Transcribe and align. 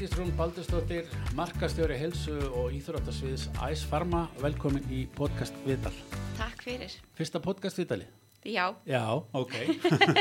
Bryndís 0.00 0.16
Rún 0.16 0.30
Baldurstóttir, 0.32 1.08
markastjóri 1.36 1.98
helsu 2.00 2.32
og 2.56 2.70
íþróttasviðs 2.72 3.50
Æs 3.66 3.82
Farma. 3.84 4.22
Velkomin 4.40 4.86
í 4.88 5.02
podcast 5.12 5.52
Viðdal. 5.66 5.92
Takk 6.38 6.64
fyrir. 6.64 6.94
Fyrsta 7.18 7.36
podcast 7.44 7.76
Viðdali? 7.76 8.06
Já. 8.48 8.70
Já, 8.88 9.02
ok. 9.36 9.52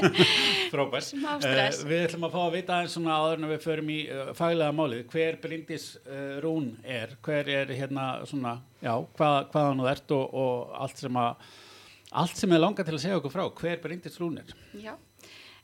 Frábært. 0.74 1.08
Smá 1.08 1.38
stress. 1.40 1.80
Uh, 1.86 1.94
við 1.94 2.04
ætlum 2.10 2.28
að 2.28 2.36
fá 2.36 2.40
að 2.42 2.58
vita 2.58 2.82
eins 2.82 2.98
svona 2.98 3.16
áður 3.22 3.40
en 3.40 3.50
við 3.54 3.64
förum 3.70 3.96
í 3.96 3.98
uh, 4.12 4.36
faglega 4.36 4.78
málið. 4.82 5.08
Hver 5.16 5.42
Bryndís 5.48 5.90
uh, 6.02 6.36
Rún 6.44 6.74
er? 6.84 7.16
Hver 7.24 7.56
er 7.62 7.76
hérna 7.80 8.12
svona, 8.28 8.58
já, 8.84 8.98
hvað, 9.16 9.42
hvaðan 9.56 9.84
þú 9.86 9.92
ert 9.96 10.16
og, 10.20 10.40
og 10.44 10.80
allt 10.84 11.08
sem 11.08 11.24
að, 11.24 11.52
allt 12.20 12.42
sem 12.44 12.52
er 12.52 12.68
langa 12.68 12.84
til 12.84 13.00
að 13.00 13.06
segja 13.06 13.24
okkur 13.24 13.40
frá. 13.40 13.48
Hver 13.64 13.86
Bryndís 13.88 14.20
Rún 14.20 14.42
er? 14.44 14.58
Já. 14.76 14.98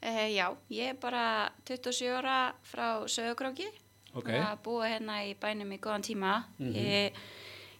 Já, 0.05 0.53
ég 0.69 0.93
er 0.93 1.01
bara 1.01 1.49
27 1.67 2.13
ára 2.21 2.53
frá 2.63 3.09
Söðugróki. 3.09 3.73
Ok. 4.15 4.29
Að 4.31 4.57
búa 4.63 4.87
hérna 4.87 5.19
í 5.27 5.33
bænum 5.35 5.71
í 5.75 5.79
góðan 5.83 6.03
tíma. 6.07 6.43
Mhm. 6.57 6.73
Ég, 6.75 7.11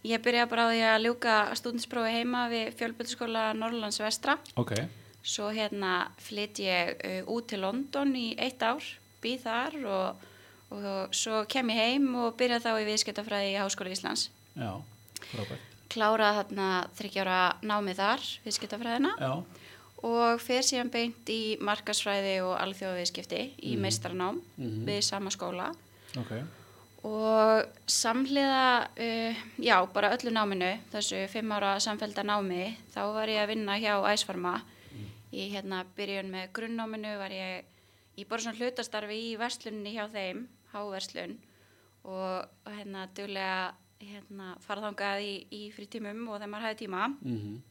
ég 0.04 0.22
byrjaði 0.22 0.50
bara 0.52 0.66
á 0.68 0.72
því 0.72 0.82
að 0.92 1.04
ljúka 1.06 1.36
stúdinsprófi 1.56 2.12
heima 2.12 2.50
við 2.52 2.74
fjölbyrðskóla 2.80 3.54
Norrlands 3.56 4.00
vestra. 4.04 4.38
Ok. 4.56 4.74
Svo 5.26 5.50
hérna 5.50 6.12
flytt 6.22 6.60
ég 6.62 7.00
uh, 7.02 7.32
út 7.34 7.48
til 7.50 7.62
London 7.64 8.12
í 8.16 8.36
eitt 8.38 8.62
ár, 8.62 8.84
býð 9.24 9.40
þar 9.48 9.78
og, 9.90 10.26
og 10.76 11.16
svo 11.16 11.46
kem 11.50 11.70
ég 11.74 11.80
heim 11.82 12.12
og 12.16 12.36
byrja 12.38 12.60
þá 12.62 12.76
í 12.84 12.86
viðskiptafræði 12.92 13.56
í 13.56 13.58
Háskóla 13.58 13.90
Íslands. 13.96 14.28
Já, 14.56 14.76
frábært. 15.32 15.72
Kláraði 15.90 16.38
þarna 16.44 16.68
þryggjára 16.98 17.40
námið 17.64 17.96
þar, 18.04 18.22
viðskiptafræðina. 18.46 19.12
Já, 19.22 19.34
og 20.06 20.42
fer 20.44 20.62
síðan 20.62 20.92
beint 20.94 21.30
í 21.34 21.58
markasfræði 21.64 22.36
og 22.46 22.60
alþjóðaviðskipti 22.62 23.40
í 23.64 23.74
Mhm. 23.74 23.82
meistranám 23.82 24.42
Mhm. 24.58 24.86
við 24.86 25.02
sama 25.02 25.30
skóla 25.32 25.72
ok. 26.22 26.32
og 27.06 27.82
samhliða, 27.92 28.88
uh, 28.98 29.44
já, 29.62 29.76
bara 29.94 30.14
öllu 30.16 30.34
náminu, 30.34 30.72
þessu 30.94 31.26
fimm 31.32 31.54
ára 31.56 31.76
samfélda 31.84 32.26
námi, 32.26 32.74
þá 32.94 33.02
var 33.14 33.32
ég 33.32 33.44
að 33.44 33.54
vinna 33.54 33.78
hjá 33.82 33.94
Æsfarma. 34.14 34.58
Í 35.36 35.50
hérna 35.52 35.84
byrjun 35.98 36.32
með 36.32 36.52
grunnnáminu 36.56 37.18
var 37.20 37.34
ég 37.36 37.66
í 38.16 38.24
bara 38.24 38.46
svona 38.46 38.56
hlutastarfi 38.56 39.18
í 39.34 39.38
verslunni 39.40 39.92
hjá 39.98 40.06
þeim, 40.14 40.46
háverslun 40.72 41.36
og, 42.06 42.46
hérna 42.70 43.10
duglega 43.18 43.74
hérna, 44.00 44.54
farðangað 44.64 45.24
í, 45.26 45.34
í 45.52 45.62
frítímum 45.76 46.28
og 46.30 46.40
þegar 46.40 46.52
maður 46.52 46.68
hafði 46.70 46.84
tíma. 46.86 47.08
Mm 47.22 47.62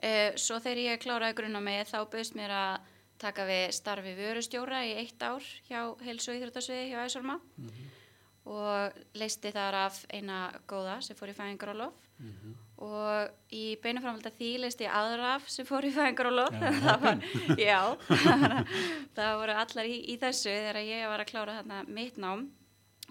Uh, 0.00 0.32
svo 0.40 0.56
þegar 0.64 0.78
ég 0.80 1.00
kláraði 1.02 1.34
grunna 1.36 1.60
mig 1.60 1.82
þá 1.90 1.98
bauðst 2.08 2.32
mér 2.32 2.52
að 2.56 2.92
taka 3.20 3.44
við 3.48 3.64
starfi 3.76 4.12
vörustjóra 4.18 4.82
í 4.88 4.94
eitt 5.02 5.22
ár 5.22 5.44
hjá 5.68 5.80
heilsu 6.04 6.32
og 6.32 6.38
íþróttasviði 6.40 6.90
hjá 6.92 7.02
Æsarma 7.06 7.38
og 8.50 8.94
leisti 9.20 9.50
þar 9.52 9.76
af 9.84 9.98
eina 10.16 10.38
góða 10.70 10.96
sem 11.04 11.16
fór 11.18 11.30
í 11.30 11.36
fæðingarólof 11.36 12.06
og 12.80 13.52
í 13.52 13.76
beinu 13.82 14.00
framhald 14.00 14.24
að 14.30 14.38
því 14.40 14.48
leisti 14.62 14.86
aðra 14.88 15.34
af 15.36 15.48
sem 15.52 15.66
fór 15.68 15.84
í 15.84 15.92
fæðingarólof 15.92 16.56
Já, 16.56 16.70
það 16.86 17.04
var, 17.04 17.24
já. 17.60 17.80
Það 19.16 19.34
voru 19.42 19.56
allar 19.62 19.90
í, 19.90 19.98
í 20.12 20.16
þessu 20.22 20.48
þegar 20.54 20.80
ég 20.88 21.04
var 21.12 21.20
að 21.24 21.30
klára 21.32 21.56
þarna 21.60 21.82
mitt 21.92 22.16
nám. 22.20 22.46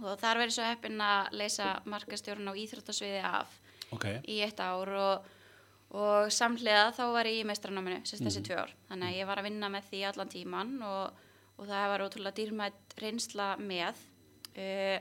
Og 0.01 0.15
þar 0.21 0.39
verið 0.41 0.55
svo 0.55 0.63
heppin 0.65 1.01
að 1.03 1.33
leysa 1.37 1.67
markastjórun 1.91 2.49
á 2.49 2.53
íþróttasviði 2.57 3.21
af 3.29 3.53
Ok. 3.93 4.05
í 4.31 4.39
eitt 4.45 4.59
ár. 4.63 4.89
Og, 4.95 5.27
og 5.91 6.29
samhliða 6.31 6.91
þá 6.93 7.03
var 7.13 7.25
ég 7.25 7.41
í 7.41 7.47
meistranáminu 7.49 8.01
sérst 8.05 8.21
þessi 8.25 8.39
Mhm. 8.43 8.47
tvö 8.49 8.57
ár. 8.61 8.73
Þannig 8.89 9.07
að 9.09 9.17
ég 9.19 9.25
var 9.27 9.37
að 9.37 9.43
vinna 9.49 9.69
með 9.69 9.83
því 9.91 10.01
allan 10.07 10.29
tíman 10.29 10.81
og, 10.83 11.13
og 11.57 11.67
það 11.67 11.87
var 11.89 12.03
ótrúlega 12.05 12.37
dýrmætt 12.37 12.99
reynsla 13.01 13.57
með. 13.57 13.95
Uh, 14.57 14.99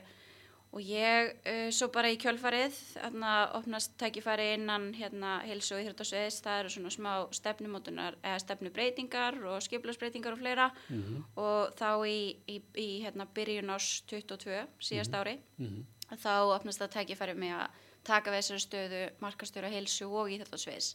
og 0.72 0.80
ég 0.84 1.30
uh, 1.48 1.70
svo 1.72 1.89
bara 1.89 2.11
í 2.12 2.19
kjölfarið 2.20 2.75
þarna 2.95 3.50
opnast 3.56 3.95
tækifæri 3.98 4.55
innan 4.55 4.92
hérna 4.95 5.40
heilsu 5.48 5.74
og 5.74 5.80
íþróttasviðis 5.80 6.42
það 6.45 6.58
eru 6.61 6.68
svona 6.74 6.91
smá 6.92 7.12
stefnumótunar 7.33 8.18
eða 8.23 8.39
stefnubreitingar 8.45 9.39
og 9.48 9.62
skiplarsbreytingar 9.64 10.33
og 10.36 10.39
fleira. 10.42 10.70
Mm 10.91 11.24
og 11.36 11.73
þá 11.79 11.91
í, 12.07 12.36
í, 12.48 12.61
í 12.77 12.89
hérna 13.05 13.27
byrjun 13.35 13.70
ás 13.73 14.02
22 14.07 14.67
síðast 14.80 15.14
ári 15.14 15.39
-hmm. 15.58 15.85
þá 16.17 16.33
opnast 16.57 16.80
það 16.80 16.92
tækifæri 16.96 17.35
með 17.35 17.55
að 17.61 17.68
taka 18.05 18.31
við 18.31 18.42
þessari 18.42 18.64
stöðu 18.64 19.01
markastjóra 19.20 19.70
heilsu 19.73 20.09
og 20.11 20.31
íþjóðsviðs 20.35 20.91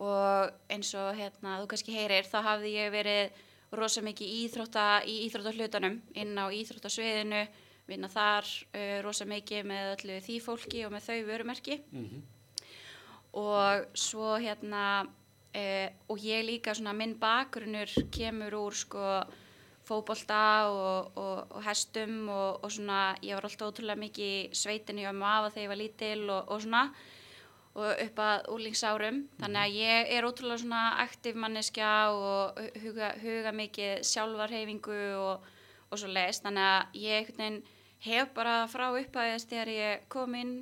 og 0.00 0.52
eins 0.72 0.94
og 0.96 1.10
hérna 1.18 1.58
þú 1.60 1.66
kannski 1.72 1.92
heyrir 1.96 2.24
þá 2.28 2.38
hafði 2.46 2.70
ég 2.78 2.92
verið 2.94 3.40
rosa 3.76 4.00
mikið 4.02 4.26
í 4.26 4.38
íþrótta 4.46 4.84
í 5.06 5.16
íþróttahlutanum 5.28 5.98
inn 6.18 6.38
á 6.40 6.46
íþróttasviðinu 6.50 7.42
vinna 7.90 8.08
þar 8.08 8.46
uh, 8.46 8.98
rosa 9.04 9.26
mikið 9.28 9.66
með 9.66 9.90
öllu 9.96 10.20
því 10.24 10.38
fólki 10.42 10.84
og 10.86 10.92
með 10.94 11.06
þau 11.10 11.18
vörumerki 11.28 11.80
Mhm. 11.92 12.22
og 13.32 13.86
svo 13.94 14.36
hérna 14.42 15.06
eh, 15.54 15.90
og 16.08 16.18
ég 16.18 16.44
líka 16.46 16.74
svona 16.74 16.92
minn 16.94 17.14
bakgrunnur 17.18 17.90
kemur 18.14 18.54
úr 18.58 18.74
sko 18.74 19.04
fótbolta 19.90 20.42
og, 20.70 21.16
og, 21.18 21.38
og 21.56 21.64
hestum 21.66 22.28
og, 22.30 22.60
og 22.64 22.72
svona 22.72 23.00
ég 23.24 23.36
var 23.36 23.48
alltaf 23.48 23.72
ótrúlega 23.72 24.00
mikið 24.00 24.34
í 24.36 24.60
sveitinu 24.62 25.04
hjá 25.04 25.12
mafa 25.16 25.50
þegar 25.50 25.64
ég 25.64 25.72
var 25.72 25.80
lítil 25.82 26.22
og, 26.28 26.52
og 26.54 26.62
svona 26.64 26.84
og 27.80 28.02
upp 28.04 28.22
að 28.24 28.48
úlingsárum 28.50 29.20
þannig 29.38 29.60
að 29.60 29.76
ég 29.78 30.14
er 30.16 30.26
ótrúlega 30.26 30.62
svona 30.64 30.84
aktiv 31.04 31.36
manneskja 31.38 31.90
og 32.14 32.58
huga, 32.82 33.12
huga 33.22 33.52
mikið 33.54 34.02
sjálfarhefingu 34.08 35.02
og, 35.20 35.46
og 35.90 36.00
svo 36.00 36.10
leist 36.10 36.46
þannig 36.46 36.66
að 36.66 36.98
ég 37.04 37.30
hef 38.00 38.34
bara 38.34 38.64
frá 38.72 38.88
upphæðist 38.90 39.52
þegar 39.52 39.74
ég 39.74 40.08
kom 40.12 40.34
inn 40.38 40.54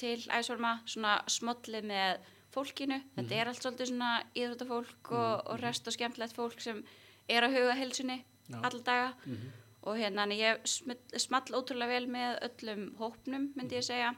til 0.00 0.18
æsvarma 0.32 0.78
svona 0.88 1.18
smollið 1.30 1.86
með 1.88 2.32
fólkinu. 2.54 3.00
Þetta 3.16 3.36
er 3.36 3.50
allt 3.50 3.62
svolítið 3.62 3.90
svona 3.90 4.12
íþróttafólk 4.36 5.12
og, 5.12 5.32
og 5.50 5.60
rest 5.60 5.88
og 5.88 5.96
skemmtilegt 5.96 6.36
fólk 6.36 6.62
sem 6.62 6.82
er 7.28 7.46
að 7.46 7.58
huga 7.58 7.76
helsunni. 7.80 8.20
Alla 8.54 8.82
daga. 8.82 9.14
Mhm. 9.26 9.52
og 9.86 9.96
hérna 9.96 10.26
ég 10.34 10.66
small, 10.66 11.46
ótrúlega 11.54 11.88
vel 11.88 12.06
með 12.10 12.40
öllum 12.42 12.96
hópnum 12.98 13.52
myndi 13.54 13.76
ég 13.76 13.84
segja. 13.86 14.14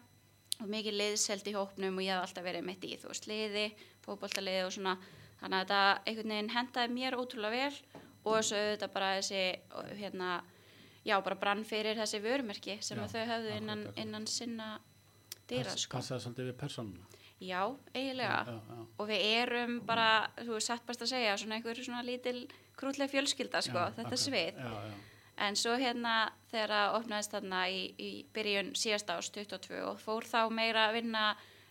Og 0.61 0.67
mikið 0.67 0.95
liðselt 0.97 1.47
í 1.47 1.53
hópnum 1.55 1.99
og 1.99 2.03
ég 2.03 2.15
hef 2.17 2.23
alltaf 2.25 2.45
verið 2.45 2.65
mitt 2.65 2.83
í 2.83 2.97
þú 2.99 3.09
veist 3.13 3.27
liði, 3.29 3.73
fótboltaliði 4.03 4.65
og 4.65 4.73
svona. 4.73 4.97
Þannig 5.41 5.59
að 5.59 5.67
þetta 5.69 5.83
einhvern 6.07 6.33
veginn 6.33 6.49
hendaði 6.51 6.95
mér 6.95 7.17
ótrúlega 7.21 7.51
vel 7.51 7.75
og 8.25 8.43
svo 8.43 8.57
auðvitað 8.57 8.93
bara 8.93 9.11
þessi 9.21 9.43
hérna 10.01 10.43
já 11.05 11.21
bara 11.25 11.37
brann 11.39 11.65
fyrir 11.65 11.97
þessi 11.97 12.21
vörumerki 12.25 12.79
sem 12.83 12.99
Já, 12.99 13.07
þau 13.07 13.27
höfðu 13.31 13.57
innan, 13.57 13.85
innan 13.97 14.27
sinna 14.27 14.81
dýra 15.49 15.77
sko. 15.77 15.97
passaði 15.97 16.25
svolítið 16.25 16.51
við 16.51 16.57
persónuna. 16.61 17.05
Já, 17.41 17.63
eiginlega. 17.95 18.41
Já, 18.49 18.57
já. 18.67 18.87
og 18.99 19.09
við 19.09 19.21
erum 19.39 19.77
bara, 19.87 20.09
þú 20.41 20.57
veist 20.57 20.67
satt 20.73 20.87
best 20.89 21.03
að 21.03 21.13
segja 21.13 21.37
svona 21.39 21.55
einhver 21.61 21.79
svona 21.85 22.03
lítil 22.03 22.49
krútleg 22.79 23.11
fjölskylda 23.13 23.63
sko, 23.65 23.79
Já, 23.79 23.95
þetta 23.97 24.09
akkurat. 24.09 24.25
svið 24.25 24.61
já, 24.63 24.73
já. 24.89 24.99
En 25.39 25.55
svo 25.55 25.77
hérna 25.79 26.15
þegar 26.51 26.73
að 26.75 26.97
opnaðist 26.99 27.35
þarna 27.35 27.61
í, 27.71 27.83
í 27.95 28.11
byrjun 28.35 28.73
síðasta 28.79 29.19
ást 29.21 29.37
22 29.37 29.83
og 29.87 30.01
fór 30.03 30.27
þá 30.27 30.41
meira 30.51 30.89
að 30.89 30.97
vinna 30.99 31.27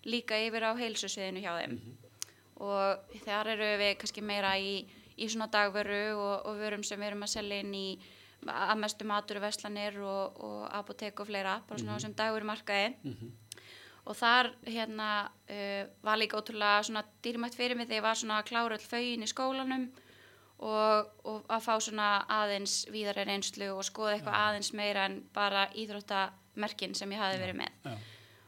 líka 0.07 0.37
yfir 0.39 0.63
á 0.63 0.71
heilsusviðinu 0.79 1.41
hjá 1.43 1.51
þeim. 1.57 1.73
Og 2.63 3.17
þar 3.25 3.51
eru 3.57 3.67
við 3.81 3.91
kannski 3.99 4.23
meira 4.23 4.53
í, 4.55 4.77
í 5.19 5.27
svona 5.27 5.49
dagveru 5.51 5.99
og, 6.15 6.47
og 6.47 6.61
vörum 6.61 6.85
sem 6.87 6.99
við 7.01 7.11
erum 7.11 7.27
að 7.27 7.33
selja 7.35 7.59
inn 7.65 7.75
í 7.75 7.87
að 8.47 8.79
mestu 8.79 9.05
matur, 9.09 9.41
veslanir 9.43 9.99
og, 9.99 10.39
og 10.47 10.63
apotek 10.77 11.19
og 11.19 11.27
fleira, 11.27 11.59
bara 11.67 11.83
svona 11.83 11.99
sem 11.99 12.15
dagveru 12.15 12.47
markaði. 12.47 12.95
Mhm. 13.03 13.35
Og 14.07 14.15
þar 14.15 14.53
hérna 14.63 15.07
uh, 15.27 15.83
var 16.07 16.15
líka 16.15 16.39
ótrúlega 16.39 16.85
svona 16.87 17.03
dýrmætt 17.25 17.57
fyrir 17.59 17.75
mig 17.75 17.89
þegar 17.89 17.99
ég 17.99 18.05
var 18.05 18.15
svona 18.15 18.37
að 18.39 18.45
klára 18.53 18.77
all 18.79 18.85
fögin 18.95 19.25
í 19.25 19.27
skólanum 19.27 19.89
og, 20.57 21.11
og 21.27 21.45
að 21.53 21.63
fá 21.67 21.73
svona 21.83 22.07
aðeins 22.33 22.79
víðari 22.93 23.27
reynslu 23.27 23.69
og 23.75 23.85
skoða 23.85 24.15
eitthvað 24.15 24.39
aðeins 24.41 24.73
meira 24.77 25.05
en 25.09 25.19
bara 25.35 25.67
íþróttamerkin 25.77 26.95
sem 26.97 27.13
ég 27.13 27.21
hafi 27.21 27.41
verið 27.41 27.59
með. 27.61 27.79
Já. 27.85 27.95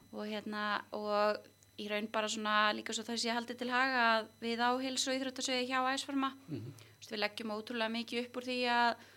Og 0.10 0.25
hérna, 0.25 0.63
og 0.98 1.38
í 1.80 1.86
raun 1.92 2.10
bara 2.12 2.31
svona 2.31 2.74
líka 2.74 2.95
svo 2.95 3.06
þess 3.06 3.22
að 3.24 3.30
ég 3.30 3.38
haldi 3.38 3.56
til 3.60 3.69
haga 3.72 4.01
að 4.16 4.31
við 4.42 4.66
á 4.66 4.69
heilsu 4.81 5.12
og 5.12 5.19
íþróttasviði 5.19 5.69
hjá 5.69 5.80
æsfarma. 5.94 6.34
Mhm. 6.50 6.74
Við 7.10 7.24
leggjum 7.24 7.54
ótrúlega 7.56 7.94
mikið 7.94 8.25
upp 8.25 8.38
úr 8.38 8.45
því 8.45 8.60
að 8.69 9.07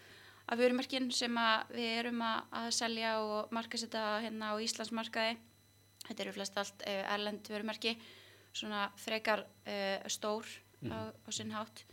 að 0.53 0.63
vörumerkin 0.63 1.09
sem 1.15 1.37
að 1.39 1.73
við 1.77 1.91
erum 2.01 2.23
að, 2.27 2.39
að 2.61 2.69
selja 2.77 3.13
og 3.23 3.53
markasetta 3.55 4.03
hérna 4.25 4.53
á 4.53 4.55
Íslandsmarkaði 4.63 5.37
þetta 6.09 6.25
eru 6.25 6.35
flest 6.37 6.59
allt 6.61 6.85
uh, 6.87 7.05
erlend 7.15 7.51
vörumerki 7.53 7.95
svona 8.53 8.89
frekar 9.01 9.45
uh, 9.47 10.09
stór 10.11 10.49
á, 10.91 11.15
á 11.15 11.31
sinn 11.31 11.55
hátt 11.55 11.85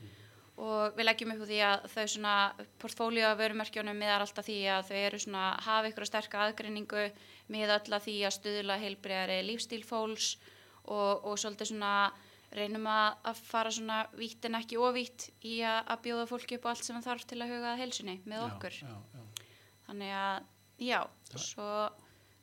og 0.60 0.96
við 0.98 1.08
leggjum 1.08 1.34
upp 1.34 1.44
úr 1.46 1.50
því 1.50 1.60
að 1.64 1.86
þau 1.94 2.06
svona 2.14 2.36
portfólíu 2.82 3.26
af 3.28 3.38
vörumerkjónum 3.40 4.00
miðar 4.00 4.26
alltaf 4.26 4.48
því 4.48 4.58
að 4.76 4.90
þau 4.90 4.98
eru 5.00 5.20
svona 5.24 5.44
hafa 5.64 5.92
ykkur 5.92 6.10
sterka 6.10 6.42
aðgreiningu 6.46 7.06
með 7.54 7.76
öll 7.78 7.96
að 7.96 8.08
því 8.08 8.16
að 8.28 8.36
stuðla 8.36 8.80
heilbreyðari 8.82 9.38
lífstíl 9.48 9.86
fólks 9.88 10.34
og, 10.84 11.24
og 11.24 11.40
svolítið 11.40 11.72
svona 11.72 11.94
reynum 12.56 12.88
að, 12.90 13.18
að 13.30 13.42
fara 13.46 13.72
svona 13.74 14.00
vítt 14.18 14.46
en 14.50 14.58
ekki 14.60 14.80
óvítt 14.82 15.30
í 15.46 15.60
að, 15.62 15.80
að 15.94 16.04
bjóða 16.08 16.28
fólki 16.32 16.58
upp 16.58 16.68
á 16.68 16.72
allt 16.74 16.86
sem 16.88 16.98
það 16.98 17.10
þarf 17.12 17.28
til 17.30 17.40
að 17.40 17.52
huga 17.54 17.74
að 17.74 17.82
heilsunni 17.84 18.16
með 18.26 18.46
okkur. 18.48 18.80
Já, 18.82 18.90
já, 18.90 19.20
já. 19.20 19.50
Þannig 19.90 20.14
að 20.18 20.48
já, 20.90 21.00
svo, 21.36 21.70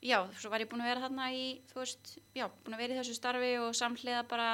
já, 0.05 0.19
svo 0.39 0.53
var 0.53 0.63
ég 0.63 0.71
búin 0.71 0.85
að 0.85 0.91
vera 0.93 1.05
þarna 1.07 1.29
í, 1.35 1.45
þú 1.73 1.81
veist, 1.83 2.17
já, 2.37 2.47
búin 2.65 2.79
að 2.79 2.85
vera 2.85 2.97
í 2.97 3.01
þessu 3.01 3.17
starfi 3.19 3.53
og 3.63 3.77
samhliða 3.79 4.25
bara 4.31 4.51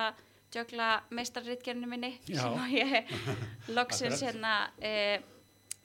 djögla 0.52 0.88
meistarritgerinu 1.10 1.88
minni 1.90 2.14
Já. 2.28 2.42
sem 2.42 2.74
ég 2.76 3.12
loksins 3.76 4.22
hérna 4.22 4.54
e, 4.78 5.20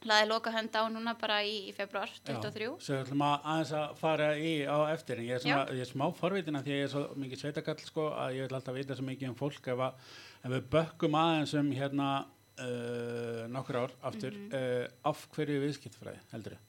laði 0.06 0.28
loka 0.30 0.52
hönd 0.54 0.76
á 0.78 0.82
núna 0.92 1.16
bara 1.18 1.40
í, 1.42 1.54
í 1.70 1.72
februar 1.74 2.10
23. 2.28 2.68
Já, 2.68 2.74
svo 2.86 2.98
ætlum 3.02 3.24
að 3.26 3.48
aðeins 3.52 3.72
að 3.80 3.96
fara 3.98 4.28
í 4.38 4.52
á 4.70 4.78
eftir 4.94 5.22
ég 5.24 5.34
er, 5.38 5.42
svona, 5.42 5.64
ég 5.74 5.82
er 5.82 5.90
smá 5.90 6.06
forvitina 6.14 6.62
því 6.62 6.74
að 6.74 6.78
ég 6.78 6.86
er 6.86 6.92
svo 6.92 7.04
mikið 7.18 7.42
sveitakall 7.42 7.78
sko 7.82 8.08
að 8.14 8.36
ég 8.38 8.46
vil 8.46 8.58
alltaf 8.60 8.76
vita 8.78 8.94
svo 8.98 9.06
mikið 9.08 9.32
um 9.32 9.38
fólk 9.40 9.70
ef, 9.74 9.82
að, 9.88 10.10
ef 10.44 10.54
við 10.54 10.68
bökkum 10.76 11.18
aðeins 11.18 11.54
um 11.58 11.72
hérna 11.74 12.08
uh, 12.62 13.42
nokkur 13.50 13.80
ár 13.82 13.96
aftur 14.12 14.36
Mhm. 14.38 14.52
uh, 14.54 15.10
af 15.10 15.26
hverju 15.34 15.60
viðskiptfræði 15.66 16.22
heldur 16.34 16.54
þið? 16.58 16.64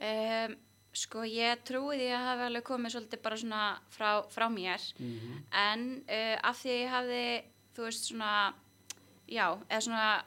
Um, 0.00 0.54
sko 0.92 1.22
ég 1.24 1.62
trúi 1.64 1.96
því 2.00 2.08
að 2.16 2.24
hafa 2.26 2.46
alveg 2.50 2.64
komið 2.66 2.94
svolítið 2.96 3.22
bara 3.22 3.36
svona 3.36 3.62
frá, 3.94 4.10
frá 4.34 4.46
mér 4.50 4.80
Mhm. 4.98 5.44
en 5.52 5.84
uh, 6.08 6.36
af 6.42 6.56
því 6.62 6.70
að 6.70 6.80
ég 6.82 6.90
hafði 6.90 7.24
þú 7.76 7.86
veist 7.86 8.04
svona 8.10 8.54
já, 9.30 9.46
eða 9.70 9.80
svona 9.86 10.24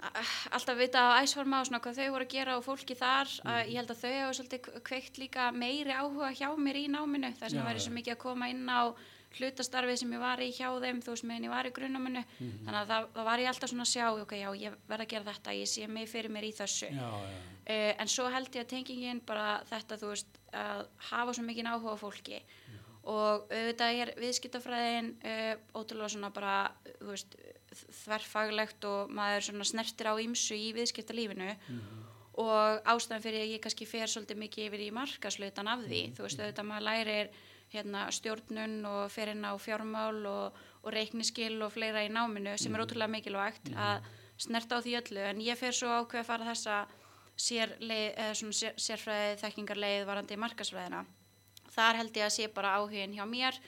a- 0.00 0.22
alltaf 0.54 0.76
vita 0.78 0.98
á 1.10 1.18
æsforma 1.22 1.60
og 1.60 1.66
svona 1.66 1.80
hvað 1.82 1.96
þau 1.98 2.10
voru 2.14 2.24
að 2.24 2.30
gera 2.36 2.56
og 2.58 2.64
fólki 2.64 2.94
þar 2.94 3.26
að 3.44 3.60
ég 3.66 3.76
held 3.80 3.90
að 3.90 4.02
þau 4.02 4.12
hafa 4.20 4.36
svolítið 4.38 4.82
kveikt 4.86 5.18
líka 5.18 5.48
meiri 5.52 5.90
áhuga 5.90 6.30
hjá 6.38 6.48
mér 6.56 6.76
í 6.78 6.86
náminu 6.88 7.32
þess 7.34 7.54
að 7.58 7.66
væri 7.66 7.80
já. 7.80 7.84
svo 7.88 7.92
mikið 7.96 8.14
að 8.14 8.22
koma 8.22 8.48
inn 8.52 8.68
á 8.70 8.94
hlutastarfið 9.36 9.98
sem 10.00 10.12
ég 10.16 10.22
var 10.22 10.40
í 10.40 10.48
hjá 10.56 10.68
þeim 10.80 11.02
þú 11.04 11.12
veist 11.12 11.26
meðan 11.28 11.44
ég 11.44 11.52
var 11.52 11.68
í 11.68 11.72
grunnáminu. 11.76 12.24
Mhm. 12.38 12.64
þannig 12.64 12.80
að 12.80 12.88
það, 12.88 13.08
það 13.14 13.24
var 13.28 13.38
ég 13.38 13.48
alltaf 13.52 13.70
svona 13.70 13.84
að 13.84 13.92
sjá 13.92 14.06
ok, 14.22 14.32
já, 14.40 14.48
ég 14.56 14.76
verð 14.88 15.04
að 15.04 15.12
gera 15.12 15.32
þetta, 15.32 15.56
ég 15.58 15.68
sé 15.68 15.86
mig 15.88 16.08
fyrir 16.08 16.30
mér 16.30 16.48
í 16.48 16.52
þessu. 16.56 16.90
Já, 16.94 17.08
já, 17.28 17.38
Uh, 17.68 17.92
en 18.00 18.08
svo 18.08 18.24
held 18.32 18.48
ég 18.56 18.64
að 18.64 18.70
tengingin 18.70 19.18
bara 19.28 19.60
þetta, 19.68 19.98
þú 20.00 20.08
veist, 20.08 20.38
að 20.56 20.86
hafa 21.10 21.34
svo 21.36 21.42
mikið 21.44 21.66
áhuga 21.68 21.96
fólki. 22.00 22.38
Og 23.04 23.44
auðvitað 23.52 23.98
er 24.00 24.12
viðskiptafræðin 24.16 25.10
uh, 25.20 25.54
ótrúlega 25.76 26.08
svona 26.14 26.30
bara, 26.32 26.54
þú 27.02 27.10
veist, 27.10 27.36
þverfaglegt 28.06 28.86
og 28.88 29.12
maður 29.12 29.44
svona 29.50 29.66
snertir 29.68 30.08
á 30.08 30.16
ýmsu 30.16 30.56
í 30.56 30.72
viðskiptalífinu. 30.78 31.50
Og 32.40 32.80
ástæðan 32.88 33.24
fyrir 33.26 33.44
að 33.44 33.52
ég 33.52 33.60
kannski 33.60 33.84
fer 33.90 34.08
svolítið 34.08 34.40
mikið 34.46 34.66
yfir 34.70 34.86
í 34.86 34.90
markaslutan 34.94 35.68
af 35.68 35.84
því, 35.84 36.02
þú 36.16 36.24
veist, 36.24 36.40
auðvitað 36.40 36.68
maður 36.70 36.86
lærir 36.88 37.30
hérna 37.72 38.06
stjórnun 38.14 38.78
og 38.88 39.10
fer 39.12 39.32
inn 39.34 39.44
á 39.44 39.52
fjármál 39.60 40.22
og, 40.28 40.56
og 40.82 40.94
reikniskil 40.94 41.58
og 41.62 41.74
fleira 41.74 42.04
í 42.06 42.12
náminu 42.12 42.56
sem 42.58 42.74
er 42.74 42.84
ótrúlega 42.84 43.12
mikilvægt 43.12 43.72
að 43.76 44.06
snerta 44.38 44.78
á 44.78 44.84
því 44.84 44.94
öllu. 45.02 45.24
En 45.32 45.42
ég 45.44 45.58
fer 45.58 45.74
svo 45.76 45.90
ákveð 46.00 46.22
að 46.22 46.30
fara 46.30 46.48
þessa 46.48 46.78
svona 47.38 48.54
sér, 48.56 48.74
sérfræði 48.78 49.36
þekkingarleið 49.42 50.06
varandi 50.08 50.38
markasfræðina. 50.40 51.04
Þar 51.74 52.00
held 52.00 52.16
ég 52.16 52.26
að 52.26 52.34
sé 52.34 52.48
bara 52.50 52.78
áhugin 52.78 53.14
hjá 53.14 53.26
mér 53.28 53.58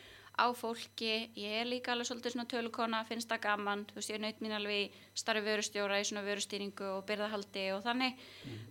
á 0.40 0.46
fólki, 0.56 1.30
ég 1.36 1.60
er 1.60 1.68
líka 1.68 1.92
alveg 1.92 2.08
svolítið 2.08 2.32
svona 2.32 2.48
tölukona, 2.48 3.02
finnst 3.04 3.28
það 3.28 3.42
gaman, 3.44 3.82
þú 3.90 3.98
veist 3.98 4.12
ég 4.12 4.20
naut 4.22 4.40
mín 4.40 4.56
alveg 4.56 4.78
í 4.86 5.02
starfi 5.20 5.42
vörustjóra 5.44 5.98
í 6.00 6.06
svona 6.08 6.24
vörustýringu 6.24 6.86
og 6.96 7.04
byrðahaldi 7.10 7.66
og 7.74 7.82
þannig, 7.84 8.22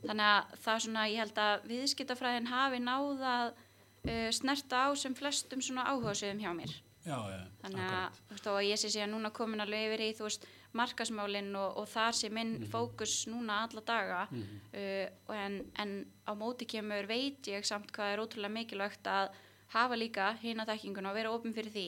þannig 0.07 0.29
að 0.31 0.55
það 0.63 0.73
er 0.73 0.85
svona, 0.85 1.03
ég 1.11 1.21
held 1.21 1.41
að 1.43 1.67
viðskiptafræðin 1.69 2.49
hafi 2.49 2.81
náðað 2.81 3.59
uh, 4.05 4.29
snerta 4.35 4.85
á 4.85 4.89
sem 4.95 5.15
flestum 5.17 5.61
svona 5.63 5.87
áhugasöðum 5.91 6.39
hjá 6.43 6.53
mér. 6.55 6.75
já, 7.05 7.17
já, 7.31 7.41
Þannig 7.63 7.83
að, 7.89 8.17
þú 8.27 8.35
veist, 8.35 8.47
og 8.53 8.63
ég 8.67 8.79
sé 8.79 8.89
síðan 8.93 9.13
núna 9.15 9.31
komin 9.31 9.63
alveg 9.63 9.87
yfir 9.87 10.03
í, 10.05 10.09
þú 10.17 10.27
veist, 10.27 10.47
markasmálinn 10.77 11.55
og, 11.57 11.77
og 11.81 11.87
þar 11.89 12.13
sé 12.13 12.29
minn 12.29 12.67
fókus 12.69 13.23
núna 13.29 13.63
alla 13.65 13.81
daga 13.81 14.19
uh, 14.29 15.07
og 15.27 15.35
en, 15.35 15.59
en 15.81 15.93
á 16.29 16.31
móti 16.37 16.67
kemur 16.69 17.07
veit 17.09 17.47
ég 17.49 17.65
samt 17.65 17.89
hvað 17.95 18.13
er 18.13 18.21
ótrúlega 18.21 18.53
mikilvægt 18.53 19.09
að 19.09 19.31
hafa 19.73 19.97
líka 19.97 20.31
hina 20.41 20.65
þekkinguna 20.69 21.09
og 21.09 21.17
vera 21.17 21.31
opinn 21.33 21.53
fyrir 21.53 21.73
því 21.73 21.87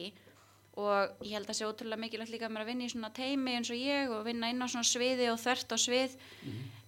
og 0.80 1.24
ég 1.26 1.34
held 1.36 1.50
að 1.52 1.56
sé 1.58 1.66
ótrúlega 1.68 2.00
mikilvægt 2.00 2.30
líka 2.32 2.46
að 2.48 2.52
maður 2.54 2.64
að 2.64 2.70
vinna 2.72 2.84
í 2.86 2.92
svona 2.92 3.10
teimi 3.12 3.56
eins 3.58 3.70
og 3.70 3.76
ég 3.76 4.08
og 4.14 4.22
vinna 4.24 4.48
inn 4.48 4.62
á 4.64 4.66
svona 4.72 4.88
sviði 4.88 5.26
og 5.28 5.40
þvert 5.42 5.74
á 5.74 5.76
svið 5.76 6.14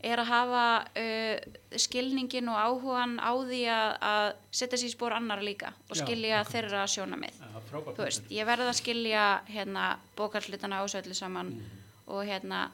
er 0.05 0.21
að 0.21 0.29
hafa 0.31 0.63
uh, 1.01 1.59
skilningin 1.81 2.49
og 2.53 2.57
áhugan 2.61 3.19
á 3.21 3.33
því 3.45 3.61
að, 3.73 3.93
að 4.09 4.29
setja 4.53 4.79
sér 4.81 4.89
í 4.89 4.95
spór 4.95 5.17
annara 5.17 5.45
líka 5.45 5.73
og 5.89 5.97
Já, 5.97 6.03
skilja 6.05 6.41
akkurat. 6.41 6.53
þeirra 6.55 6.87
Já, 7.41 7.61
frábært 7.71 7.97
þú 8.01 8.07
veist, 8.09 8.27
ég 8.33 8.49
verði 8.49 8.69
að 8.73 8.81
skilja 8.81 9.25
hérna 9.53 9.85
bókarslutana 10.17 10.81
ásöllu 10.85 11.15
saman 11.17 11.53
Mhm. 11.55 11.81
og 12.07 12.25
hérna, 12.29 12.71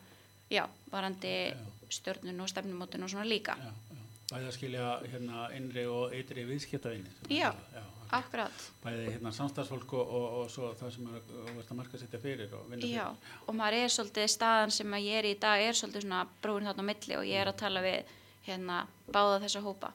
já, 0.51 0.65
varandi 0.91 1.53
stjórnun 1.91 2.41
og 2.43 2.49
stefnumótun 2.51 3.03
og 3.05 3.11
svona 3.11 3.27
líka. 3.27 3.55
Já, 3.59 3.71
já. 3.71 4.03
Bæði 4.31 4.47
að 4.47 4.55
skilja 4.57 4.89
hérna 5.11 5.45
innri 5.55 5.87
og 5.87 6.13
ytri 6.15 6.45
viðskiptavinni. 6.47 7.11
Já. 7.31 7.51
já 7.75 7.83
Akkurat, 8.17 8.63
Bæði 8.83 9.05
hérna 9.15 9.31
samstagsfólk 9.35 9.93
og, 9.95 10.15
og, 10.19 10.25
og 10.41 10.49
svo 10.51 10.73
það 10.79 10.95
sem 10.97 11.11
er 11.11 11.19
að, 11.21 11.61
að 11.63 11.77
marka 11.79 12.01
setja 12.01 12.19
fyrir 12.23 12.55
og 12.59 12.65
vinna 12.71 12.89
já, 12.89 13.05
fyrir. 13.07 13.35
og 13.47 13.59
maður 13.61 13.77
er 13.79 13.93
svolítið 13.95 14.33
staðan 14.35 14.75
sem 14.75 14.97
að 14.97 15.07
ég 15.07 15.21
er 15.21 15.29
í 15.29 15.37
dag 15.43 15.63
er 15.63 15.79
svolítið 15.79 16.07
svona 16.07 16.25
brúin 16.43 16.67
þarna 16.67 16.83
á 16.83 16.89
milli 16.91 17.19
og 17.21 17.29
ég 17.29 17.43
er 17.45 17.53
að 17.53 17.61
tala 17.63 17.85
við 17.85 18.17
hérna 18.49 18.81
báða 19.13 19.43
þessa 19.45 19.63
hópa. 19.65 19.93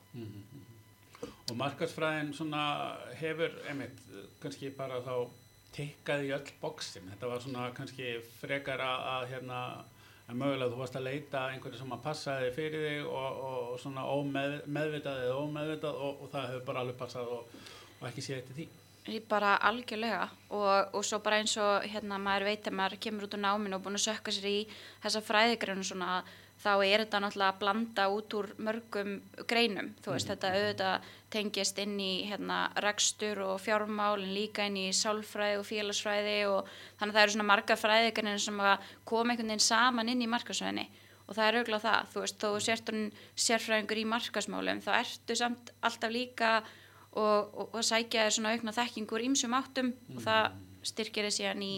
Og 1.46 1.58
markarsfræðin 1.60 2.32
svona 2.34 2.62
hefur, 3.20 3.54
einmitt, 3.70 4.00
kannski 4.42 4.72
bara 4.78 5.02
þá 5.06 5.28
tikkað 5.76 6.26
í 6.26 6.32
öll 6.36 6.54
bóksin. 6.62 7.10
Þetta 7.12 7.30
var 7.30 7.44
svona 7.44 7.68
kannski 7.76 8.16
frekar 8.40 8.82
að, 8.82 9.28
hérna, 9.34 9.62
en 10.30 10.40
mögulega 10.40 10.72
þú 10.72 10.82
varst 10.82 10.98
að 10.98 11.08
leita 11.10 11.46
einhverju 11.52 11.82
sem 11.82 11.96
að 11.96 12.06
passaði 12.06 12.52
fyrir 12.56 12.86
þig 12.88 13.10
og, 13.12 13.42
og 13.50 13.74
svona 13.84 14.06
ómeð, 14.10 14.60
meðvitað 14.66 15.26
eða 15.26 15.42
ómeðvitað 15.44 16.00
og, 16.08 16.22
og 16.24 16.32
það 16.34 16.48
hefur 16.52 16.70
bara 16.70 16.86
alveg 16.86 17.02
passað 17.02 17.34
og, 17.36 17.58
og 18.06 18.12
ekki 18.14 18.24
séð 18.26 18.42
eftir 18.44 18.60
því. 18.60 18.68
Ég 19.06 19.28
bara 19.30 19.52
algjörlega 19.62 20.24
og, 20.50 20.96
og 20.98 21.04
svo 21.06 21.20
bara 21.22 21.38
eins 21.42 21.54
og 21.62 21.84
hérna 21.86 22.18
maður 22.22 22.48
veit 22.50 22.66
að 22.70 22.78
maður 22.80 23.02
kemur 23.04 23.28
út 23.28 23.36
úr 23.38 23.44
náminu 23.44 23.78
og 23.78 23.84
búin 23.86 24.00
að 24.00 24.08
sökka 24.08 24.34
sér 24.34 24.48
í 24.50 24.58
þessa 25.04 25.22
fræðigreinu 25.28 25.86
svona 25.86 26.24
þá 26.64 26.72
er 26.88 27.04
þetta 27.04 27.20
náttúrulega 27.22 27.52
að 27.54 27.60
blanda 27.62 28.06
út 28.10 28.36
úr 28.40 28.48
mörgum 28.66 29.12
greinum, 29.50 29.92
þú 30.02 30.14
veist, 30.16 30.30
þetta 30.32 30.52
auðvitað 30.56 31.10
tengist 31.36 31.82
inn 31.84 31.98
í 32.00 32.12
hérna 32.30 32.60
rekstur 32.82 33.42
og 33.44 33.60
fjármál 33.62 34.16
en 34.22 34.32
líka 34.34 34.66
inn 34.66 34.80
í 34.80 34.88
sálfræði 34.96 35.60
og 35.60 35.68
félagsfræði 35.68 36.38
og 36.50 36.72
þannig 36.98 37.12
að 37.12 37.18
það 37.18 37.26
eru 37.26 37.36
svona 37.36 37.50
marga 37.52 37.78
fræðigreinu 37.82 38.40
sem 38.42 38.64
að 38.64 38.88
koma 39.12 39.36
einhvern 39.36 39.52
veginn 39.52 39.68
saman 39.68 40.14
inn 40.14 40.24
í 40.24 40.32
markasvæðinni 40.32 40.88
og 41.26 41.36
það 41.36 41.46
er 41.46 41.60
auðvitað 41.60 41.86
það, 41.86 42.10
þú 42.14 42.24
veist, 42.24 42.42
þó 42.42 42.50
sérfræðingur 43.46 44.02
í 44.02 44.10
markasmálum, 44.10 44.82
þá 44.86 44.92
ertu 45.02 45.38
samt 45.38 45.72
alltaf 45.86 46.14
líka 46.14 46.52
og, 47.16 47.56
og, 47.56 47.70
og 47.74 47.84
sækja 47.84 48.28
þér 48.28 48.36
svona 48.38 48.54
aukna 48.56 48.74
þekkingur 48.76 49.24
ímsum 49.26 49.56
áttum 49.58 49.94
og 50.16 50.22
það 50.26 50.58
styrkir 50.86 51.28
þér 51.28 51.36
síðan 51.38 51.66
í, 51.66 51.74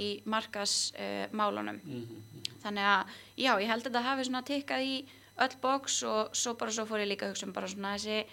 í 0.00 0.10
markasmálunum. 0.24 1.80
Mhm. 1.84 2.28
Þannig 2.60 2.86
að 2.92 3.18
já, 3.40 3.52
ég 3.56 3.68
held 3.70 3.82
að 3.84 3.88
þetta 3.88 4.04
hafi 4.04 4.28
svona 4.28 4.44
tikkað 4.44 4.84
í 4.84 4.94
öll 5.40 5.56
bóks 5.62 6.02
og 6.04 6.36
svo 6.36 6.54
bara 6.60 6.74
svo 6.74 6.84
fór 6.88 7.00
ég 7.04 7.12
líka 7.14 7.26
að 7.26 7.34
hugsa 7.34 7.46
um 7.48 7.54
bara 7.56 7.68
svona 7.70 7.94
þessi, 7.96 8.24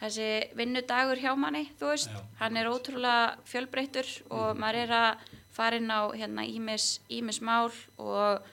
þessi 0.00 0.28
vinnudagur 0.58 1.20
hjá 1.22 1.32
manni, 1.38 1.68
þú 1.78 1.92
veist, 1.92 2.10
Já. 2.10 2.22
hann 2.40 2.58
er 2.58 2.70
ótrúlega 2.70 3.36
fjölbreyttur 3.46 4.10
og 4.34 4.58
maður 4.58 4.80
er 4.82 4.94
að 4.98 5.28
fara 5.54 5.78
inn 5.78 5.90
á 5.90 6.10
hérna 6.10 6.46
ímis, 6.46 6.98
ímis 7.10 7.40
mál 7.42 7.70
og 7.98 8.46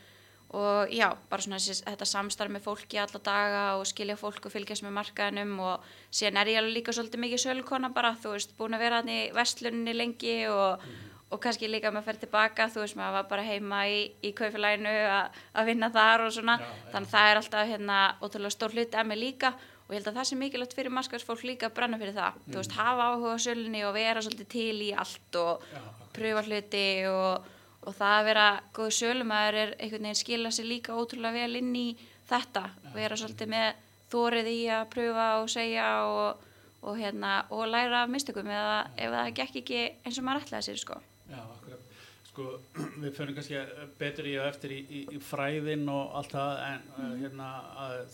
og 0.56 0.92
já, 0.94 1.10
bara 1.30 1.44
svona 1.44 1.58
þessi, 1.60 1.84
þetta 1.84 2.08
samstarf 2.08 2.52
með 2.54 2.64
fólki 2.64 3.00
alla 3.02 3.20
daga 3.24 3.64
og 3.80 3.84
skilja 3.90 4.16
fólk 4.20 4.46
og 4.48 4.54
fylgjast 4.54 4.86
með 4.86 4.94
markaðinum 5.00 5.58
og 5.60 5.90
síðan 6.16 6.40
er 6.42 6.52
ég 6.54 6.60
alveg 6.62 6.78
líka 6.78 6.96
svolítið 6.96 7.24
mikið 7.26 7.42
sölukona 7.44 7.90
bara, 7.96 8.14
þú 8.22 8.36
veist, 8.36 8.54
búin 8.56 8.78
að 8.78 8.86
vera 8.86 9.02
hann 9.02 9.12
í 9.12 9.20
vestlunni 9.36 9.96
lengi 9.96 10.36
og, 10.48 10.86
og 11.28 11.42
kannski 11.44 11.68
líka 11.68 11.90
að 11.90 11.98
maður 11.98 12.08
fer 12.08 12.20
tilbaka, 12.24 12.70
þú 12.72 12.84
veist, 12.86 12.98
maður 13.00 13.18
var 13.18 13.28
bara 13.34 13.48
heima 13.50 13.82
í, 13.92 13.98
í 14.24 14.32
kaufilæginu 14.38 14.94
að 15.12 15.72
vinna 15.72 15.92
þar 15.96 16.28
og 16.28 16.36
svona, 16.38 16.60
Já, 16.62 16.70
þannig 16.94 17.10
að 17.10 17.16
það 17.18 17.32
er 17.32 17.42
alltaf 17.42 17.72
hérna 17.74 17.98
ótrúlega 18.22 18.56
stór 18.56 18.78
hluti 18.78 19.02
að 19.02 19.10
mig 19.12 19.22
líka 19.26 19.52
og 19.86 19.92
ég 19.92 20.00
held 20.00 20.08
að 20.14 20.22
það 20.22 20.30
sé 20.30 20.38
mikilvægt 20.40 20.78
fyrir 20.78 20.96
markaðsfólk 20.96 21.44
líka 21.46 21.68
að 21.68 21.76
brenna 21.82 22.00
fyrir 22.00 22.16
það, 22.16 22.40
þú 22.48 22.62
veist, 22.62 22.78
hafa 22.80 23.10
áhuga 23.12 23.36
á 23.36 23.44
sölunni 23.44 23.84
og 23.86 23.94
vera 23.98 24.24
svolítið 24.24 24.48
til 24.56 24.80
í 24.88 24.94
allt 24.96 25.38
og 25.42 25.68
Já, 25.76 25.84
pröfa 26.16 26.46
hluti 26.48 26.88
og, 27.12 27.52
og 27.86 27.96
það 27.96 28.18
að 28.18 28.28
vera 28.30 28.46
góð 28.76 28.92
sölumæður 29.00 29.58
er 29.62 29.74
einhvern 29.78 30.08
veginn 30.10 30.22
skila 30.22 30.52
sér 30.54 30.70
líka 30.70 30.98
ótrúlega 30.98 31.46
vel 31.46 31.62
inn 31.62 31.74
í 31.78 31.88
þetta, 32.30 32.70
vera 32.96 33.18
svolítið 33.20 33.52
með 33.54 33.84
þórið 34.14 34.52
í 34.52 34.60
að 34.74 34.86
pröfa 34.94 35.28
og 35.42 35.52
segja 35.52 35.90
og, 36.10 36.46
og, 36.82 36.94
hérna, 37.00 37.36
og 37.54 37.68
læra 37.70 38.06
af 38.06 38.14
mistökum 38.14 38.50
eða 38.50 38.80
ef 38.96 39.18
það 39.18 39.34
gekk 39.42 39.60
ekki 39.62 39.84
eins 40.06 40.20
og 40.22 40.28
maður 40.28 40.46
ætlaði 40.46 40.68
sér 40.70 40.82
sko. 40.82 40.98
Já, 41.30 41.42
akkurat. 41.42 41.92
Sko, 42.30 42.48
við 43.02 43.12
fyrir 43.18 43.38
kannski 43.38 43.62
betur 44.00 44.30
í 44.30 44.36
og 44.40 44.50
eftir 44.50 44.76
í, 44.76 44.80
í, 44.86 45.04
í 45.18 45.22
fræðin 45.24 45.86
og 45.92 46.18
allt 46.20 46.36
það, 46.36 46.64
en 46.70 46.90
uh, 46.98 47.14
hérna, 47.22 47.52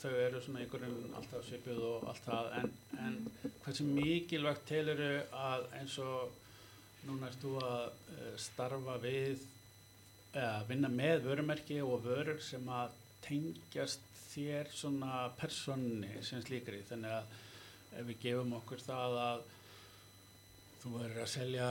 þau 0.02 0.12
eru 0.12 0.44
svona 0.44 0.66
einhverjum 0.66 1.16
alltaf 1.20 1.48
svipuð 1.48 1.82
og 1.94 2.12
allt 2.12 2.28
það, 2.28 2.52
en, 2.60 2.76
en 3.08 3.18
hversu 3.64 3.88
mikilvægt 3.88 4.68
teluru 4.70 5.16
að 5.48 5.68
eins 5.80 5.98
og 6.04 6.38
núna 7.08 7.32
ert 7.32 7.42
þú 7.42 7.56
að 7.66 7.88
uh, 7.90 8.30
starfa 8.40 9.00
við, 9.04 9.48
eða 10.32 10.66
vinna 10.70 10.92
með 10.92 11.26
vörumerki 11.28 11.82
og 11.84 12.06
vörur 12.06 12.40
sem 12.44 12.68
að 12.72 12.98
tengjast 13.26 14.06
þér 14.32 14.70
svona 14.74 15.26
personni 15.40 16.22
sem 16.26 16.44
slíkri. 16.44 16.84
Þannig 16.88 17.18
að 17.18 17.34
ef 18.00 18.08
við 18.08 18.22
gefum 18.26 18.56
okkur 18.62 18.84
það 18.86 19.18
að 19.26 19.42
þú 20.82 20.92
verður 20.96 21.22
að 21.22 21.30
selja 21.30 21.70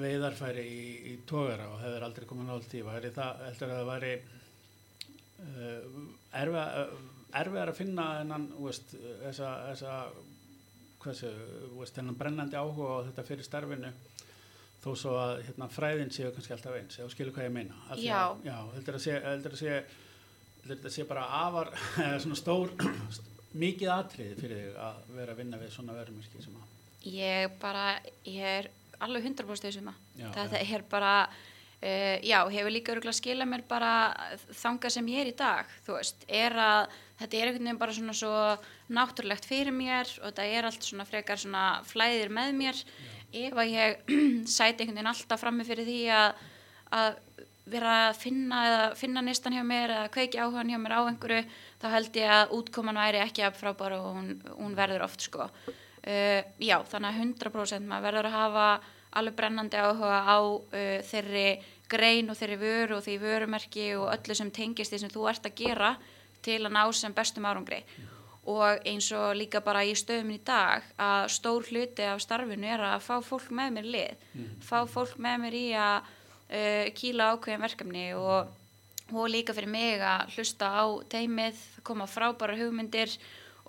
veiðarfæri 0.00 0.62
í, 0.66 0.86
í 1.12 1.16
tógara 1.28 1.68
og 1.70 1.82
hefur 1.84 2.06
aldrei 2.06 2.28
komið 2.30 2.48
nált 2.48 2.74
í 2.74 2.82
það, 3.14 3.42
heldur 3.46 3.74
að 3.74 3.80
það 3.80 3.90
væri 3.92 4.14
uh, 5.44 5.82
erfiðar 7.42 7.72
að 7.72 7.78
finna 7.78 8.06
þennan, 8.18 8.48
þennan 11.94 12.18
brennandi 12.18 12.58
áhuga 12.58 12.98
á 12.98 13.04
þetta 13.10 13.26
fyrir 13.28 13.46
starfinu 13.46 13.92
þó 14.82 14.90
svo 14.98 15.12
að 15.20 15.32
hérna, 15.46 15.68
fræðin 15.70 16.10
séu 16.14 16.32
kannski 16.34 16.54
alltaf 16.56 16.78
eins, 16.78 16.98
þú 16.98 17.10
skilur 17.12 17.36
hvað 17.36 17.46
ég 17.48 17.54
meina. 17.54 17.76
Já. 18.00 18.22
Já, 18.42 18.56
heldur 18.74 18.98
að 18.98 19.04
sé, 19.04 19.14
heldur 19.26 19.54
að 19.56 19.60
sé, 19.62 19.76
heldur 20.66 20.90
að 20.90 20.96
sé 20.96 21.06
bara 21.10 21.28
afar, 21.42 21.70
svona 22.24 22.38
stór, 22.40 22.74
mikið 23.62 23.94
atriði 23.94 24.36
fyrir 24.40 24.60
þig 24.64 24.82
að 24.88 25.14
vera 25.20 25.36
að 25.36 25.40
vinna 25.44 25.62
við 25.62 25.72
svona 25.76 25.96
verðmyrki 26.00 26.42
sem 26.44 26.58
að. 26.58 26.68
Ég 27.12 27.56
bara, 27.62 27.86
ég 28.26 28.58
er 28.62 28.70
alveg 29.02 29.30
100% 29.30 29.68
þessum 29.68 29.90
að. 29.92 30.04
Já, 30.18 30.28
Þetta 30.36 30.60
já. 30.62 30.74
er 30.76 30.84
bara, 30.90 31.14
uh, 31.28 32.18
já, 32.22 32.38
hefur 32.56 32.74
líka 32.74 32.94
örgulega 32.96 33.18
skilað 33.18 33.50
mér 33.54 33.64
bara 33.70 33.94
þangað 34.50 34.96
sem 34.98 35.14
ég 35.14 35.24
er 35.24 35.32
í 35.32 35.38
dag, 35.38 35.72
þú 35.86 35.98
veist, 35.98 36.26
er 36.30 36.58
að 36.58 37.00
þetta 37.22 37.38
er 37.38 37.48
einhvern 37.48 37.66
veginn 37.68 37.80
bara 37.80 37.94
svona 37.96 38.14
svo 38.18 38.34
náttúrulegt 38.92 39.46
fyrir 39.46 39.74
mér 39.74 40.10
og 40.20 40.30
þetta 40.32 40.46
er 40.56 40.68
allt 40.68 40.86
svona 40.86 41.06
frekar 41.06 41.40
svona 41.40 41.66
flæðir 41.86 42.32
með 42.34 42.54
mér 42.58 42.80
ef 43.32 43.58
að 43.58 43.72
ég 43.72 44.14
sæti 44.56 44.84
einhvern 44.84 44.98
veginn 44.98 45.12
alltaf 45.12 45.42
frammi 45.42 45.66
fyrir 45.66 45.88
því 45.88 45.98
að, 46.16 46.40
að 46.98 47.20
vera 47.72 47.92
að 48.08 48.16
finna 48.18 48.62
eða 48.68 48.80
finna 48.98 49.22
nistan 49.24 49.54
hjá 49.56 49.62
mér 49.66 49.94
eða 49.96 50.10
kveiki 50.14 50.40
áhugan 50.40 50.72
hjá 50.72 50.78
mér 50.82 50.96
á 50.98 51.00
einhverju 51.06 51.44
þá 51.82 51.86
held 51.94 52.18
ég 52.18 52.32
að 52.36 52.56
útkoman 52.58 53.00
væri 53.00 53.22
ekki 53.22 53.44
að 53.46 53.60
frábæra 53.60 54.00
og 54.02 54.16
hún, 54.18 54.32
hún 54.56 54.74
verður 54.78 55.06
oft 55.06 55.28
sko. 55.28 55.46
Uh, 56.02 56.42
já 56.58 56.80
þannig 56.90 57.12
að 57.12 57.20
100% 57.46 57.86
maður 57.86 58.08
verður 58.08 58.28
að 58.28 58.38
hafa 58.40 58.66
alveg 59.20 59.36
brennandi 59.38 59.78
áhuga 59.78 60.18
á 60.26 60.38
uh, 60.42 60.96
þeirri 61.06 61.46
grein 61.92 62.32
og 62.32 62.38
þeirri 62.40 62.58
vöru 62.58 62.96
og 62.96 63.04
því 63.06 63.18
vörumerki 63.22 63.86
og 64.00 64.08
öllu 64.10 64.34
sem 64.34 64.50
tengist 64.50 64.94
því 64.94 65.04
sem 65.04 65.12
þú 65.12 65.28
ert 65.30 65.46
að 65.46 65.60
gera 65.60 65.92
til 66.42 66.58
að 66.64 66.74
ná 66.74 66.82
sem 66.96 67.14
bestum 67.14 67.46
árangri 67.46 67.84
og 68.42 68.86
eins 68.88 69.10
og 69.14 69.36
líka 69.38 69.60
bara 69.62 69.84
í 69.86 69.92
stöðum 69.94 70.32
í 70.34 70.40
dag 70.42 70.82
að 70.98 71.28
stór 71.30 71.68
hluti 71.70 72.06
af 72.10 72.22
starfinu 72.24 72.66
er 72.74 72.82
að 72.82 73.04
fá 73.04 73.20
fólk 73.22 73.52
með 73.54 73.76
mér 73.76 73.86
lið, 73.94 74.24
fá 74.66 74.82
fólk 74.90 75.14
með 75.22 75.36
mér 75.44 75.58
í 75.58 75.68
að 75.78 76.08
uh, 76.50 76.88
kýla 76.98 77.30
ákveðin 77.36 77.62
verkefni 77.62 78.08
og, 78.18 78.50
og 79.14 79.30
líka 79.30 79.54
fyrir 79.54 79.70
mig 79.70 80.02
að 80.02 80.34
hlusta 80.34 80.72
á 80.74 80.84
teimið, 81.14 81.62
koma 81.86 82.08
frábæra 82.10 82.58
hugmyndir 82.58 83.14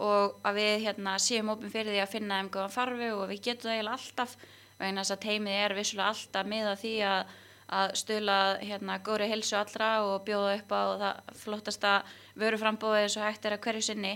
og 0.02 0.42
að 0.42 0.58
við 0.58 0.88
hérna, 0.88 1.20
séum 1.22 1.54
opinn 1.54 1.70
fyrir 1.70 1.94
því 1.94 2.02
að 2.02 2.14
finna 2.16 2.42
þeim 2.42 2.52
góðan 2.56 2.74
farfi 2.74 3.14
og 3.14 3.28
við 3.30 3.46
getum 3.46 3.70
það 3.70 3.78
eiginlega 3.78 4.00
alltaf 4.00 4.38
vegna 4.80 5.04
þess 5.04 5.14
að 5.14 5.26
teimið 5.28 5.60
er 5.60 5.78
vissulega 5.78 6.14
alltaf 6.16 6.50
miða 6.50 6.76
því 6.82 6.96
að 7.12 7.34
að 7.74 7.94
stula 7.98 8.38
hérna 8.62 9.00
góri 9.04 9.28
helsu 9.32 9.56
allra 9.58 9.90
og 10.06 10.24
bjóða 10.28 10.58
upp 10.60 10.74
á 10.74 10.82
það 11.02 11.38
flottasta 11.42 11.94
vöruframbóði 12.40 13.06
eins 13.06 13.18
og 13.18 13.26
hægt 13.26 13.46
er 13.48 13.56
að 13.56 13.64
hverju 13.66 13.86
sinni 13.88 14.14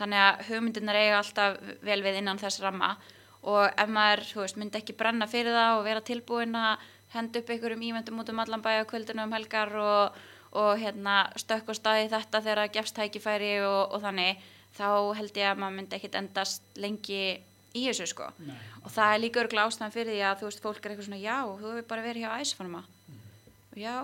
þannig 0.00 0.22
að 0.24 0.44
hugmyndirnar 0.48 0.98
eiga 0.98 1.18
alltaf 1.20 1.58
vel 1.84 2.00
við 2.04 2.20
innan 2.22 2.40
þess 2.40 2.62
ramma. 2.64 2.94
Og 3.40 3.62
ef 3.68 3.88
maður, 3.88 4.24
veist, 4.42 4.58
myndi 4.60 4.80
ekki 4.80 4.96
brenna 4.96 5.28
fyrir 5.30 5.56
það 5.56 5.78
og 5.78 5.86
vera 5.86 6.04
tilbúin 6.04 6.56
að 6.58 6.88
henda 7.14 7.40
upp 7.40 7.52
einhverjum 7.52 7.84
ívendum 7.88 8.20
út 8.22 8.32
um 8.32 8.42
allan 8.42 8.64
bæja 8.64 8.86
kvöldinu 8.88 9.24
um 9.24 9.32
helgar 9.34 9.72
og, 9.80 10.18
og 10.52 10.72
hérna 10.78 11.22
stökk 11.40 11.72
og 11.72 11.78
staði 11.78 12.10
þetta 12.12 12.42
þegar 12.44 12.62
það 12.64 12.74
gefst 12.76 12.98
tækifæri 12.98 13.54
og, 13.64 13.94
og 13.96 14.04
þannig, 14.04 14.42
þá 14.76 14.88
held 15.18 15.40
ég 15.40 15.50
að 15.50 15.62
maður 15.62 15.78
myndi 15.78 15.98
ekkit 15.98 16.18
endast 16.20 16.78
lengi 16.78 17.22
í 17.74 17.86
þessu 17.86 18.06
sko. 18.10 18.28
Nei. 18.42 18.56
og 18.84 18.90
það 18.92 19.14
er 19.14 19.22
líka 19.24 19.42
örgulega 19.42 19.70
ástæðan 19.70 19.94
fyrir 19.94 20.14
því 20.14 20.22
að 20.26 20.40
þú 20.40 20.48
veist, 20.48 20.62
fólk 20.64 20.80
er 20.84 20.92
eitthvað 20.92 21.08
svona, 21.08 21.22
já, 21.22 21.36
þú 21.46 21.72
hefur 21.72 21.88
bara 21.92 22.06
verið 22.06 22.24
hjá 22.24 22.42
æsfarma 22.42 22.82
og 23.70 23.78
já, 23.78 23.94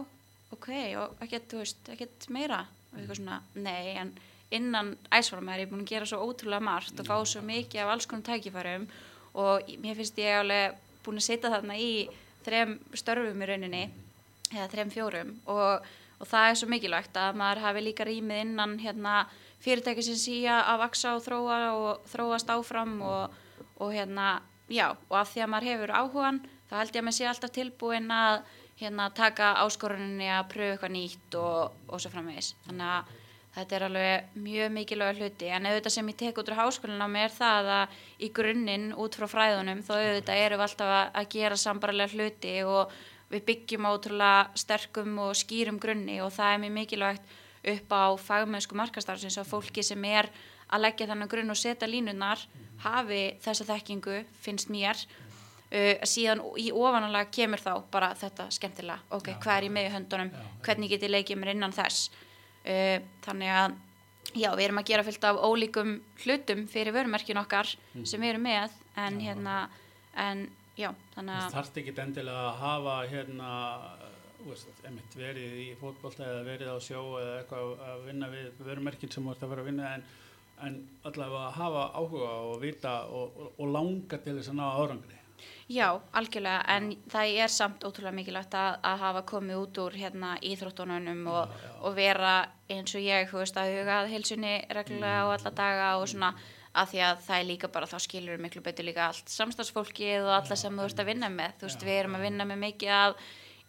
ok 0.54 0.68
og 1.02 1.24
ekkert, 1.26 1.48
þú 1.50 1.62
veist, 1.62 1.90
ekkert 1.94 2.28
meira. 2.34 2.62
Og 2.92 3.00
eitthvað 3.00 3.20
svona, 3.20 3.40
nei, 3.58 3.96
en 3.98 4.12
innan 4.54 4.94
æsfarma 5.10 5.54
er 5.54 5.64
ég 5.64 5.70
búin 5.70 5.82
að 5.82 5.90
gera 5.90 6.08
svo 6.08 6.22
ótrúlega 6.22 6.62
margt 6.62 7.00
og 7.00 7.08
fá 7.08 7.16
svo 7.26 7.42
mikið 7.42 7.82
af 7.82 7.92
alls 7.94 8.06
konar 8.06 8.26
tækifærum 8.28 8.86
og 9.34 9.70
mér 9.82 9.98
finnst 9.98 10.18
ég 10.22 10.40
alveg 10.40 10.76
búin 11.04 11.20
að 11.20 11.28
setja 11.28 11.52
þarna 11.52 11.78
í 11.78 12.06
þrem 12.46 12.76
störfum 12.94 13.42
í 13.42 13.48
rauninni 13.50 13.84
eða 14.52 14.68
þrem 14.72 14.92
fjórum 14.94 15.32
og, 15.50 15.86
og 16.20 16.30
það 16.30 16.50
er 16.50 16.60
svo 16.60 16.70
mikilvægt 16.70 17.18
að 17.20 17.40
maður 17.40 17.62
hafi 17.64 17.82
líka 17.82 18.06
rýmið 18.06 18.42
innan 18.44 18.76
hérna, 18.82 19.16
fyrirtæki 19.64 20.04
sem 20.06 20.20
síja 20.20 20.60
að 20.70 20.82
vaksa 20.84 21.16
og 21.16 21.24
þróa 21.26 21.58
og 21.74 22.06
þróast 22.12 22.52
áfram 22.54 23.00
og, 23.02 23.34
og 23.82 23.92
hérna, 23.94 24.36
já, 24.70 24.92
og 24.94 25.18
af 25.18 25.32
því 25.32 25.42
að 25.42 25.52
maður 25.52 25.70
hefur 25.72 25.94
áhugan, 26.00 26.40
þá 26.70 26.78
held 26.80 26.94
ég 26.94 27.02
að 27.02 27.08
maður 27.08 27.18
sé 27.18 27.28
alltaf 27.32 27.54
tilbúin 27.56 28.10
að 28.14 28.40
hérna, 28.78 29.10
taka 29.16 29.54
áskoruninni 29.64 30.30
að 30.30 30.50
pröfu 30.52 30.76
eitthvað 30.76 30.94
nýtt 30.94 31.38
og, 31.40 31.78
og 31.88 32.02
svo 32.02 32.12
framvegis. 32.12 32.52
Þannig 32.66 32.92
að 32.92 33.14
þetta 33.56 33.76
er 33.76 33.84
alveg 33.86 34.36
mjög 34.44 34.72
mikilvæg 34.74 35.20
hluti, 35.20 35.48
en 35.48 35.68
auðvitað 35.68 35.94
sem 35.94 36.10
ég 36.12 36.18
tek 36.20 36.40
út 36.40 36.50
úr 36.52 36.58
háskólinna 36.58 37.08
mér 37.08 37.32
það 37.32 37.70
að 37.76 38.00
í 38.20 38.28
grunninn 38.36 38.90
út 39.00 39.16
frá 39.16 39.26
fræðunum, 39.32 39.80
þá 39.86 39.92
auðvitað 39.96 40.40
erum 40.42 40.60
við 40.60 40.66
alltaf 40.66 40.92
að, 41.08 41.28
gera 41.32 41.60
sambarlega 41.60 42.12
hluti 42.12 42.54
og 42.68 42.92
við 43.32 43.46
byggjum 43.48 43.88
ótrúlega 43.88 44.60
sterkum 44.60 45.16
og 45.24 45.32
skýrum 45.40 45.80
grunni 45.82 46.20
og 46.22 46.34
það 46.36 46.52
er 46.52 46.62
mjög 46.66 46.76
mikilvægt 46.76 47.32
upp 47.72 47.96
á 47.96 48.04
fagmennsku 48.22 48.76
markastarfsins 48.78 49.40
að 49.40 49.48
fólki 49.50 49.82
sem 49.82 50.04
er 50.06 50.28
að 50.70 50.84
leggja 50.84 51.08
þannig 51.10 51.32
grunn 51.32 51.54
og 51.54 51.58
setja 51.58 51.88
línunar 51.90 52.42
hafi 52.84 53.22
þessa 53.42 53.66
þekkingu, 53.72 54.20
finnst 54.42 54.70
mér. 54.70 55.00
Uh, 55.66 55.96
síðan 56.06 56.44
í 56.62 56.68
ofanálega 56.70 57.26
kemur 57.34 57.58
þá 57.58 57.72
bara 57.90 58.12
þetta 58.14 58.46
skemmtilega. 58.54 59.02
Ok, 59.10 59.32
Já. 59.32 59.38
hvað 59.42 59.56
er 59.56 59.66
ég 59.66 59.74
með 59.74 59.88
í 59.88 59.92
höndunum, 59.96 60.30
Já, 60.30 60.44
hvernig 60.68 60.92
get 60.92 61.06
ég 61.08 61.10
leikið 61.10 61.40
mér 61.40 61.54
innan 61.56 61.74
þess 61.74 62.12
þannig 63.26 63.52
að 63.56 63.74
já, 64.36 64.50
við 64.58 64.64
erum 64.66 64.80
að 64.82 64.88
gera 64.90 65.04
fullt 65.06 65.24
af 65.28 65.38
ólíkum 65.46 65.92
hlutum 66.24 66.64
fyrir 66.68 66.92
vörumerkin 66.96 67.38
okkar 67.40 67.70
Mm. 67.94 68.04
sem 68.06 68.20
við 68.20 68.32
erum 68.34 68.42
með 68.48 68.70
en 68.96 69.20
Já. 69.20 69.24
hérna 69.30 69.54
en 70.16 70.42
já, 70.76 70.90
þannig 71.14 71.36
Það 71.36 71.46
að 71.46 71.54
þarf 71.56 71.78
ekki 71.80 71.94
endilega 72.02 72.42
að 72.50 72.58
hafa 72.60 72.96
hérna, 73.12 73.50
einmitt, 74.86 75.16
verið 75.16 75.54
í 75.62 75.66
fótbolta 75.80 76.24
eða 76.26 76.44
verið 76.46 76.70
á 76.72 76.78
sjó 76.84 77.00
eða 77.20 77.34
eitthvað 77.40 77.80
að 77.88 78.04
vinna 78.06 78.28
við 78.32 78.60
vörumerkin 78.66 79.12
sem 79.12 79.28
ert 79.32 79.42
að 79.42 79.52
fara 79.52 79.64
að 79.64 79.70
vinna 79.70 79.92
en, 79.96 80.04
en 80.66 80.76
allavega 81.08 81.46
að 81.48 81.56
hafa 81.60 81.84
áhuga 82.00 82.32
og 82.50 82.60
vita 82.62 82.94
og, 83.08 83.36
og, 83.40 83.52
og 83.58 83.72
langa 83.72 84.18
til 84.24 84.36
þess 84.38 84.52
að 84.52 84.58
ná 84.60 84.66
árangri. 84.82 85.15
Já, 85.68 85.86
algjörlega, 86.12 86.60
en 86.76 86.90
það 87.10 87.38
er 87.44 87.52
samt 87.52 87.86
ótrúlega 87.86 88.14
mikilvægt 88.14 88.54
að, 88.54 88.76
að 88.86 89.00
hafa 89.04 89.22
komið 89.32 89.62
út 89.62 89.80
úr 89.82 89.96
hérna 89.98 90.34
íþróttununum 90.42 91.24
og, 91.32 91.48
Já, 91.50 91.64
já. 91.64 91.72
og 91.82 91.96
vera 91.96 92.34
eins 92.70 92.94
og 92.94 93.06
ég, 93.06 93.30
þú 93.30 93.40
veist, 93.42 93.58
að 93.62 93.72
huga 93.76 93.96
að 94.02 94.12
heilsunni 94.14 94.54
reglulega 94.78 95.24
á 95.24 95.26
alla 95.34 95.54
daga 95.62 95.88
og 96.00 96.06
svona 96.12 96.34
að 96.76 96.92
því 96.92 97.02
að 97.06 97.24
það 97.24 97.40
er 97.40 97.48
líka 97.48 97.68
bara, 97.72 97.88
þá 97.88 97.98
skilur 98.04 98.42
miklu 98.42 98.60
betur 98.62 98.84
líka 98.84 99.08
allt 99.08 99.32
samstagsfólkið 99.32 100.26
og 100.26 100.34
alla 100.36 100.56
sem 100.60 100.76
þú 100.76 100.86
ert 100.90 101.02
að 101.02 101.10
vinna 101.10 101.30
með, 101.32 101.58
þú 101.60 101.68
veist, 101.70 101.82
Já, 101.82 101.88
við 101.88 102.00
erum 102.02 102.16
að 102.18 102.26
vinna 102.26 102.48
með 102.50 102.62
mikið 102.66 102.94
af 102.98 103.26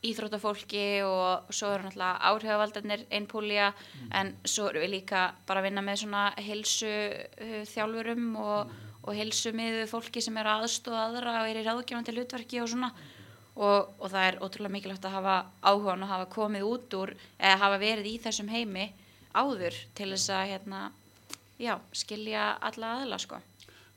íþróttafólki 0.08 0.86
og 1.08 1.54
svo 1.54 1.72
eru 1.74 1.88
náttúrulega 1.88 2.30
áhrifavaldarnir 2.30 3.06
einn 3.10 3.26
púlja 3.30 3.72
en 4.14 4.36
svo 4.46 4.68
erum 4.70 4.84
við 4.86 4.92
líka 4.94 5.24
bara 5.48 5.64
að 5.64 5.70
vinna 5.72 5.84
með 5.88 6.04
svona 6.04 6.26
heilsu 6.38 6.92
uh, 6.92 7.64
þjálfurum 7.72 8.28
og, 8.44 8.76
og 9.08 9.16
heilsu 9.16 9.54
miðu 9.56 9.86
fólki 9.90 10.22
sem 10.24 10.38
er 10.38 10.50
að 10.52 10.66
aðstóða 10.66 11.06
aðra 11.08 11.36
og 11.42 11.50
er 11.52 11.62
í 11.62 11.66
ráðgjöfandi 11.66 12.16
hlutverki 12.16 12.62
og 12.62 12.70
svona 12.72 12.92
og, 13.58 13.94
og 13.98 14.08
það 14.12 14.28
er 14.28 14.40
ótrúlega 14.44 14.74
mikilvægt 14.76 15.08
að 15.08 15.16
hafa 15.18 15.36
áhugan 15.64 16.06
og 16.06 16.12
hafa 16.12 16.30
komið 16.34 16.66
út 16.68 16.98
úr 17.00 17.14
eða 17.40 17.60
hafa 17.64 17.80
verið 17.82 18.10
í 18.12 18.16
þessum 18.26 18.52
heimi 18.52 18.88
áður 19.38 19.78
til 19.98 20.10
þess 20.14 20.32
að 20.34 20.50
hérna, 20.52 20.82
já, 21.62 21.76
skilja 21.96 22.50
alla 22.70 22.96
aðla 22.98 23.20
sko. 23.22 23.40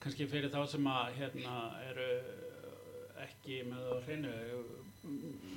Kanski 0.00 0.26
fyrir 0.30 0.52
þá 0.52 0.62
sem 0.70 0.86
að 0.88 1.16
hérna 1.18 1.56
eru 1.90 2.10
ekki 3.26 3.62
með 3.68 3.82
það 3.84 3.96
á 3.96 4.04
hreinu, 4.06 4.34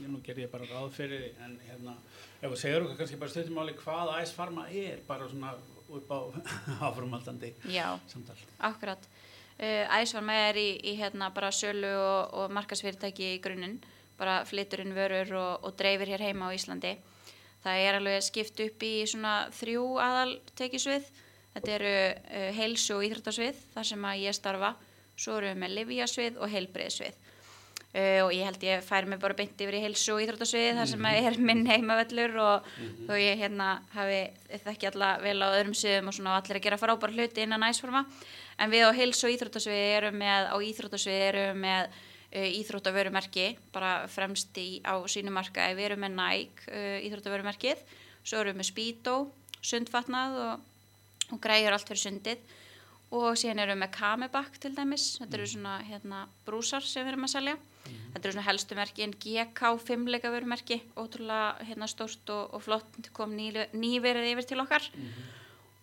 ég 0.03 0.09
nú 0.11 0.19
ger 0.23 0.41
ég 0.43 0.51
bara 0.51 0.67
ráð 0.67 0.89
fyrir 0.97 1.21
því, 1.23 1.29
en 1.45 1.55
hérna, 1.67 1.95
ef 2.41 2.51
þú 2.51 2.59
segir 2.59 2.85
okkur 2.85 2.99
kannski 2.99 3.19
bara 3.21 3.33
stundum 3.33 3.61
áli 3.63 3.75
hvað 3.79 4.13
Pharma 4.35 4.67
er, 4.67 4.99
bara 5.07 5.29
svona 5.31 5.53
upp 5.93 6.11
á 6.11 6.19
áframaldandi 6.89 7.53
Já, 7.71 7.99
samtal. 8.11 8.35
akkurat. 8.59 9.07
Uh, 9.61 9.85
Æsvarma 9.99 10.33
er 10.49 10.57
í, 10.57 10.69
í 10.81 10.95
hérna 10.97 11.29
bara 11.33 11.51
sölu 11.53 11.91
og, 11.93 12.31
og 12.33 12.53
markasfyrirtæki 12.57 13.35
í 13.35 13.41
grunninn, 13.43 13.77
bara 14.17 14.39
flytur 14.49 14.81
inn 14.81 14.95
vörur 14.97 15.29
og, 15.37 15.67
og 15.67 15.75
dreifir 15.77 16.09
hér 16.09 16.23
heima 16.25 16.49
á 16.49 16.55
Íslandi. 16.57 16.95
Það 17.63 17.83
er 17.83 17.97
alveg 17.99 18.25
skipt 18.25 18.63
upp 18.65 18.83
í 18.83 18.95
svona 19.07 19.35
þrjú 19.55 19.83
aðal 20.03 20.33
tekisvið. 20.57 21.05
Þetta 21.53 21.75
eru 21.77 21.93
uh, 21.93 22.49
heilsu 22.57 22.97
og 22.97 23.05
íþróttasvið, 23.07 23.61
þar 23.75 23.89
sem 23.91 24.09
að 24.09 24.23
ég 24.25 24.39
starfa. 24.39 24.73
Svo 25.13 25.37
erum 25.37 25.53
við 25.53 25.61
með 25.61 25.77
livjasvið 25.77 26.41
og 26.41 26.51
heilbreiðsvið. 26.55 27.21
Uh, 27.93 28.19
og 28.25 28.31
ég 28.33 28.47
held 28.49 28.63
ég 28.65 28.79
færi 28.81 29.05
mig 29.11 29.19
bara 29.21 29.37
beint 29.37 29.59
yfir 29.61 29.77
í 29.77 29.83
heilsu 29.83 30.15
og 30.15 30.23
íþróttasviði 30.23 30.71
þar 30.79 30.89
sem 30.89 31.03
að 31.05 31.17
er 31.29 31.35
minn 31.37 31.67
heimavellur 31.69 32.39
og 32.41 32.71
þó 33.05 33.11
ég 33.21 33.37
hérna 33.37 33.67
hafi 33.93 34.23
þekki 34.63 34.89
alla 34.89 35.11
vel 35.21 35.37
á 35.45 35.53
öðrum 35.53 35.75
sviðum 35.77 36.09
og 36.09 36.17
svona 36.17 36.39
allir 36.39 36.57
að 36.57 36.65
gera 36.65 36.79
frábæra 36.81 37.13
hluti 37.13 37.45
innan 37.45 37.67
æsforma 37.69 38.01
en 38.57 38.73
við 38.73 38.87
á 38.87 38.91
heilsu 38.95 39.27
og 39.27 39.35
íþróttasviði 39.35 39.85
erum 39.97 40.17
með 40.21 40.49
á 40.51 40.55
íþróttasviði 40.67 41.27
erum 41.29 41.61
með 41.63 41.93
uh, 41.93 42.49
íþróttavörumerki 42.59 43.47
bara 43.73 43.93
fremst 44.11 44.57
í, 44.61 44.81
á 44.85 44.97
sínu 45.09 45.33
markaði. 45.33 45.77
Við 45.79 45.89
erum 45.89 46.03
með 46.05 46.17
Nike 46.19 46.67
uh, 46.69 46.99
íþróttavörumerkið. 47.07 47.85
Svo 48.23 48.41
erum 48.41 48.53
við 48.53 48.61
með 48.61 48.69
Speedo, 48.69 49.17
sundfatnað 49.63 50.39
og, 50.45 50.67
og 51.33 51.43
græjur 51.43 51.75
allt 51.75 51.89
fyrir 51.91 52.05
sundið. 52.05 52.47
Og 53.13 53.37
síðan 53.37 53.61
erum 53.61 53.77
við 53.77 53.83
með 53.83 53.93
Kamebak 53.93 54.57
til 54.61 54.73
dæmis, 54.73 55.11
þetta 55.19 55.37
eru 55.37 55.51
svona 55.51 55.75
hérna, 55.85 56.23
brúsar 56.47 56.85
sem 56.85 57.05
við 57.05 57.13
erum 57.13 57.27
að 57.27 57.35
selja. 57.35 57.59
Þetta 57.83 58.23
eru 58.23 58.33
svona 58.33 58.47
helstu 58.47 58.77
merki 58.79 59.03
en 59.05 59.13
GK 59.21 59.69
5 59.85 60.07
leika 60.09 60.31
vörumerki, 60.33 60.79
ótrúlega 60.97 61.67
hérna, 61.67 61.89
stórt 61.91 62.31
og, 62.33 62.55
og 62.55 62.63
flott. 62.63 62.97
Kom 63.13 63.35
ný, 63.37 63.51
nýverið 63.75 64.31
yfir 64.31 64.47
til 64.49 64.63
okkar 64.63 64.87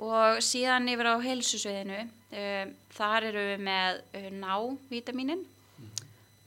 og 0.00 0.40
síðan 0.45 0.88
yfir 0.88 1.11
á 1.12 1.16
heilsusviðinu 1.21 2.02
um, 2.02 2.76
þar 2.97 3.26
eru 3.30 3.47
við 3.52 3.64
með 3.66 3.99
uh, 4.16 4.28
ná-vítaminin 4.40 5.42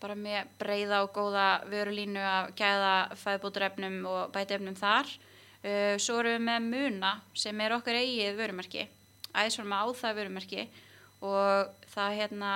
bara 0.03 0.15
með 0.19 0.49
breyða 0.59 1.03
og 1.05 1.13
góða 1.15 1.47
vörulínu 1.71 2.19
af 2.19 2.49
gæða 2.59 2.95
fæðbúturefnum 3.21 4.01
og 4.09 4.33
bætefnum 4.35 4.75
þar. 4.75 5.07
Uh, 5.63 5.95
svo 6.01 6.17
erum 6.19 6.35
við 6.35 6.47
með 6.49 6.65
muna 6.73 7.11
sem 7.39 7.61
er 7.63 7.75
okkar 7.77 8.01
eigið 8.01 8.39
vörumerki. 8.41 8.87
Æðisforma 9.31 9.79
á 9.79 9.87
það 9.95 10.17
vörumerki. 10.19 10.65
Og 11.23 11.85
það 11.93 12.17
hérna 12.19 12.49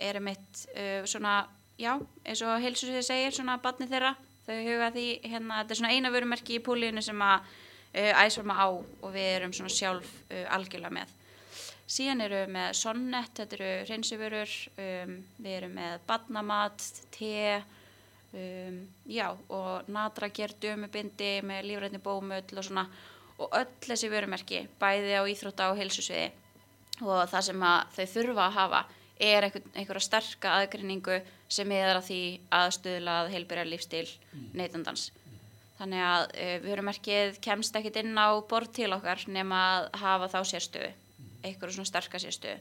er 0.00 0.20
mitt 0.24 0.62
uh, 0.72 1.02
svona, 1.04 1.42
já, 1.76 1.92
eins 2.24 2.44
og 2.46 2.62
heilsusvið 2.62 3.04
segir, 3.04 3.36
svona 3.36 3.58
batni 3.60 3.90
þeirra. 3.90 4.14
Þau 4.46 4.56
huga 4.64 4.88
því, 4.94 5.06
hérna, 5.24 5.60
þetta 5.60 5.74
er 5.74 5.80
svona 5.80 5.92
eina 5.92 6.12
vörumerki 6.12 6.56
í 6.56 6.64
púlínu 6.64 7.04
sem 7.04 7.20
að 7.24 7.52
uh, 7.94 8.12
æðisforma 8.22 8.56
á 8.58 8.68
og 8.74 9.14
við 9.14 9.28
erum 9.36 9.54
svona 9.56 9.72
sjálf 9.72 10.10
uh, 10.30 10.44
algjörlega 10.56 10.94
með. 10.98 11.14
Síðan 11.94 12.24
eru 12.24 12.42
við 12.42 12.52
með 12.54 12.68
sonnet, 12.80 13.32
þetta 13.36 13.58
eru 13.58 13.72
hreinsivörur 13.88 14.52
um, 14.74 15.16
við 15.38 15.56
erum 15.58 15.74
með 15.76 15.98
badnamat, 16.08 16.86
te 17.12 17.34
um, 18.32 18.78
já, 19.06 19.26
og 19.52 19.90
natrager 19.92 20.54
dömubindi 20.62 21.34
með 21.44 21.68
lífrætni 21.68 22.00
bómull 22.04 22.40
og 22.40 22.64
svona. 22.64 22.86
Og 23.34 23.50
öll 23.58 23.70
þessi 23.82 24.08
vörumerki, 24.12 24.60
bæði 24.78 25.16
á 25.18 25.22
íþrótta 25.26 25.72
og 25.72 25.80
heilsusviði 25.80 26.30
og 27.02 27.24
það 27.26 27.46
sem 27.48 27.64
þau 27.96 28.04
þurfa 28.12 28.44
að 28.44 28.54
hafa 28.54 28.82
er 29.18 29.46
einhver, 29.46 29.64
einhverja 29.74 30.04
sterka 30.06 30.52
aðgrinningu 30.60 31.18
sem 31.50 31.70
er 31.74 31.96
að 31.96 32.06
því 32.08 32.20
aðstöðlað 32.58 33.30
heilbyrjar 33.34 33.70
lífstíl 33.70 34.06
neytandans. 34.54 35.08
Þannig 35.78 36.06
að 36.06 36.24
uh, 36.30 36.54
vörumerkið 36.64 37.38
kemst 37.44 37.76
ekkit 37.80 38.00
inn 38.04 38.14
á 38.14 38.28
borð 38.50 38.72
til 38.78 38.90
okkar 38.94 39.24
nema 39.26 39.60
að 39.74 39.88
hafa 40.04 40.30
þá 40.36 40.40
sérstöðu, 40.54 40.90
einhverju 41.42 41.78
svona 41.78 41.90
sterka 41.90 42.20
sérstöðu. 42.22 42.60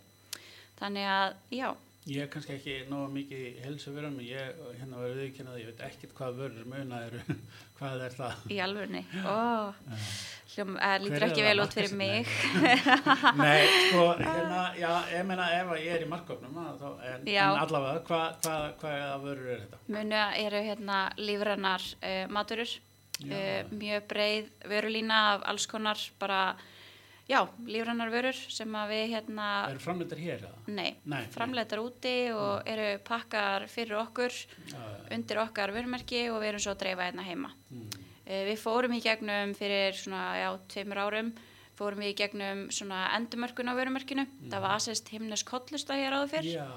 Þannig 0.80 1.10
að, 1.14 1.36
já, 1.54 1.68
Ég 2.04 2.26
er 2.26 2.28
kannski 2.28 2.58
ekki 2.58 2.74
nóga 2.90 3.08
mikið 3.14 3.44
í 3.48 3.52
helsu 3.64 3.94
vörum, 3.96 4.18
ég 4.28 4.58
hérna 4.76 4.98
var 5.00 5.14
viðkennað, 5.16 5.60
ég 5.62 5.70
veit 5.70 5.84
ekkert 5.86 6.16
hvað 6.18 6.42
vörur 6.42 6.66
muna 6.68 6.98
eru, 7.06 7.22
hvað 7.78 8.04
er 8.10 8.18
það? 8.18 8.42
í 8.52 8.58
alvörni, 8.60 9.04
ó, 9.24 9.38
hljóm, 10.52 10.74
uh, 10.76 10.98
lítur 11.00 11.16
Hver 11.16 11.24
er 11.24 11.28
ekki 11.30 11.46
það 11.46 11.48
vel 11.48 11.64
út 11.64 11.78
fyrir 11.78 11.96
mig. 12.02 12.34
Nei, 13.40 13.64
sko, 13.88 14.04
hérna, 14.20 14.64
já, 14.76 14.90
ég 15.14 15.28
meina 15.30 15.48
ef 15.62 15.72
ég 15.80 15.96
er 15.96 16.04
í 16.04 16.10
markofnum, 16.12 16.60
að 16.66 16.84
þá, 16.84 16.90
en, 17.14 17.28
en 17.38 17.62
allavega, 17.64 18.02
hvað 18.10 18.26
hva, 18.50 18.58
hva, 18.60 18.74
hvaða 18.84 19.20
vörur 19.24 19.54
er 19.54 19.64
þetta? 19.64 19.84
Munu 19.96 20.26
eru 20.44 20.66
hérna 20.68 21.04
lífrannar 21.24 21.88
uh, 22.02 22.26
maturur, 22.36 22.74
Já. 22.74 22.93
Uh, 23.22 23.72
mjög 23.72 24.08
breið 24.10 24.48
vörulína 24.72 25.20
af 25.36 25.44
alls 25.54 25.66
konar 25.70 26.00
bara, 26.20 26.56
já, 27.30 27.40
lífrannar 27.68 28.10
vörur 28.12 28.36
sem 28.52 28.74
að 28.76 28.90
við 28.96 29.14
hérna, 29.16 29.50
Er 29.72 29.80
framleitar 29.84 30.18
hér 30.20 30.42
eða? 30.48 30.64
nei, 30.68 30.96
Nei, 31.06 31.22
framleitar 31.32 31.80
úti 31.84 32.16
og 32.36 32.68
eru 32.68 32.98
pakkar 33.08 33.68
fyrir 33.72 33.98
okkur, 34.02 34.32
já, 34.74 34.82
undir 35.16 35.40
okkar 35.46 35.72
vörumerki 35.76 36.26
og 36.32 36.42
við 36.42 36.50
erum 36.54 36.60
svo 36.66 36.72
að 36.76 36.82
dreifa 36.86 37.10
hérna 37.12 37.24
heima. 37.30 37.54
mm, 37.72 38.00
Uh, 38.24 38.46
við 38.48 38.56
fórum 38.56 38.94
í 38.96 39.02
gegnum 39.04 39.52
fyrir 39.54 39.92
svona, 40.00 40.22
já, 40.40 40.46
tveimur 40.72 41.00
árum, 41.04 41.34
fórum 41.78 42.04
við 42.04 42.12
í 42.12 42.18
gegnum 42.18 42.64
svona 42.74 43.00
endumörkun 43.18 43.72
á 43.72 43.78
vörumerkinu, 43.78 44.26
það 44.52 44.64
var 44.66 44.76
aðsest 44.76 45.10
himnes 45.14 45.44
kollusta 45.48 45.98
hér 45.98 46.16
áður 46.18 46.32
fyrr. 46.36 46.50
já, 46.54 46.68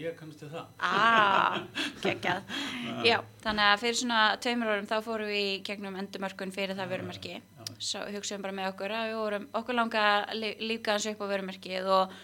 ég 0.00 0.16
kannast 0.16 0.40
til 0.40 0.50
það. 0.52 0.70
Ah. 0.80 1.60
Já, 3.06 3.18
þannig 3.44 3.66
að 3.66 3.82
fyrir 3.82 3.98
svona 4.00 4.20
tveimur 4.42 4.72
árum 4.72 4.88
þá 4.88 4.96
fórum 5.04 5.30
við 5.30 5.42
í 5.42 5.54
gegnum 5.66 5.98
endumörkun 6.00 6.54
fyrir 6.54 6.78
það 6.78 6.94
vörumerki. 6.94 7.38
Svo 7.76 8.04
hugsaðum 8.14 8.46
bara 8.46 8.56
með 8.56 8.70
okkur 8.72 8.96
að 8.96 9.10
við 9.10 9.20
vorum 9.20 9.48
okkur 9.60 9.76
langa 9.76 10.04
líka 10.62 10.96
hans 10.96 11.08
upp 11.10 11.20
á 11.20 11.32
vörumerkið 11.32 11.90
og, 11.92 12.14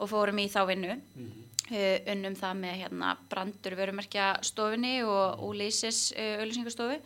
og 0.00 0.10
fórum 0.10 0.42
í 0.42 0.48
þá 0.50 0.62
vinnu. 0.72 0.96
Mhm. 1.14 1.42
Uh, 1.66 1.98
unnum 2.12 2.36
það 2.38 2.58
með 2.60 2.74
hérna 2.78 3.14
brandur 3.26 3.74
vörumerkja 3.74 4.26
stofunni 4.46 5.00
og 5.02 5.40
úlýsis 5.48 6.12
uh, 6.14 6.36
auðlýsingastofu 6.38 7.00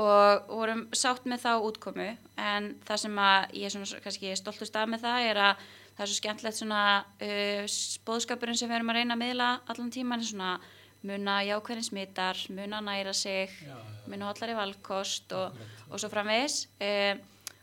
og 0.00 0.46
vorum 0.48 0.86
sátt 0.96 1.26
með 1.28 1.44
þá 1.44 1.52
útkomu. 1.68 2.10
En 2.40 2.74
það 2.86 3.00
sem 3.04 3.18
að 3.20 3.56
ég 3.58 3.68
er 3.68 3.74
svona 3.74 4.04
kannski 4.04 4.36
stoltust 4.38 4.76
af 4.78 4.88
með 4.88 5.04
það 5.04 5.30
er 5.30 5.40
að 5.48 5.64
það 5.92 6.04
er 6.04 6.10
svo 6.10 6.18
skemmtilegt 6.18 6.58
svona 6.58 6.84
uh, 7.02 7.74
bóðskapurinn 8.06 8.56
sem 8.56 8.70
við 8.70 8.78
erum 8.78 8.92
að 8.92 9.00
reyna 9.00 9.18
að 9.18 9.24
miðla 9.24 9.48
allan 9.68 9.92
tíman 9.92 10.22
er 10.22 10.30
svona 10.30 10.52
muna 11.02 11.40
jákvæðin 11.44 11.84
smittar, 11.84 12.38
muna 12.54 12.80
næra 12.80 13.12
sig 13.12 13.50
Já, 13.58 13.74
já, 13.74 13.76
muna 14.06 14.30
hollari 14.30 14.54
valkost 14.56 15.34
og, 15.36 15.58
og 15.90 16.00
svo 16.00 16.08
framvegis. 16.12 16.66
Uh, 16.80 17.20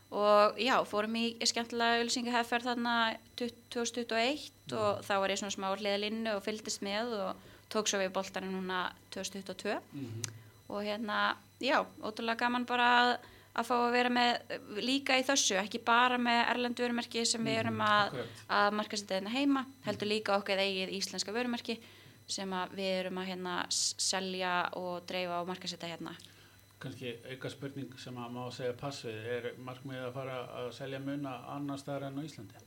og 0.09 0.57
já, 0.57 0.75
fórum 0.89 1.17
í 1.17 1.25
skemmtilega 1.45 1.99
auðlýsingahefferð 1.99 2.71
þarna 2.71 2.95
2021 3.37 4.73
og 4.73 5.03
þá 5.05 5.13
var 5.21 5.33
ég 5.33 5.41
svona 5.41 5.53
smá 5.53 5.69
hliðalínu 5.69 6.33
og 6.33 6.45
fylgdist 6.45 6.81
með 6.85 7.13
og 7.19 7.49
tók 7.69 7.89
svo 7.89 8.01
við 8.01 8.13
boltanum 8.15 8.55
núna 8.57 8.87
2022 9.13 9.77
mhm, 9.77 10.38
og 10.69 10.85
hérna, 10.85 11.35
já, 11.61 11.81
ótrúlega 12.01 12.45
gaman 12.45 12.65
bara 12.69 12.87
að, 13.01 13.11
að 13.59 13.69
fá 13.69 13.75
að 13.75 13.93
vera 13.97 14.13
með 14.13 14.57
líka 14.85 15.17
í 15.19 15.25
þessu, 15.27 15.57
ekki 15.59 15.81
bara 15.85 16.19
með 16.21 16.41
erlendu 16.53 16.85
vörumerki 16.85 17.25
sem 17.25 17.45
við 17.45 17.63
erum 17.63 17.81
að, 17.83 18.19
að 18.47 18.73
markasetja 18.79 19.19
hérna 19.19 19.33
heima, 19.33 19.65
heldur 19.87 20.11
líka 20.11 20.37
okkar 20.37 20.61
eigið 20.61 20.93
íslenska 20.99 21.33
vörumerki 21.35 21.79
sem 22.29 22.51
við 22.77 22.91
erum 22.99 23.17
að 23.17 23.31
hérna 23.31 23.55
selja 23.73 24.53
og 24.77 25.01
dreifa 25.09 25.41
og 25.41 25.49
markasetja 25.49 25.89
hérna. 25.89 26.13
Kannski 26.79 27.17
auka 27.33 27.49
spurning 27.51 27.95
sem 27.99 28.15
að 28.15 28.35
má 28.37 28.43
segja 28.55 28.75
pass 28.79 29.03
við, 29.03 29.17
er 29.35 29.47
markmið 29.59 30.05
að 30.05 30.13
fara 30.15 30.35
að 30.61 30.69
selja 30.77 31.01
muna 31.03 31.33
annar 31.51 31.81
staðar 31.81 32.07
enn 32.07 32.21
á 32.21 32.23
Íslandi? 32.23 32.61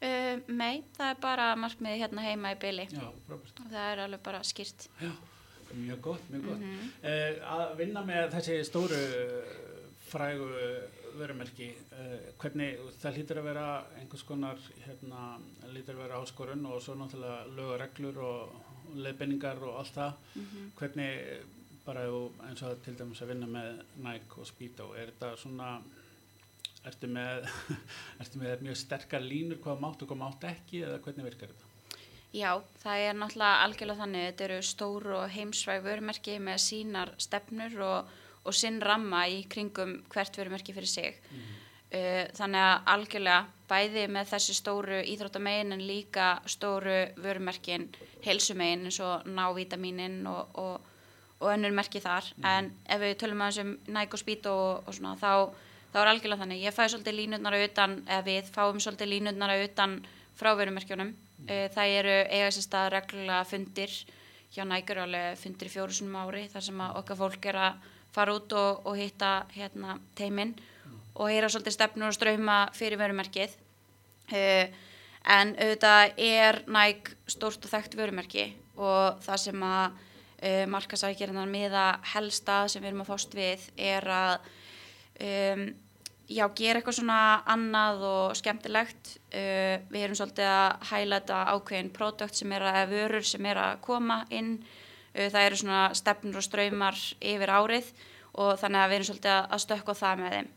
Uh, 0.00 0.36
nei, 0.48 0.84
það 0.96 1.10
er 1.10 1.18
bara 1.20 1.46
markmiði 1.60 1.98
hérna 2.00 2.22
heima 2.24 2.54
í 2.54 2.60
byli 2.60 2.86
Já, 2.88 3.08
það 3.58 3.82
er 3.82 4.04
alveg 4.06 4.22
bara 4.24 4.44
skýrt. 4.46 4.86
Já, 5.02 5.10
mjög 5.74 6.00
gott, 6.00 6.30
mjög 6.30 6.46
gott. 6.46 6.64
Mhm. 6.64 6.88
Eh, 7.02 7.42
að 7.56 7.76
vinna 7.76 8.04
með 8.06 8.32
þessi 8.36 8.64
stóru 8.64 9.00
frægu 10.10 10.48
vörumerki, 11.18 11.68
eh, 11.92 12.32
hvernig 12.40 12.80
það 13.00 13.16
lítur 13.18 13.40
að 13.40 13.48
vera 13.50 13.68
einhvers 13.98 14.24
konar, 14.26 14.58
hérna, 14.86 15.38
lítur 15.74 15.96
að 15.96 16.02
vera 16.04 16.20
áskorun 16.22 16.66
og 16.70 16.82
svo 16.82 16.96
náttúrulega 16.98 17.46
lög 17.56 17.72
og 17.74 17.80
reglur 17.80 18.20
og 19.68 19.78
allt 19.78 19.94
það. 19.94 20.12
Mhm. 20.34 20.70
Hvernig 20.78 21.16
eh, 21.20 21.42
bara 21.84 22.04
eins 22.48 22.62
og 22.62 22.82
til 22.84 22.94
dæmis 22.94 23.22
að 23.22 23.32
vinna 23.32 23.46
með 23.46 23.82
Nike 24.04 24.38
og 24.38 24.46
Speedo, 24.46 24.92
er 24.94 25.12
þetta 25.12 25.36
svona, 25.36 25.70
ertu 26.84 27.10
með, 27.10 27.48
ertu 28.20 28.38
með 28.42 28.66
mjög 28.66 28.76
sterkar 28.76 29.24
línur 29.24 29.60
hvað 29.64 29.80
mátt 29.80 30.02
og 30.02 30.08
hvað 30.08 30.22
mátt 30.24 30.48
ekki 30.50 30.84
eða 30.84 31.00
hvernig 31.04 31.28
virkar 31.30 31.52
þetta? 31.52 31.69
Já, 32.30 32.60
það 32.78 33.04
er 33.04 33.16
náttúrulega 33.18 33.62
algjörlega 33.64 34.02
þannig, 34.04 34.26
þetta 34.28 34.44
eru 34.44 34.58
stóru 34.62 35.14
og 35.18 35.32
heimsvæg 35.34 35.80
vörumerki 35.82 36.36
með 36.38 36.60
sínar 36.62 37.10
stefnur 37.18 37.72
og, 37.82 38.10
og 38.46 38.54
sinn 38.54 38.76
ramma 38.82 39.24
í 39.26 39.40
kringum 39.50 39.96
hvert 40.12 40.36
vörumerki 40.38 40.74
fyrir 40.76 40.90
sig. 40.90 41.16
Uh, 41.90 42.28
þannig 42.38 42.62
að 42.62 42.92
algjörlega 42.92 43.40
bæði 43.70 44.04
með 44.14 44.28
þessi 44.30 44.54
stóru 44.54 45.00
íþróttamegin 45.10 45.74
en 45.74 45.82
líka 45.82 46.28
stóru 46.46 47.00
vörumerkin 47.18 47.88
heilsumegin 48.22 48.86
eins 48.86 49.00
og 49.02 49.26
návítaminin 49.26 50.20
og, 50.30 50.54
og, 50.54 50.92
og 51.40 51.50
önnur 51.50 51.74
merki 51.74 52.02
þar. 52.04 52.28
En 52.46 52.70
ef 52.86 53.02
við 53.02 53.16
tölum 53.24 53.42
aðeins 53.42 53.58
um 53.64 53.72
Nike 53.96 54.14
og 54.14 54.22
Speedo 54.22 54.52
og, 54.54 54.86
og 54.86 54.94
svona 54.94 55.16
þá, 55.18 55.50
þá 55.90 55.98
er 56.04 56.12
algjörlega 56.12 56.44
þannig. 56.44 56.62
Ég 56.62 56.78
fæ 56.78 56.84
svolítið 56.86 57.18
línutnar 57.24 57.58
að 57.58 57.66
utan, 57.72 57.98
eða 58.06 58.22
við 58.30 58.54
fáum 58.54 58.78
svolítið 58.78 59.12
línutnar 59.16 59.56
að 59.56 59.66
utan 59.66 59.98
frá 60.38 60.52
vörumerkjunum. 60.54 61.10
Uh, 61.48 61.68
það 61.74 61.94
eru 62.00 62.16
eiga 62.28 62.50
sér 62.54 62.66
stað 62.66 62.90
reglulega 62.96 63.46
fundir 63.48 63.94
hjá 64.50 64.64
eru 64.66 65.02
alveg 65.04 65.38
fundir 65.38 65.70
í 65.70 65.72
fjóru 65.72 65.94
sinum 65.94 66.18
ári 66.20 66.48
þar 66.50 66.66
sem 66.66 66.80
okkar 66.80 67.16
fólk 67.16 67.46
er 67.46 67.56
að 67.56 67.88
fara 68.10 68.34
út 68.34 68.52
og, 68.52 68.86
og 68.86 68.96
hitta 68.98 69.46
hérna, 69.54 69.98
teiminn 70.18 70.56
og 71.14 71.30
heyra 71.30 71.48
svolítið 71.48 71.76
stefnur 71.76 72.10
og 72.10 72.16
ströyma 72.16 72.56
fyrir 72.74 72.98
vörumerkið. 72.98 73.54
Uh, 74.30 74.66
en 75.30 75.54
auðvitað 75.58 76.22
er 76.22 76.62
Nike 76.70 77.16
stórt 77.28 77.64
og 77.66 77.72
þekkt 77.72 77.96
vörumerki 77.98 78.46
og 78.80 79.20
það 79.24 79.42
sem 79.44 79.66
að 79.66 79.98
uh, 80.40 80.64
markasækjarinar 80.72 81.50
miða 81.50 81.86
helsta 82.14 82.64
sem 82.68 82.82
við 82.82 82.92
erum 82.92 83.04
að 83.04 83.12
fást 83.12 83.36
við 83.36 83.66
er 83.76 84.06
að 84.16 84.50
um, 85.20 85.64
já, 86.30 86.44
gera 86.56 86.78
eitthvað 86.80 86.96
svona 87.00 87.18
annað 87.50 88.04
og 88.06 88.36
skemmtilegt. 88.38 89.16
Uh, 89.30 89.82
við 89.90 90.04
erum 90.06 90.18
svolítið 90.20 90.48
að 90.50 90.86
hælæta 90.92 91.40
ákveðin 91.56 91.90
pródökt 91.96 92.38
sem 92.38 92.54
er 92.56 92.64
að, 92.70 92.80
vörur 92.94 93.26
sem 93.26 93.50
er 93.50 93.60
að 93.60 93.80
koma 93.84 94.22
inn. 94.30 94.54
Uh, 95.14 95.26
það 95.26 95.42
eru 95.48 95.60
svona 95.64 95.82
stefnur 95.98 96.38
og 96.40 96.46
ströymar 96.46 96.98
yfir 97.18 97.50
árið 97.58 97.92
og 98.40 98.56
þannig 98.62 98.80
að 98.84 98.90
við 98.92 98.98
erum 99.00 99.08
svolítið 99.10 99.36
að- 99.36 99.62
stökka 99.66 99.94
það 99.98 100.20
með 100.24 100.34
þeim. 100.38 100.50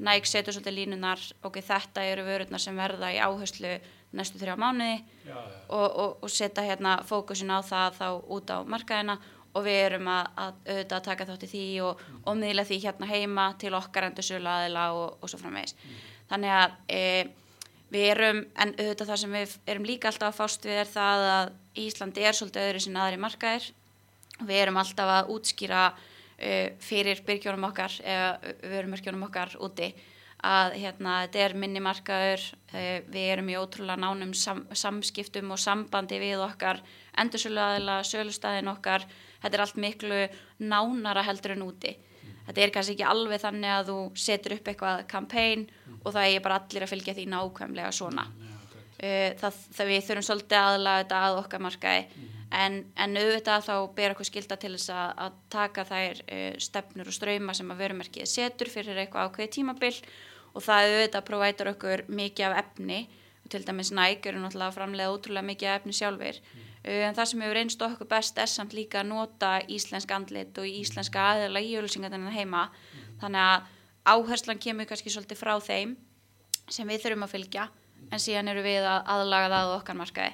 Nike 0.00 0.28
setur 0.30 0.56
svolítið 0.56 0.76
línunar 0.78 1.24
ok, 1.44 1.58
þetta 1.60 2.04
eru 2.08 2.22
vörurnar 2.24 2.62
sem 2.64 2.76
verða 2.80 3.10
í 3.12 3.18
áherslu 3.20 3.74
næstu 4.16 4.40
þrjá 4.40 4.56
mánuði 4.56 4.94
Já, 5.28 5.34
já. 5.36 5.58
og, 5.68 5.84
og, 6.00 6.14
og 6.24 6.30
setja 6.32 6.64
hérna 6.64 6.94
fókusin 7.06 7.52
á 7.52 7.60
það 7.60 7.98
þá 8.00 8.06
út 8.32 8.48
á 8.50 8.58
markaðina 8.64 9.18
og 9.56 9.66
við 9.66 9.78
erum 9.84 10.08
að, 10.10 10.30
að 10.36 10.52
auðvitað 10.68 10.96
að 10.98 11.06
taka 11.08 11.26
þátt 11.30 11.44
í 11.46 11.50
því 11.50 11.64
og, 11.86 12.04
og 12.22 12.38
miðla 12.38 12.64
því 12.68 12.78
hérna 12.84 13.10
heima 13.10 13.46
til 13.60 13.72
okkar 13.78 14.06
endur 14.06 14.26
sölu 14.26 14.50
aðila 14.50 14.86
og, 14.96 15.16
og 15.18 15.32
svo 15.32 15.40
framvegis. 15.40 15.74
Þannig 16.30 16.54
að 16.54 16.76
e, 16.94 17.02
við 17.90 18.06
erum, 18.12 18.44
en 18.62 18.74
auðvitað 18.76 19.10
það 19.10 19.20
sem 19.24 19.34
við 19.38 19.56
erum 19.74 19.88
líka 19.88 20.10
alltaf 20.10 20.30
að 20.30 20.38
fást 20.38 20.70
við 20.70 20.84
er 20.84 20.92
það 20.92 21.26
að 21.32 21.52
Íslandi 21.80 22.26
er 22.26 22.38
svolítið 22.38 22.68
öðru 22.68 22.84
sinna 22.84 23.02
aðri 23.06 23.20
markaðir. 23.24 23.66
Við 24.40 24.62
erum 24.62 24.80
alltaf 24.80 25.12
að 25.16 25.34
útskýra 25.34 25.82
e, 26.38 26.54
fyrir 26.82 27.24
byrgjónum 27.26 27.68
okkar 27.70 27.98
eða 28.04 28.54
vörumörkjónum 28.62 29.28
okkar 29.28 29.58
úti 29.60 29.90
að 30.46 30.76
hérna, 30.80 31.18
þetta 31.26 31.40
er 31.44 31.54
minni 31.60 31.82
markaður, 31.84 32.44
e, 32.72 32.84
við 33.12 33.26
erum 33.34 33.50
í 33.52 33.56
ótrúlega 33.60 34.00
nánum 34.00 34.32
sam, 34.32 34.62
samskiptum 34.72 35.52
og 35.52 35.60
sambandi 35.60 36.20
við 36.22 36.40
okkar 36.40 36.80
endursöluaðila, 37.20 38.00
sölustæðin 38.08 38.70
okkar, 38.72 39.04
þetta 39.42 39.56
er 39.56 39.64
allt 39.64 39.80
miklu 39.80 40.20
nánara 40.60 41.24
heldur 41.26 41.56
en 41.56 41.66
úti. 41.66 41.96
Þetta 42.46 42.62
er 42.64 42.72
kannski 42.74 42.96
ekki 42.96 43.06
alveg 43.06 43.42
þannig 43.44 43.72
að 43.74 43.90
þú 43.90 43.98
setur 44.18 44.56
upp 44.56 44.68
eitthvað 44.72 45.02
kampæn 45.10 45.66
og 46.00 46.14
það 46.14 46.24
er 46.26 46.42
bara 46.44 46.60
allir 46.60 46.86
að 46.86 46.92
fylgja 46.94 47.14
því 47.18 47.26
nákvæmlega 47.30 47.92
svona. 47.94 48.26
Eh, 49.00 49.36
Það, 49.40 49.60
það 49.76 49.90
við 49.92 50.02
þurfum 50.06 50.26
svolítið 50.26 50.58
aðlaga 50.60 51.02
þetta 51.04 51.20
að 51.26 51.38
okkar 51.44 51.64
markaði. 51.64 52.26
En, 52.50 52.80
en 52.98 53.16
auðvitað 53.20 53.66
þá 53.68 53.74
ber 53.94 54.12
okkur 54.16 54.26
skilda 54.26 54.56
til 54.58 54.72
þess 54.74 54.90
að, 54.90 55.10
að 55.24 55.36
taka 55.54 55.84
þær 55.86 56.20
uh, 56.24 56.56
stefnur 56.58 57.10
og 57.12 57.14
ströyma 57.14 57.54
sem 57.54 57.70
að 57.70 57.84
vörumerkið 57.84 58.26
setur 58.26 58.72
fyrir 58.72 58.98
eitthvað 58.98 59.30
ákveði 59.30 59.52
tímabil. 59.54 59.92
Og 60.50 60.64
það 60.66 60.88
auðvitað 60.88 61.26
provætur 61.28 61.70
okkur 61.70 62.02
mikið 62.10 62.48
af 62.48 62.58
efni 62.64 63.04
til 63.50 63.64
dæmis 63.66 63.92
Nike 63.94 64.30
eru 64.30 64.42
náttúrulega 64.42 64.76
framlega 64.76 65.12
ótrúlega 65.14 65.48
mikið 65.50 65.72
efni 65.74 65.96
sjálfur 65.96 66.38
uh, 66.40 67.02
en 67.08 67.16
það 67.16 67.30
sem 67.32 67.44
hefur 67.44 67.58
reynst 67.58 67.84
okkur 67.86 68.10
best 68.10 68.38
er 68.38 68.50
samt 68.50 68.76
líka 68.76 69.02
að 69.02 69.10
nota 69.10 69.56
íslensk 69.68 70.14
andlit 70.16 70.58
og 70.60 70.68
íslenska 70.68 71.26
aðeila 71.34 71.62
í 71.64 71.74
ölsingarna 71.80 72.32
heima. 72.34 72.68
Þannig 73.20 73.42
að 73.46 73.68
áherslan 74.10 74.62
kemur 74.62 74.88
kannski 74.88 75.12
svolítið 75.12 75.40
frá 75.40 75.54
þeim 75.60 75.96
sem 76.70 76.88
við 76.88 77.04
þurfum 77.04 77.26
að 77.26 77.34
fylgja 77.34 77.68
en 78.10 78.22
síðan 78.22 78.50
eru 78.52 78.64
við 78.64 78.86
að 78.86 79.12
aðlaga 79.14 79.52
það 79.52 79.70
á 79.70 79.76
okkar 79.76 79.98
markaði. 79.98 80.32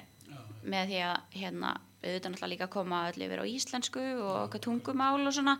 Með 0.67 0.89
því 0.91 1.03
að 1.07 1.37
hérna 1.41 1.75
auðvitað 2.07 2.31
náttúrulega 2.31 2.51
líka 2.53 2.67
að 2.67 2.73
koma 2.73 3.03
öll 3.09 3.23
yfir 3.25 3.43
á 3.43 3.45
íslensku 3.49 4.03
og 4.23 4.33
okkar 4.45 4.63
tungumál 4.63 5.21
og 5.21 5.33
svona. 5.35 5.57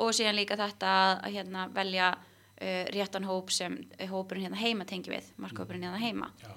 Og 0.00 0.14
síðan 0.16 0.38
líka 0.38 0.58
þetta 0.60 0.90
að, 1.02 1.14
hérna 1.34 1.66
velja 1.74 2.10
uh, 2.14 2.84
réttan 2.94 3.28
hóp 3.28 3.52
sem 3.54 3.76
hópurinn 4.10 4.48
hérna 4.48 4.60
heima 4.60 4.86
tengi 4.88 5.12
við, 5.12 5.30
markhópurinn 5.40 5.88
hérna 5.88 6.00
heima. 6.00 6.30
Já. 6.40 6.52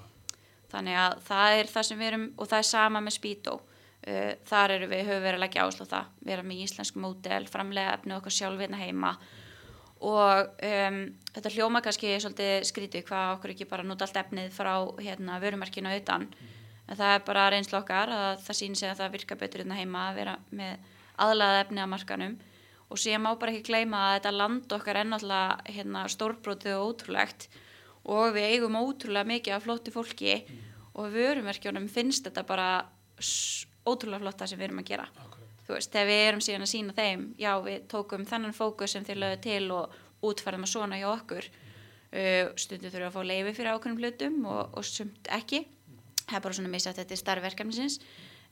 Þannig 0.74 0.98
að 1.04 1.14
það 1.28 1.60
er 1.60 1.70
það 1.74 1.86
sem 1.88 2.02
við 2.02 2.10
erum 2.10 2.26
og 2.34 2.50
það 2.50 2.60
er 2.60 2.68
sama 2.70 3.04
með 3.04 3.16
Speedo. 3.18 3.60
Uh, 4.04 4.32
þar 4.44 4.74
eru 4.74 4.90
við, 4.90 5.06
höfum 5.08 5.24
verið 5.24 5.38
að 5.38 5.44
leggja 5.46 5.64
áslá 5.64 5.86
það 5.88 6.10
vera 6.28 6.44
með 6.44 6.64
íslensk 6.66 6.98
módel, 7.00 7.44
framlega 7.48 7.94
efni 7.96 8.16
okkar 8.18 8.36
sjálf 8.36 8.60
hérna 8.60 8.82
heima. 8.82 9.14
Og 10.04 10.58
um, 10.68 10.98
þetta 11.30 11.54
hljóma 11.54 11.80
kannski 11.80 12.10
svolítið 12.20 12.66
skrítið 12.68 13.06
hvað 13.08 13.30
okkur 13.38 13.54
ekki 13.54 13.70
bara 13.70 13.86
nota 13.86 14.04
allt 14.04 14.18
efnið 14.20 14.50
frá 14.52 14.74
hérna, 15.00 15.38
vörumarkinu 15.40 15.94
auðan 15.94 16.28
en 16.84 16.98
það 16.98 17.14
er 17.14 17.22
bara 17.26 17.50
reynslu 17.52 17.78
okkar 17.80 18.12
að 18.12 18.42
það 18.44 18.58
sýnir 18.58 18.80
sig 18.80 18.90
að 18.90 19.00
það 19.00 19.14
virka 19.16 19.38
betur 19.40 19.62
hérna 19.62 19.78
heima 19.78 20.08
að 20.08 20.18
vera 20.20 20.34
með 20.52 20.90
aðlaða 21.24 21.62
efni 21.64 21.82
að 21.82 21.92
markanum 21.94 22.34
og 22.92 23.00
síðan 23.00 23.24
má 23.24 23.30
bara 23.40 23.54
ekki 23.54 23.70
gleyma 23.70 24.00
að 24.08 24.16
þetta 24.18 24.32
land 24.36 24.74
okkar 24.76 25.00
er 25.00 25.08
náttúrulega 25.08 25.76
hérna, 25.76 26.04
stórbrótið 26.12 26.76
og 26.76 26.90
ótrúlegt 26.90 27.48
og 28.04 28.34
við 28.36 28.50
eigum 28.52 28.78
ótrúlega 28.78 29.28
mikið 29.28 29.56
af 29.56 29.64
flótti 29.64 29.92
fólki 29.94 30.34
og 30.94 31.10
vörumerkjunum 31.14 31.88
finnst 31.90 32.26
þetta 32.28 32.44
bara 32.46 32.68
ótrúlega 33.84 34.22
flotta 34.22 34.48
sem 34.48 34.60
við 34.60 34.68
erum 34.68 34.82
að 34.82 34.90
gera. 34.92 35.06
Þú 35.64 35.76
veist, 35.78 35.92
þegar 35.92 36.10
við 36.10 36.22
erum 36.28 36.42
síðan 36.44 36.66
að 36.66 36.72
sína 36.74 36.96
þeim 36.96 37.22
já, 37.40 37.52
við 37.64 37.86
tókum 37.88 38.26
þennan 38.28 38.56
fókus 38.56 38.94
sem 38.94 39.04
þeir 39.06 39.22
lögðu 39.22 39.38
til 39.46 39.70
og 39.72 39.94
útfærðum 40.24 40.66
að 40.66 40.72
svona 40.74 41.00
hjá 41.00 41.08
okkur. 41.14 41.48
Uh, 42.14 42.52
stundum 42.60 42.92
þurfum 42.92 43.08
að 43.08 43.16
fá 43.16 43.22
leifi 43.26 43.54
fyrir 43.56 43.74
ákveðnum 43.74 44.02
hlutum 44.02 44.36
og, 44.46 44.76
og 44.76 44.86
sumt 44.86 45.30
ekki. 45.34 45.64
Það 46.28 46.36
er 46.38 46.44
bara 46.44 46.58
svona 46.58 46.72
misjætt 46.72 47.00
þetta 47.00 47.16
er 47.16 47.20
starf 47.20 47.44
verkefnisins 47.44 47.98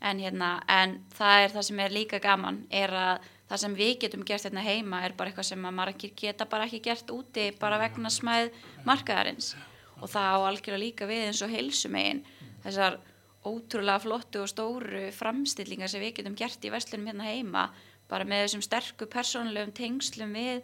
en, 0.02 0.18
hérna, 0.18 0.56
en 0.66 0.98
það 1.14 1.44
er 1.44 1.54
það 1.54 1.66
sem 1.68 1.82
er 1.84 1.94
líka 1.94 2.20
gaman 2.22 2.64
er 2.74 2.92
að 2.96 3.30
það 3.52 3.60
sem 3.60 3.74
við 3.76 3.90
getum 4.00 4.22
gert 4.24 4.46
hérna 4.46 4.64
heima 4.64 5.02
er 5.04 5.12
bara 5.16 5.28
eitthvað 5.28 5.50
sem 5.50 5.64
að 5.68 5.74
margir 5.76 6.12
geta 6.16 6.46
bara 6.48 6.64
ekki 6.64 6.78
gert 6.86 7.10
úti 7.12 7.50
bara 7.60 7.76
vegna 7.82 8.08
smæð 8.08 8.52
markaðarins. 8.88 9.50
Og 10.00 10.08
það 10.08 10.28
á 10.32 10.38
algjörlega 10.48 10.80
líka 10.80 11.08
við 11.10 11.26
eins 11.26 11.42
og 11.44 11.52
heilsumegin 11.52 12.22
þessar 12.62 12.96
ótrúlega 13.44 14.00
flottu 14.00 14.40
og 14.40 14.48
stóru 14.48 15.02
framstillingar 15.12 15.90
sem 15.92 16.00
við 16.00 16.14
getum 16.20 16.38
gert 16.38 16.64
í 16.64 16.70
verslunum 16.72 17.10
hérna 17.10 17.26
heima 17.28 17.66
bara 18.08 18.24
með 18.24 18.46
þessum 18.46 18.64
sterku 18.64 19.08
persónulegum 19.12 19.74
tengslum 19.76 20.32
við 20.32 20.62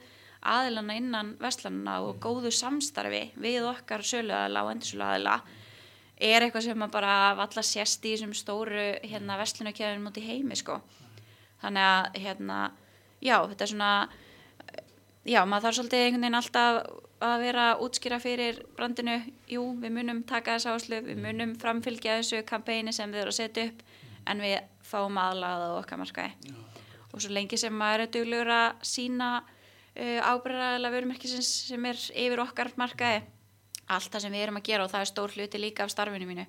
aðilana 0.48 0.96
innan 0.96 1.32
verslununa 1.42 1.98
og 2.06 2.22
góðu 2.22 2.52
samstarfi 2.54 3.24
við 3.36 3.66
okkar 3.68 4.06
söluaðila 4.06 4.62
og 4.64 4.72
endursöluaðila 4.76 5.34
er 6.30 6.46
eitthvað 6.46 6.70
sem 6.70 6.86
að 6.86 6.94
bara 6.94 7.18
valla 7.36 7.66
sérst 7.66 8.06
í 8.06 8.14
þessum 8.14 8.32
stóru 8.38 8.86
hérna 9.02 9.36
verslunarkjæðin 9.42 10.06
múti 10.06 10.24
heimi 10.24 10.56
sko 10.56 10.78
þannig 11.62 11.88
að 11.88 12.22
hérna 12.22 12.58
já 13.24 13.36
þetta 13.50 13.64
er 13.64 13.72
svona 13.72 13.92
já 15.28 15.40
maður 15.44 15.66
þarf 15.66 15.78
svolítið 15.78 16.04
einhvern 16.04 16.26
veginn 16.26 16.40
alltaf 16.40 16.80
að 17.24 17.40
vera 17.42 17.66
útskýra 17.82 18.18
fyrir 18.22 18.60
brandinu. 18.78 19.18
Jú 19.50 19.64
við 19.82 19.94
munum 19.96 20.22
taka 20.28 20.56
þess 20.56 20.70
áslu 20.70 21.00
við 21.04 21.20
munum 21.22 21.54
framfylgja 21.58 22.20
þessu 22.20 22.42
kampæni 22.46 22.94
sem 22.94 23.10
við 23.10 23.24
erum 23.24 23.34
að 23.34 23.40
setja 23.40 23.68
upp 23.70 23.82
en 24.28 24.42
við 24.44 24.58
fáum 24.86 25.18
aðlagað 25.20 25.74
á 25.74 25.78
okkar 25.80 26.02
markaði. 26.02 26.54
Og 27.12 27.22
svo 27.22 27.32
lengi 27.34 27.58
sem 27.58 27.74
maður 27.74 28.04
er 28.04 28.12
duglegur 28.14 28.52
að 28.52 28.84
sína 28.86 29.30
uh, 29.40 30.20
ábyrðaðilega 30.30 30.94
vörumerkisins 30.94 31.50
sem 31.72 31.90
er 31.90 31.98
yfir 32.12 32.44
okkar 32.44 32.72
markaði 32.78 33.24
allt 33.88 34.12
það 34.12 34.24
sem 34.24 34.34
við 34.36 34.44
erum 34.44 34.60
að 34.60 34.68
gera 34.68 34.84
og 34.84 34.92
það 34.92 35.04
er 35.04 35.10
stór 35.10 35.34
hluti 35.34 35.60
líka 35.60 35.86
af 35.86 35.92
starfinu 35.94 36.28
mínu 36.28 36.44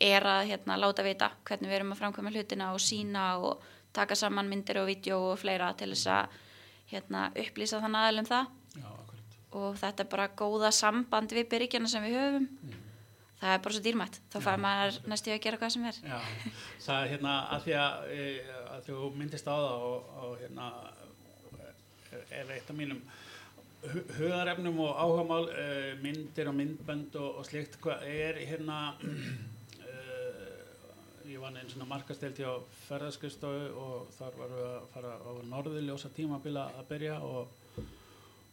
er 0.00 0.24
að 0.24 0.46
hérna, 0.48 0.78
láta 0.80 1.04
vita 1.04 1.28
hvernig 1.44 1.68
við 1.68 1.76
erum 1.76 1.92
að 1.92 2.00
framkvæma 2.00 2.32
hlutina 2.32 2.70
og 2.72 2.80
sína 2.80 3.24
og 3.44 3.66
taka 3.96 4.14
saman 4.18 4.48
myndir 4.48 4.78
og 4.82 4.88
vídeo 4.90 5.18
og 5.32 5.38
fleira 5.42 5.72
til 5.78 5.90
þess 5.94 6.06
að 6.06 6.38
hérna, 6.92 7.28
upplýsa 7.38 7.80
þann 7.82 7.96
aðeilum 8.00 8.28
það. 8.30 8.46
Já, 8.76 8.90
og 9.60 9.76
þetta 9.80 10.04
er 10.04 10.08
bara 10.12 10.28
góða 10.38 10.70
samband 10.74 11.32
við 11.34 11.48
byrgjana 11.50 11.88
sem 11.90 12.02
við 12.06 12.16
höfum. 12.18 12.48
Það 13.40 13.54
er 13.54 13.60
bara 13.64 13.72
svo 13.74 13.82
dýrmætt. 13.86 14.16
Þá 14.34 14.38
fær 14.44 14.58
maður 14.60 14.96
næstu 15.08 15.30
að 15.32 15.38
gera 15.46 15.56
hvað 15.62 15.70
sem 15.72 15.84
er. 15.88 16.00
Já, 16.04 16.18
það 16.84 16.98
er 17.04 17.08
hérna 17.14 17.34
að 17.56 17.62
því 17.64 17.76
að, 17.80 18.10
e, 18.12 18.26
að 18.74 18.82
þú 18.90 18.98
myndist 19.16 19.48
á 19.48 19.54
það 19.56 19.84
og, 19.86 20.10
og 20.24 20.34
hérna 20.42 20.66
er, 22.12 22.24
er 22.42 22.52
eitt 22.58 22.68
af 22.70 22.76
mínum 22.76 23.00
hu- 23.80 24.04
hugarefnum 24.18 24.82
og 24.84 24.98
áhugamál 25.04 25.48
e, 25.56 25.64
myndir 26.04 26.50
og 26.52 26.58
myndbönd 26.58 27.16
og, 27.16 27.38
og 27.40 27.48
slikt 27.48 27.78
er 28.04 28.42
hérna 28.50 28.80
e, 29.00 29.14
ég 31.30 31.38
var 31.38 31.54
einn 31.54 31.70
svona 31.70 31.86
markastelt 31.86 32.38
hjá 32.42 32.50
ferðarskristofu 32.88 33.66
og 33.78 34.12
þar 34.16 34.38
varum 34.40 34.58
við 34.58 34.68
að 34.70 34.86
fara 34.94 35.12
á 35.22 35.30
norðurljósa 35.52 36.10
tímabila 36.16 36.64
að 36.80 36.88
byrja 36.90 37.18
og 37.22 37.56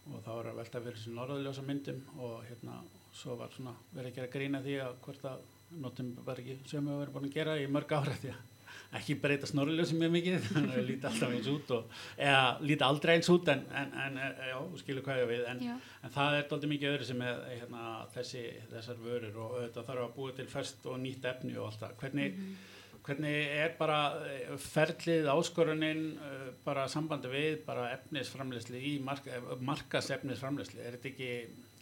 og 0.07 0.21
þá 0.23 0.29
var 0.31 0.49
að 0.51 0.59
velta 0.61 0.81
fyrir 0.83 0.99
þessu 0.99 1.13
norðurljósa 1.15 1.63
myndum 1.67 1.97
og 2.23 2.35
hérna 2.47 2.77
svo 3.17 3.35
var 3.39 3.51
svona 3.55 3.73
verið 3.91 4.11
að 4.11 4.17
gera 4.19 4.33
grína 4.35 4.61
því 4.63 4.75
að 4.83 4.99
hvort 5.07 5.25
að 5.31 5.41
notum 5.83 6.11
bara 6.27 6.43
ekki 6.43 6.69
sem 6.69 6.85
við 6.87 7.01
verðum 7.01 7.17
búin 7.17 7.27
að 7.27 7.35
gera 7.39 7.57
í 7.59 7.65
mörg 7.71 7.95
ára 7.97 8.15
því 8.21 8.31
að 8.31 8.45
ekki 8.95 9.17
breyta 9.19 9.47
snorðurljósi 9.49 9.97
mjög 9.99 10.13
mikið 10.13 10.45
þannig 10.53 10.77
að 10.77 10.87
líti 10.87 11.09
alltaf 11.09 11.33
eins 11.35 11.49
út 11.51 11.73
og, 11.75 11.97
eða 12.15 12.45
líti 12.63 12.87
aldrei 12.87 13.13
eins 13.17 13.29
út 13.33 13.51
en, 13.51 13.65
en, 13.81 13.91
en 14.05 14.21
e, 14.21 14.29
já, 14.51 14.55
þú 14.61 14.81
skilur 14.83 15.05
hvað 15.07 15.21
ég 15.23 15.29
við 15.33 15.43
en, 15.51 15.61
Já. 15.67 15.75
en 16.07 16.15
það 16.15 16.37
er 16.37 16.47
doldið 16.53 16.73
mikið 16.73 16.93
öðru 16.93 17.09
sem 17.09 17.25
er 17.27 17.43
hérna, 17.51 17.83
þessi, 18.15 18.45
þessar 18.71 19.03
vörur 19.03 19.43
og 19.43 19.59
þetta 19.59 19.85
þarf 19.89 20.05
að 20.05 20.15
búa 20.15 20.37
til 20.37 20.47
ferst 20.51 20.87
og 20.87 20.99
nýtt 21.03 21.29
efni 21.33 21.55
og 21.57 21.69
allt 21.69 21.85
það 21.85 22.01
hvernig 22.03 22.41
Hvernig 23.07 23.53
er 23.55 23.69
bara 23.79 23.97
eh, 24.27 24.49
ferlið, 24.59 25.29
áskorunin, 25.31 26.01
eh, 26.19 26.49
bara 26.65 26.89
sambandi 26.91 27.29
við 27.31 27.61
bara 27.63 27.85
efnisframleysli 27.93 28.81
í 28.83 28.91
mark, 28.99 29.29
markas 29.63 30.09
efnisframleysli? 30.11 30.81
Er 30.83 30.97
þetta 30.97 31.13
ekki, 31.13 31.29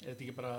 er 0.04 0.12
þetta 0.12 0.22
ekki 0.28 0.36
bara 0.38 0.54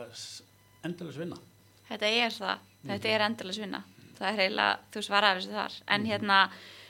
endalus 0.89 1.21
vinna? 1.23 1.39
Þetta 1.87 2.11
er 2.11 2.35
það, 2.35 2.67
þetta 2.89 3.13
er 3.13 3.25
endurlega 3.29 3.59
svinna 3.61 3.85
það 4.19 4.33
er 4.33 4.41
heila, 4.43 4.71
þú 4.95 5.05
svaraði 5.07 5.45
þessu 5.45 5.57
þar 5.61 5.79
en 5.97 6.11
hérna, 6.11 6.41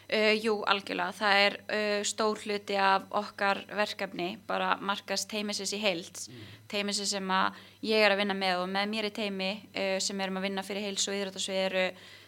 Uh, 0.07 0.37
jú, 0.39 0.61
algjörlega. 0.71 1.15
Það 1.19 1.41
er 1.43 1.55
uh, 1.67 2.03
stór 2.07 2.39
hluti 2.45 2.77
af 2.79 3.09
okkar 3.19 3.65
verkefni, 3.75 4.37
bara 4.47 4.77
markast 4.79 5.27
teimisins 5.33 5.73
í 5.75 5.81
heild. 5.83 6.21
Mm. 6.31 6.45
Teimisins 6.71 7.11
sem 7.17 7.33
að 7.35 7.59
ég 7.89 8.05
er 8.07 8.15
að 8.15 8.23
vinna 8.23 8.37
með 8.39 8.63
og 8.63 8.71
með 8.71 8.87
mér 8.93 9.09
í 9.09 9.17
teimi 9.17 9.51
uh, 9.57 9.97
sem 10.03 10.23
erum 10.23 10.39
að 10.39 10.47
vinna 10.47 10.65
fyrir 10.67 10.87
heils 10.87 11.09
og 11.11 11.19
íðrættasvið 11.19 11.61
eru 11.65 11.85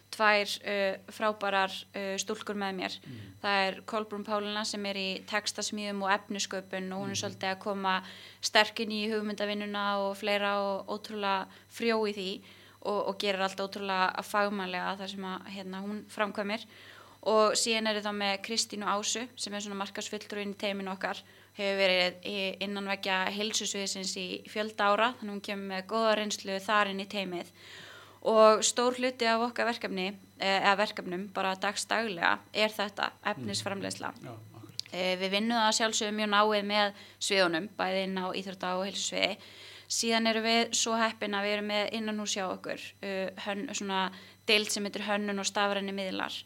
tvær 0.09 0.53
frábærar 1.13 1.75
stúlkur 2.17 2.57
með 2.57 2.79
mér. 2.79 2.95
Mm. 3.05 3.17
Það 3.43 3.65
er 3.67 3.75
Kolbrún 3.93 4.23
Pálina 4.25 4.63
sem 4.65 4.87
er 4.89 4.97
í 4.97 5.09
textasmíðum 5.29 6.01
og 6.07 6.15
efnusköpun 6.15 6.87
og 6.97 7.03
hún 7.03 7.13
er 7.13 7.13
mm. 7.13 7.21
svolítið 7.21 7.51
að 7.53 7.59
koma 7.67 7.99
sterkinn 8.41 8.95
í 8.97 9.03
hugmyndavinnuna 9.13 9.83
og 10.07 10.17
fleira 10.17 10.55
og 10.65 10.89
ótrúlega 10.97 11.45
frjó 11.69 12.01
í 12.09 12.17
því 12.17 12.31
og, 12.87 13.01
og 13.11 13.19
gerir 13.19 13.43
allt 13.43 13.61
ótrúlega 13.61 14.23
fagmannlega 14.27 14.95
þar 15.01 15.13
sem 15.15 15.27
að 15.27 15.51
hérna, 15.57 15.83
hún 15.85 16.05
framkvæmir. 16.13 16.69
Og 17.29 17.57
síðan 17.59 17.91
er 17.91 17.99
það 18.05 18.17
með 18.21 18.37
Kristínu 18.47 18.87
Ásu 18.87 19.25
sem 19.37 19.55
er 19.55 19.65
svona 19.65 19.81
markasfulltrúin 19.81 20.55
í 20.55 20.59
teiminu 20.59 20.93
okkar. 20.93 21.19
Hefur 21.59 21.81
verið 21.81 22.29
innanvekja 22.63 23.25
heilsusviðsins 23.35 24.15
í 24.21 24.27
fjölda 24.49 24.93
ára 24.93 25.11
þannig 25.19 25.33
að 25.33 25.35
hún 25.35 25.45
kemur 25.49 25.73
með 25.73 25.87
goða 25.91 26.15
reynslu 26.21 26.59
þar 26.63 26.93
inn 26.93 27.03
í 27.03 27.09
teimið. 27.11 27.51
Og 28.31 28.63
stór 28.67 28.99
hluti 28.99 29.27
af 29.31 29.43
okkar 29.49 29.69
verkefni 29.73 30.07
eh, 30.11 30.59
eða 30.59 30.77
verkefnum 30.83 31.27
bara 31.35 31.57
dagstaglega 31.59 32.37
er 32.53 32.73
þetta 32.75 33.13
efnisframlegsla 33.33 34.11
mm. 34.11 34.41
e, 34.91 35.05
við 35.21 35.37
vinnum 35.37 35.61
það 35.61 35.77
sjálfsögum 35.79 36.19
mjög 36.19 36.31
náið 36.33 36.67
með 36.67 37.05
sviðunum 37.29 37.69
bæði 37.79 38.03
inn 38.09 38.19
á 38.19 38.27
Íþrótta 38.41 38.73
og 38.81 38.89
heilsusviði 38.89 39.39
síðan 39.89 40.31
eru 40.31 40.45
við 40.45 40.77
svo 40.77 40.95
heppin 41.01 41.35
að 41.35 41.49
við 41.49 41.57
erum 41.57 41.73
með 41.73 41.91
innan 41.97 42.21
hús 42.21 42.37
hjá 42.37 42.45
okkur 42.47 42.79
uh, 42.79 43.29
hön, 43.47 43.67
svona 43.73 44.07
deilt 44.49 44.73
sem 44.73 44.85
heitir 44.85 45.07
hönnun 45.09 45.41
og 45.41 45.49
stafræni 45.49 45.97
miðlar 45.97 46.37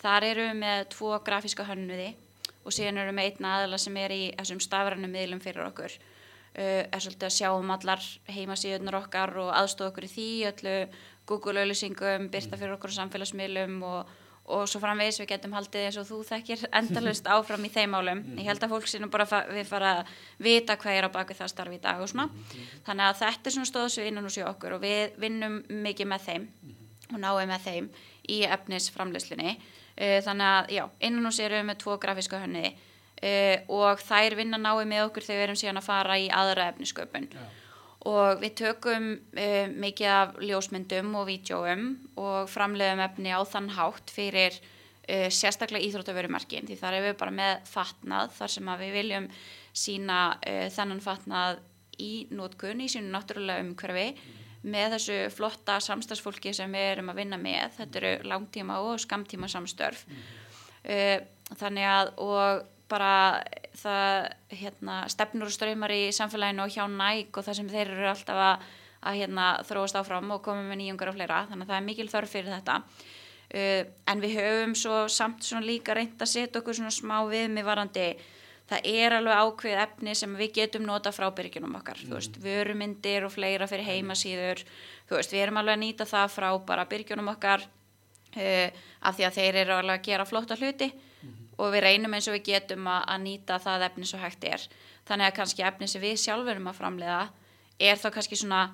Þar 0.00 0.24
eru 0.30 0.46
við 0.48 0.56
með 0.62 0.86
tvo 0.94 1.12
grafíska 1.24 1.66
hönnuði 1.68 2.14
og 2.64 2.72
síðan 2.72 3.02
eru 3.02 3.10
við 3.10 3.18
með 3.18 3.26
einna 3.28 3.52
aðla 3.58 3.80
sem 3.80 3.98
er 4.00 4.14
í 4.14 4.22
þessum 4.38 4.62
stafrannum 4.64 5.12
miðlum 5.12 5.42
fyrir 5.44 5.66
okkur. 5.66 5.92
Uh, 6.50 6.82
er 6.88 7.02
svolítið 7.02 7.28
að 7.28 7.36
sjá 7.36 7.48
um 7.52 7.72
allar 7.74 8.06
heimasíðunar 8.32 8.96
okkar 9.02 9.34
og 9.42 9.52
aðstofa 9.54 9.92
okkur 9.92 10.06
í 10.08 10.10
því, 10.14 10.28
öllu 10.50 10.74
Google-auðlýsingum, 11.30 12.30
byrta 12.32 12.58
fyrir 12.58 12.74
okkur 12.74 12.94
á 12.96 12.98
samfélagsmiðlum 12.98 13.76
og, 13.86 14.14
og 14.56 14.66
svo 14.70 14.80
framvegis 14.82 15.20
við 15.22 15.30
getum 15.32 15.54
haldið 15.56 15.86
eins 15.86 15.98
og 16.00 16.08
þú 16.08 16.20
þekkir 16.28 16.66
endalust 16.80 17.30
áfram 17.34 17.64
í 17.66 17.72
þeim 17.72 17.96
álum. 17.98 18.22
Ég 18.38 18.50
held 18.50 18.66
að 18.66 18.74
fólk 18.74 18.90
sínum 18.90 19.12
bara 19.12 19.26
fa 19.30 19.42
við 19.50 19.70
fara 19.70 19.94
að 20.00 20.12
vita 20.42 20.76
hvað 20.80 20.98
er 20.98 21.08
á 21.08 21.10
baki 21.14 21.38
það 21.38 21.52
starfi 21.54 21.78
í 21.78 21.82
dag 21.84 22.02
og 22.02 22.12
svona. 22.12 22.28
Þannig 22.86 23.06
að 23.06 23.18
þetta 23.22 23.50
er 23.50 23.56
svona 23.56 23.72
stóðsvið 23.72 24.10
innan 24.10 24.28
hos 24.28 24.38
okkur 24.50 24.76
og 24.76 24.84
við 24.84 25.16
vinnum 25.22 25.60
mikið 25.86 26.12
með 26.12 26.28
þeim 26.28 26.48
og 27.10 27.18
náum 27.18 27.42
með 27.50 27.66
þeim 27.66 27.90
í 28.30 28.42
efnisframleyslunni. 28.46 29.56
Eh, 30.00 30.20
þannig 30.24 30.46
að 30.46 30.70
já, 30.76 30.84
innan 31.04 31.26
hús 31.28 31.40
erum 31.42 31.60
við 31.60 31.68
með 31.68 31.82
tvo 31.82 31.96
grafíska 32.00 32.38
hönniði 32.40 32.70
uh, 33.20 33.56
og 33.80 34.02
þær 34.04 34.36
vinna 34.38 34.60
náið 34.60 34.86
með 34.88 35.06
okkur 35.08 35.26
þegar 35.26 35.40
við 35.40 35.46
erum 35.48 35.58
síðan 35.60 35.80
að 35.80 35.88
fara 35.88 36.18
í 36.20 36.28
aðra 36.32 36.68
efnisköpun 36.72 37.28
ja. 37.34 37.48
Og 38.08 38.40
við 38.40 38.56
tökum 38.62 39.08
uh, 39.16 39.66
mikið 39.70 40.12
af 40.14 40.36
ljósmyndum 40.40 41.14
og 41.20 41.28
vídjóum 41.28 41.86
og 42.20 42.50
framleiðum 42.50 43.04
efni 43.04 43.32
á 43.36 43.40
þann 43.44 43.72
hátt 43.76 44.12
fyrir 44.14 44.56
uh, 44.56 45.28
sérstaklega 45.28 45.84
íþróttaverumarkin 45.88 46.68
því 46.70 46.78
þar 46.80 46.98
er 46.98 47.08
við 47.08 47.16
bara 47.20 47.36
með 47.40 47.64
fatnað 47.70 48.36
þar 48.38 48.54
sem 48.56 48.70
við 48.84 48.94
viljum 48.98 49.32
sína 49.70 50.20
þennan 50.74 50.98
fatnað 51.04 51.60
í 52.02 52.26
nótkunni 52.34 52.88
í 52.88 52.90
sínu 52.90 53.12
náttúrulega 53.12 53.62
umhverfi 53.62 54.06
mm 54.10 54.38
með 54.60 54.94
þessu 54.96 55.14
flotta 55.32 55.78
samstagsfólki 55.80 56.52
sem 56.52 56.72
við 56.74 56.86
erum 56.90 57.12
að 57.12 57.22
vinna 57.22 57.38
með. 57.40 57.78
Þetta 57.78 58.00
eru 58.00 58.28
langtíma 58.28 58.80
og 58.84 59.00
skamtíma 59.00 59.48
samstörf 59.48 60.06
mm 60.10 60.36
þannig 61.60 61.84
að 61.84 62.10
og 62.22 62.60
bara 62.90 63.12
það 63.80 64.28
hérna, 64.60 64.96
stefnur 65.12 65.48
og 65.50 65.54
ströymar 65.54 65.94
í 65.94 66.02
samfélaginu 66.14 66.66
og 66.66 66.74
hjá 66.74 66.84
næk 66.90 67.38
og 67.38 67.46
það 67.46 67.58
sem 67.60 67.70
þeir 67.70 67.94
eru 67.94 68.10
alltaf 68.10 68.42
að, 68.48 68.66
að 69.06 69.22
hérna, 69.22 69.46
þróast 69.68 70.00
áfram 70.00 70.34
og 70.34 70.42
koma 70.44 70.66
með 70.66 70.82
nýjungar 70.82 71.12
og 71.12 71.16
fleira. 71.16 71.44
Þannig 71.50 71.66
að 71.66 71.72
það 71.72 71.80
er 71.80 71.88
mikil 71.88 72.10
þörf 72.12 72.36
fyrir 72.36 72.54
þetta. 72.58 72.82
Uh, 73.50 73.80
en 74.10 74.20
við 74.22 74.36
höfum 74.38 74.76
svo 74.78 75.00
samt 75.10 75.42
svona 75.42 75.66
líka 75.66 75.96
reynd 75.96 76.20
að 76.22 76.30
setja 76.30 76.60
okkur 76.60 76.76
svona 76.78 76.92
smá 76.94 77.16
við 77.26 77.48
með 77.50 77.66
varandi 77.66 78.04
það 78.70 78.86
er 78.86 79.16
alveg 79.16 79.40
ákveð 79.42 79.82
efni 79.82 80.14
sem 80.14 80.34
við 80.38 80.52
getum 80.60 80.86
nota 80.86 81.12
frá 81.14 81.26
byrjunum 81.34 81.74
okkar, 81.80 81.98
mm. 81.98 82.06
þú 82.06 82.18
veist, 82.18 82.38
vörumindir 82.44 83.26
og 83.26 83.34
fleira 83.34 83.66
fyrir 83.70 83.88
heimasýður, 83.88 84.62
þú 85.08 85.18
veist, 85.18 85.34
við 85.34 85.44
erum 85.46 85.60
alveg 85.60 85.78
að 85.78 85.82
nýta 85.82 86.06
það 86.06 86.34
frá 86.36 86.48
bara 86.68 86.86
byrjunum 86.90 87.32
okkar 87.34 87.64
uh, 87.66 88.68
af 89.00 89.18
því 89.18 89.26
að 89.26 89.38
þeir 89.40 89.60
eru 89.64 89.78
alveg 89.78 89.96
að 89.96 90.06
gera 90.06 90.28
flotta 90.28 90.58
hluti. 90.60 90.90
Og 91.60 91.74
við 91.74 91.84
reynum 91.86 92.16
eins 92.16 92.28
og 92.30 92.36
við 92.38 92.46
getum 92.54 92.88
að, 92.90 93.02
að 93.14 93.24
nýta 93.26 93.58
það 93.62 93.86
efni 93.90 94.08
svo 94.08 94.20
hægt 94.22 94.46
er, 94.48 94.66
þannig 95.08 95.28
að 95.28 95.36
kannski 95.38 95.66
efni 95.66 95.88
sem 95.90 96.02
við 96.02 96.18
sjálfur 96.24 96.54
erum 96.56 96.70
að 96.70 96.80
framleiða 96.80 97.22
er 97.80 98.00
þá 98.00 98.08
kannski 98.16 98.38
svona 98.40 98.64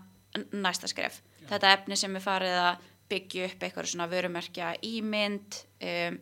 næsta 0.52 0.90
skref, 0.90 1.20
Já. 1.42 1.48
þetta 1.54 1.72
efni 1.76 1.98
sem 1.98 2.16
við 2.16 2.26
farið 2.26 2.58
að 2.62 2.88
byggja 3.10 3.46
upp 3.50 3.62
eitthvað 3.62 3.90
svona 3.90 4.08
vörumerkja 4.10 4.72
ímynd, 4.86 5.60
um, 5.86 6.18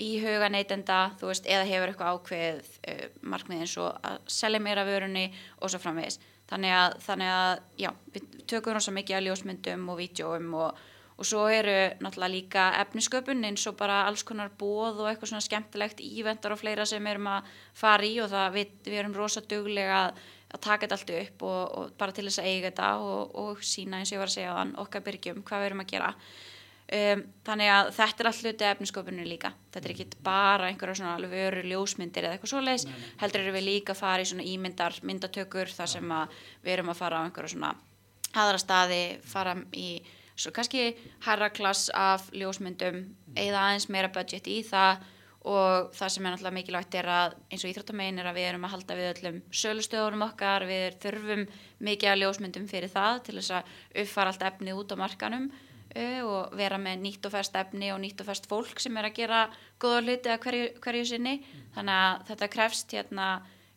í 0.00 0.10
huga 0.22 0.48
neytenda, 0.52 1.00
þú 1.20 1.32
veist, 1.32 1.48
eða 1.50 1.66
hefur 1.68 1.92
eitthvað 1.92 2.16
ákveð 2.16 2.70
uh, 2.88 3.02
markmið 3.34 3.64
eins 3.64 3.74
og 3.82 4.06
að 4.08 4.20
selja 4.30 4.62
meira 4.62 4.86
vörunni 4.88 5.26
og 5.58 5.72
svo 5.72 5.82
framvegis. 5.82 6.20
Þannig 6.52 6.74
að, 6.76 6.94
þannig 7.06 7.32
að, 7.32 7.52
já, 7.80 7.90
við 8.14 8.30
tökum 8.50 8.76
rosa 8.76 8.94
mikið 8.94 9.18
að 9.18 9.26
ljósmyndum 9.28 9.84
og 9.92 10.00
vídjóum 10.00 10.56
og, 10.60 10.80
og 11.22 11.28
svo 11.28 11.46
eru 11.46 11.74
náttúrulega 12.02 12.34
líka 12.34 12.62
efnisköpun 12.82 13.44
eins 13.46 13.62
og 13.70 13.76
bara 13.78 14.00
alls 14.08 14.24
konar 14.26 14.50
bóð 14.58 15.04
og 15.04 15.08
eitthvað 15.08 15.30
svona 15.30 15.44
skemmtilegt 15.44 16.00
íventar 16.02 16.50
og 16.50 16.58
fleira 16.58 16.86
sem 16.88 17.06
erum 17.06 17.28
að 17.30 17.50
fara 17.78 18.08
í 18.08 18.16
og 18.18 18.30
það 18.32 18.56
við, 18.56 18.72
við 18.88 18.96
erum 18.98 19.12
rosa 19.14 19.42
duglega 19.46 19.98
að, 20.08 20.22
að 20.50 20.62
taka 20.64 20.88
þetta 20.88 20.96
allt 20.98 21.12
upp 21.18 21.44
og, 21.46 21.60
og 21.78 21.92
bara 22.00 22.16
til 22.16 22.24
þess 22.26 22.42
að 22.42 22.48
eiga 22.50 22.72
þetta 22.72 22.88
og, 23.06 23.36
og 23.44 23.62
sína 23.62 24.00
eins 24.00 24.10
og 24.10 24.16
ég 24.16 24.22
var 24.24 24.32
að 24.32 24.34
segja 24.34 24.56
þann 24.56 24.72
okkar 24.82 25.04
byrgjum 25.06 25.44
hvað 25.46 25.62
við 25.62 25.70
erum 25.70 25.84
að 25.84 25.92
gera. 25.92 26.08
Um, 26.92 27.22
þannig 27.46 27.70
að 27.72 27.90
þetta 27.96 28.24
er 28.24 28.28
alltaf 28.28 28.42
hluti 28.42 28.66
efniskopinu 28.68 29.22
líka. 29.24 29.52
Þetta 29.72 29.88
er 29.88 29.94
ekki 29.94 30.24
bara 30.26 30.66
einhverja 30.72 30.98
svona 30.98 31.14
alveg 31.20 31.36
veru 31.38 31.62
ljósmyndir 31.70 32.26
eða 32.26 32.34
eitthvað 32.36 32.50
svo 32.52 32.64
leiðis 32.66 32.88
heldur 33.22 33.44
erum 33.44 33.56
við 33.60 33.68
líka 33.68 33.94
að 33.94 34.02
fara 34.02 34.26
í 34.26 34.26
svona 34.28 34.48
ímyndar 34.50 34.98
myndatökur 35.06 35.70
þar 35.72 35.94
sem 35.94 36.16
við 36.66 36.74
erum 36.74 36.90
að 36.92 37.00
fara 37.04 37.22
á 37.22 37.24
einhverja 37.28 37.54
svona 37.54 37.72
aðra 38.42 38.60
staði 38.60 39.00
fara 39.28 39.54
í 39.72 39.86
svo 40.36 40.52
kannski 40.54 40.92
herra 41.26 41.50
klass 41.52 41.90
af 41.94 42.28
ljósmyndum 42.36 43.04
eða 43.36 43.66
aðeins 43.66 43.88
meira 43.92 44.12
budget 44.12 44.48
í 44.50 44.62
það 44.66 45.02
og 45.42 45.90
það 45.96 46.12
sem 46.14 46.26
er 46.26 46.34
náttúrulega 46.34 46.54
mikilvægt 46.54 46.96
er 47.00 47.08
að 47.10 47.34
eins 47.50 47.64
og 47.64 47.72
íþróttamegin 47.72 48.20
er 48.22 48.28
að 48.30 48.36
við 48.38 48.48
erum 48.48 48.66
að 48.66 48.74
halda 48.76 48.96
við 48.98 49.08
öllum 49.10 49.38
sölustöðunum 49.62 50.24
okkar, 50.28 50.66
við 50.70 50.98
þurfum 51.02 51.44
mikið 51.82 52.12
að 52.12 52.20
ljósmyndum 52.22 52.68
fyrir 52.70 52.92
það 52.92 53.18
til 53.26 53.36
þess 53.40 53.56
að 53.58 53.72
uppfara 54.04 54.32
allt 54.32 54.44
efni 54.52 54.76
út 54.76 54.94
á 54.94 54.96
markanum 55.02 55.50
og 55.92 56.54
vera 56.56 56.78
með 56.80 57.02
nýtt 57.02 57.26
og 57.28 57.34
færst 57.34 57.56
efni 57.58 57.90
og 57.92 58.00
nýtt 58.00 58.22
og 58.22 58.28
færst 58.30 58.46
fólk 58.48 58.80
sem 58.80 58.96
er 58.96 59.10
að 59.10 59.18
gera 59.18 59.40
góða 59.82 60.00
hluti 60.06 60.30
að 60.32 60.38
hverju, 60.46 60.68
hverju 60.80 61.08
sinni 61.10 61.34
þannig 61.74 61.98
að 61.98 62.22
þetta 62.30 62.48
krefst 62.54 62.94
hérna, 62.96 63.26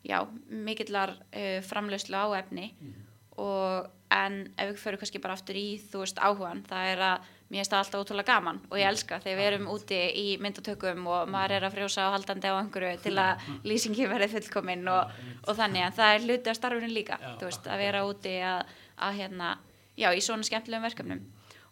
já, 0.06 0.22
mikillar 0.48 1.12
uh, 1.18 1.58
framleyslu 1.66 2.16
á 2.16 2.26
efni 2.38 2.70
mm. 2.72 3.05
Og 3.42 3.92
en 4.14 4.36
ef 4.54 4.70
við 4.70 4.78
fyrir 4.80 5.00
kannski 5.00 5.20
bara 5.22 5.34
aftur 5.36 5.58
í 5.58 5.66
þú 5.90 6.04
veist 6.04 6.20
áhugan, 6.22 6.62
það 6.68 6.90
er 6.92 7.02
að 7.08 7.32
mér 7.46 7.60
finnst 7.60 7.72
það 7.72 7.80
alltaf 7.82 8.02
ótrúlega 8.02 8.34
gaman 8.34 8.58
og 8.70 8.78
ég 8.80 8.88
elska 8.90 9.18
þegar 9.22 9.38
við 9.38 9.48
erum 9.50 9.68
úti 9.70 9.98
í 10.18 10.26
myndatökum 10.42 11.06
og 11.06 11.30
maður 11.30 11.56
er 11.56 11.66
að 11.68 11.76
frjósa 11.76 12.08
á 12.10 12.14
haldandi 12.14 12.50
á 12.50 12.58
einhverju 12.58 12.98
til 13.04 13.14
að 13.22 13.46
lýsingi 13.68 14.08
verði 14.10 14.32
fullkominn 14.34 14.86
og, 14.90 15.14
og 15.46 15.58
þannig 15.58 15.86
að 15.86 15.96
það 16.00 16.14
er 16.14 16.26
hluti 16.26 16.52
af 16.52 16.58
starfinu 16.58 16.90
líka, 16.90 17.18
þú 17.38 17.48
veist, 17.50 17.70
að 17.70 17.82
vera 17.84 18.04
úti 18.08 18.34
að, 18.42 18.76
að 19.06 19.18
hérna, 19.20 19.54
já, 19.94 20.10
í 20.10 20.22
svona 20.24 20.46
skemmtilegum 20.46 20.88
verkefnum. 20.88 21.24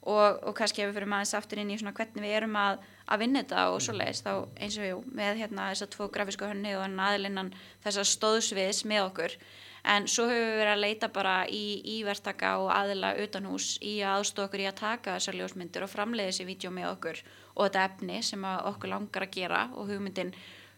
Og, 0.04 0.42
og 0.44 0.52
kannski 0.58 0.82
ef 0.84 0.90
við 0.90 0.98
fyrir 0.98 1.08
maður 1.08 1.38
aftur 1.38 1.60
inn 1.62 1.70
í 1.72 1.78
svona 1.80 1.94
hvernig 1.96 2.26
við 2.26 2.34
erum 2.36 2.58
að, 2.60 2.82
að 3.08 3.22
vinna 3.22 3.40
þetta 3.40 3.62
og 3.72 3.78
svo 3.80 3.94
leiðist 3.96 4.26
þá 4.26 4.32
eins 4.60 4.76
og 4.76 4.84
jú 4.84 4.98
með 5.16 5.38
hérna 5.40 5.70
þessar 5.70 5.90
tvo 5.94 6.08
grafísku 6.12 6.50
hönni 6.50 6.74
og 6.76 6.84
aðlinnan 6.84 7.54
þessar 7.86 8.10
stóðsviðs 8.10 8.82
með 8.90 9.06
okkur 9.06 9.38
en 9.84 10.08
svo 10.08 10.26
höfum 10.30 10.48
við 10.48 10.58
verið 10.62 10.72
að 10.72 10.82
leita 10.82 11.10
bara 11.12 11.36
í 11.50 11.64
ívertaka 11.98 12.56
og 12.62 12.72
aðila 12.72 13.14
utan 13.20 13.48
hús 13.50 13.74
í 13.84 13.98
að 14.00 14.20
aðstofa 14.20 14.48
okkur 14.48 14.64
í 14.64 14.68
að 14.70 14.80
taka 14.80 15.16
þessar 15.18 15.38
ljósmyndir 15.40 15.84
og 15.84 15.92
framleiða 15.92 16.32
þessi 16.32 16.48
vídeo 16.48 16.72
með 16.74 16.90
okkur 16.94 17.22
og 17.54 17.66
þetta 17.66 17.86
efni 17.90 18.20
sem 18.24 18.44
okkur 18.44 18.92
langar 18.94 19.26
að 19.26 19.34
gera 19.38 19.64
og 19.74 19.90
hugmyndin 19.92 20.34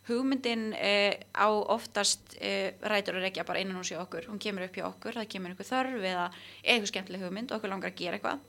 hugmyndin 0.09 0.73
eh, 0.79 1.19
á 1.35 1.49
oftast 1.51 2.37
eh, 2.39 2.75
rætur 2.83 3.19
að 3.19 3.27
rekja 3.27 3.45
bara 3.47 3.63
innan 3.63 3.81
hús 3.81 3.91
í 3.91 3.97
okkur. 3.99 4.29
Hún 4.31 4.39
kemur 4.43 4.67
upp 4.69 4.77
í 4.79 4.85
okkur, 4.87 5.17
það 5.19 5.31
kemur 5.33 5.53
einhver 5.53 5.67
þörf 5.67 6.05
eða 6.13 6.27
eitthvað 6.63 6.91
skemmtileg 6.93 7.25
hugmynd 7.27 7.51
og 7.51 7.59
okkur 7.59 7.73
langar 7.73 7.91
að 7.91 7.99
gera 7.99 8.19
eitthvað. 8.19 8.45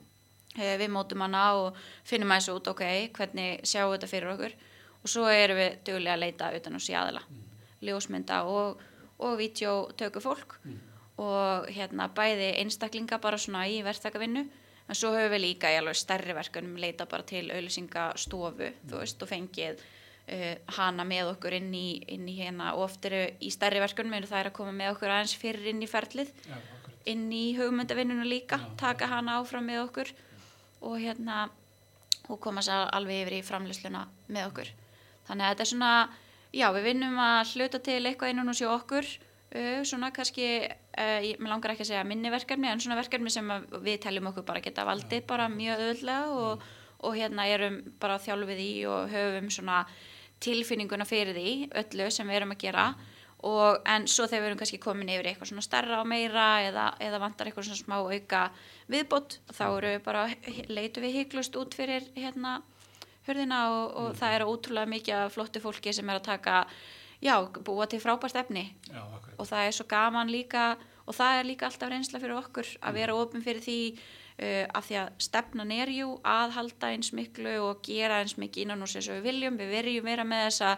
Eh, 0.54 0.76
við 0.78 0.92
mótum 0.94 1.24
hana 1.26 1.44
og 1.58 1.80
finnum 2.06 2.30
aðeins 2.34 2.52
út 2.54 2.70
ok, 2.70 2.84
hvernig 3.16 3.66
sjáum 3.66 3.90
við 3.90 3.98
þetta 3.98 4.12
fyrir 4.12 4.32
okkur? 4.34 4.54
Og 5.02 5.12
svo 5.12 5.26
erum 5.30 5.58
við 5.58 5.82
duglega 5.88 6.14
að 6.14 6.22
leita 6.24 6.52
utan 6.58 6.78
á 6.78 6.80
síðala 6.82 7.24
mm. 7.26 7.42
ljósmynda 7.88 8.40
og, 8.50 8.86
og 9.18 9.36
videotöku 9.40 10.22
fólk 10.22 10.56
mm. 10.64 10.78
og 11.24 11.68
hérna 11.74 12.08
bæði 12.14 12.52
einstaklinga 12.62 13.18
bara 13.22 13.38
svona 13.40 13.66
í 13.68 13.80
verktakavinnu 13.86 14.44
en 14.88 14.96
svo 14.96 15.12
höfum 15.12 15.34
við 15.34 15.44
líka 15.44 15.70
í 15.72 15.78
alveg 15.80 15.98
stærri 15.98 16.36
verkunum 16.36 16.78
leita 16.80 17.06
bara 17.10 17.26
til 17.26 17.46
auðvisingastofu 17.50 18.70
mm. 18.70 18.88
þú 18.90 19.02
veist 19.02 19.22
og 19.24 19.30
fengið 19.32 19.82
uh, 19.82 20.54
hana 20.78 21.06
með 21.08 21.34
okkur 21.34 21.58
inn 21.58 21.70
í, 21.74 21.88
inn 22.14 22.28
í 22.30 22.38
hérna 22.38 22.72
og 22.76 22.88
oft 22.88 23.08
eru 23.10 23.24
í 23.40 23.52
stærri 23.54 23.82
verkunum 23.84 24.16
en 24.18 24.28
það 24.28 24.44
er 24.44 24.50
að 24.52 24.58
koma 24.60 24.74
með 24.76 24.94
okkur 24.94 25.14
aðeins 25.14 25.36
fyrir 25.38 25.70
inn 25.72 25.84
í 25.84 25.90
ferlið 25.90 26.32
akkurat. 26.46 27.04
inn 27.12 27.28
í 27.32 27.44
hugmyndavinnuna 27.58 28.26
líka, 28.28 28.60
Já, 28.62 28.74
taka 28.86 29.10
hana 29.10 29.38
áfram 29.42 29.68
með 29.68 29.84
okkur 29.88 30.12
og 30.86 31.00
hérna 31.02 31.48
og 32.28 32.40
koma 32.44 32.62
sér 32.64 32.88
alveg 32.94 33.24
yfir 33.24 33.38
í 33.38 33.44
framleysluna 33.46 34.04
með 34.28 34.50
okkur. 34.50 34.72
Þannig 35.28 35.44
að 35.44 35.52
þetta 35.52 35.64
er 35.64 35.70
svona, 35.72 35.92
já 36.54 36.68
við 36.74 36.90
vinnum 36.92 37.18
að 37.22 37.54
hluta 37.56 37.80
til 37.84 38.00
eitthvað 38.02 38.32
innan 38.32 38.52
og 38.52 38.58
sjá 38.58 38.68
okkur, 38.72 39.08
uh, 39.54 39.80
svona 39.88 40.10
kannski, 40.14 40.48
uh, 40.68 41.18
ég 41.24 41.42
langar 41.44 41.74
ekki 41.74 41.86
að 41.86 41.92
segja 41.92 42.06
minni 42.08 42.32
verkefni 42.32 42.70
en 42.70 42.82
svona 42.82 42.98
verkefni 43.00 43.32
sem 43.32 43.52
við 43.84 44.00
teljum 44.06 44.30
okkur 44.32 44.46
bara 44.48 44.64
geta 44.64 44.86
valdið 44.88 45.26
bara 45.28 45.50
mjög 45.52 45.84
öðlega 45.90 46.32
og, 46.32 46.64
og 47.04 47.18
hérna 47.18 47.46
erum 47.50 47.82
bara 48.00 48.20
þjálfið 48.22 48.64
í 48.64 48.72
og 48.90 49.12
höfum 49.12 49.52
svona 49.54 49.84
tilfinninguna 50.42 51.06
fyrir 51.08 51.36
því 51.36 51.52
öllu 51.80 52.10
sem 52.14 52.28
við 52.28 52.40
erum 52.40 52.54
að 52.54 52.64
gera. 52.66 52.88
Og 53.46 53.84
en 53.86 54.08
svo 54.10 54.26
þegar 54.26 54.42
við 54.42 54.48
erum 54.48 54.58
kannski 54.58 54.80
komin 54.82 55.10
yfir 55.14 55.28
eitthvað 55.30 55.52
svona 55.52 55.62
starra 55.62 56.00
og 56.02 56.08
meira 56.10 56.46
eða, 56.66 56.88
eða 57.06 57.20
vantar 57.22 57.46
eitthvað 57.46 57.68
svona 57.68 57.82
smá 57.84 57.96
auka 58.00 58.40
viðbót 58.90 59.36
þá 59.54 59.64
eru 59.68 59.92
við 59.92 60.00
bara, 60.08 60.24
leitum 60.66 61.06
við 61.06 61.20
hygglust 61.20 61.58
út 61.60 61.76
fyrir 61.78 62.08
hérna 62.18 62.56
hurðina 63.28 63.64
og, 63.72 63.98
og 64.00 64.14
það 64.18 64.36
er 64.36 64.46
ótrúlega 64.48 64.92
mikið 64.94 65.18
af 65.22 65.34
flottu 65.36 65.62
fólki 65.62 65.94
sem 65.94 66.08
er 66.08 66.20
að 66.20 66.28
taka 66.30 66.62
já, 67.22 67.34
búa 67.64 67.86
til 67.86 68.00
frábært 68.02 68.38
efni. 68.38 68.72
Já, 68.88 69.02
akkurat. 69.02 69.34
og 69.38 69.46
það 69.46 69.66
er 69.66 69.76
svo 69.76 69.86
gaman 69.88 70.30
líka 70.32 70.76
og 71.08 71.16
það 71.16 71.40
er 71.40 71.48
líka 71.48 71.68
alltaf 71.68 71.90
reynsla 71.90 72.20
fyrir 72.20 72.38
okkur 72.38 72.70
að 72.84 72.98
vera 72.98 73.16
ofin 73.16 73.44
fyrir 73.44 73.64
því 73.64 73.78
uh, 73.96 74.66
af 74.76 74.86
því 74.88 74.98
að 75.00 75.10
stefnan 75.24 75.72
er 75.72 75.92
jú 75.92 76.10
að 76.26 76.54
halda 76.58 76.92
eins 76.92 77.12
miklu 77.16 77.54
og 77.64 77.82
gera 77.86 78.20
eins 78.22 78.36
mikið 78.38 78.66
innan 78.66 78.86
sér 78.86 79.06
sem 79.06 79.18
við 79.18 79.28
viljum, 79.30 79.58
við 79.58 79.74
verjum 79.74 80.08
vera 80.10 80.28
með 80.28 80.44
þessa 80.46 80.72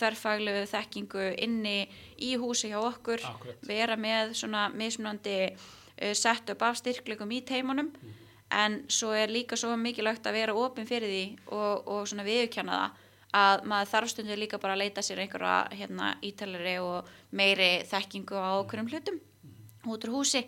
þörfaglu 0.00 0.56
þekkingu 0.72 1.30
inni 1.46 1.78
í 2.18 2.34
húsi 2.40 2.72
hjá 2.72 2.80
okkur. 2.80 3.24
Akkúrat. 3.28 3.64
vera 3.68 3.96
með 3.96 4.36
svona 4.40 4.68
mismunandi 4.72 5.38
uh, 5.52 6.12
setup 6.16 6.64
af 6.64 6.80
styrklegum 6.82 7.34
í 7.36 7.44
teimunum 7.46 7.92
en 8.52 8.82
svo 8.92 9.14
er 9.16 9.32
líka 9.32 9.56
svo 9.56 9.76
mikilvægt 9.76 10.26
að 10.26 10.36
vera 10.38 10.54
ofin 10.58 10.86
fyrir 10.88 11.10
því 11.10 11.24
og, 11.54 11.88
og 11.88 12.08
svona 12.08 12.26
viðurkenna 12.26 12.82
það 12.82 13.00
að 13.34 13.64
maður 13.70 13.90
þarf 13.90 14.12
stundu 14.12 14.36
líka 14.38 14.60
bara 14.62 14.76
að 14.76 14.84
leita 14.84 15.02
sér 15.02 15.24
einhverja 15.24 15.56
hérna, 15.74 16.12
ítalari 16.22 16.76
og 16.82 17.08
meiri 17.34 17.70
þekkingu 17.90 18.38
á 18.38 18.50
okkurum 18.60 18.90
hlutum 18.92 19.18
út 19.90 20.06
úr 20.06 20.14
húsi. 20.14 20.44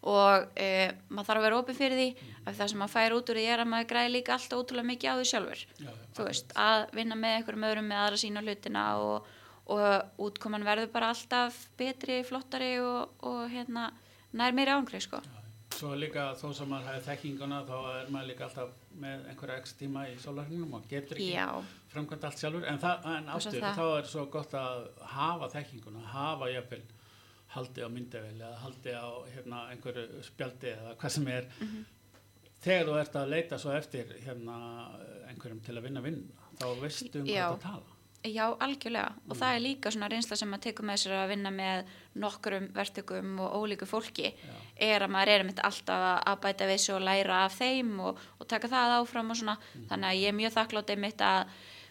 Og 0.00 0.46
e, 0.56 0.88
maður 1.12 1.26
þarf 1.28 1.40
að 1.40 1.44
vera 1.44 1.58
opið 1.60 1.76
fyrir 1.76 1.98
því 1.98 2.28
af 2.48 2.54
það 2.56 2.70
sem 2.72 2.80
maður 2.80 2.94
fær 2.94 3.14
út 3.18 3.32
úr 3.32 3.40
því 3.40 3.42
er 3.52 3.62
að 3.62 3.68
maður 3.68 3.90
græði 3.90 4.12
líka 4.14 4.32
alltaf 4.32 4.62
ótrúlega 4.62 4.88
mikið 4.88 5.10
á 5.12 5.14
því 5.18 5.26
sjálfur. 5.28 5.64
Já, 5.76 5.90
já, 5.90 6.22
veist, 6.22 6.54
að 6.56 6.84
vinna 6.96 7.18
með 7.20 7.36
einhverjum 7.36 7.66
öðrum 7.68 7.90
með 7.90 8.00
aðra 8.06 8.20
sína 8.22 8.44
hlutina 8.46 8.84
og, 9.04 9.28
og 9.76 10.24
útkoman 10.30 10.64
verður 10.64 10.88
bara 10.94 11.12
alltaf 11.12 11.60
betri, 11.76 12.22
flottari 12.24 12.72
og, 12.80 13.12
og 13.28 13.44
hérna, 13.52 13.90
nær 14.32 14.56
meiri 14.56 14.72
ángrið 14.78 15.04
sko. 15.10 15.20
Svo 15.80 15.94
líka 15.96 16.26
þó 16.36 16.46
sem 16.56 16.68
maður 16.68 16.88
hefði 16.90 17.04
þekkinguna 17.08 17.58
þá 17.68 17.76
er 17.94 18.08
maður 18.12 18.30
líka 18.30 18.46
alltaf 18.46 18.72
með 19.00 19.22
einhverja 19.32 19.60
x 19.62 19.76
tíma 19.80 20.02
í 20.10 20.16
sólarhingnum 20.20 20.74
og 20.76 20.88
getur 20.90 21.16
ekki 21.16 21.28
framkvæmt 21.92 22.26
allt 22.28 22.42
sjálfur. 22.42 22.66
En, 22.68 22.80
en 23.14 23.30
það. 23.32 23.68
þá 23.78 23.84
er 23.86 24.10
svo 24.10 24.24
gott 24.34 24.56
að 24.60 24.82
hafa 25.14 25.48
þekkinguna, 25.54 26.02
hafa 26.12 26.50
jafnvel 26.52 26.82
haldi 27.54 27.82
á 27.82 27.88
myndavel 27.90 28.34
eða 28.36 28.58
haldi 28.64 28.92
á 28.94 29.08
hérna, 29.32 29.62
einhverju 29.72 30.20
spjaldi 30.28 30.74
eða 30.74 30.92
hvað 31.00 31.16
sem 31.16 31.32
er. 31.32 31.48
Mhm. 31.58 31.88
þegar 32.60 32.90
þú 32.90 32.98
ert 33.00 33.16
að 33.16 33.32
leita 33.32 33.58
svo 33.58 33.72
eftir 33.72 34.12
hérna, 34.26 34.58
einhverjum 35.30 35.62
til 35.64 35.78
að 35.78 35.86
vinna 35.88 36.04
vinn 36.04 36.20
þá 36.60 36.66
veistu 36.82 37.22
um 37.22 37.26
hvað 37.30 37.54
það 37.54 37.62
tala 37.64 37.89
Já, 38.28 38.50
algjörlega. 38.60 39.14
Og 39.30 39.36
það 39.38 39.54
er 39.56 39.62
líka 39.64 39.90
svona 39.90 40.08
reynsla 40.12 40.36
sem 40.36 40.50
maður 40.52 40.66
tekur 40.66 40.84
með 40.84 40.98
sér 41.00 41.14
að 41.16 41.30
vinna 41.32 41.50
með 41.54 41.86
nokkrum 42.20 42.66
verktökum 42.76 43.38
og 43.40 43.54
ólíku 43.56 43.86
fólki 43.88 44.26
Já. 44.34 44.54
er 44.76 45.06
að 45.06 45.12
maður 45.14 45.32
er 45.38 45.44
mitt 45.48 45.62
alltaf 45.64 46.04
að- 46.26 46.40
bæta 46.42 46.68
við 46.68 46.78
sig 46.84 46.94
og 46.94 47.00
læra 47.00 47.44
af 47.46 47.56
þeim 47.58 47.94
og, 48.00 48.18
og 48.38 48.46
taka 48.46 48.68
það 48.68 48.96
áfram 49.00 49.30
og 49.30 49.36
svona. 49.40 49.56
Þannig 49.88 50.08
að 50.10 50.20
ég 50.20 50.28
er 50.28 50.36
mjög 50.36 50.52
þakklátt 50.58 50.90
einmitt 50.92 51.20
að 51.24 51.46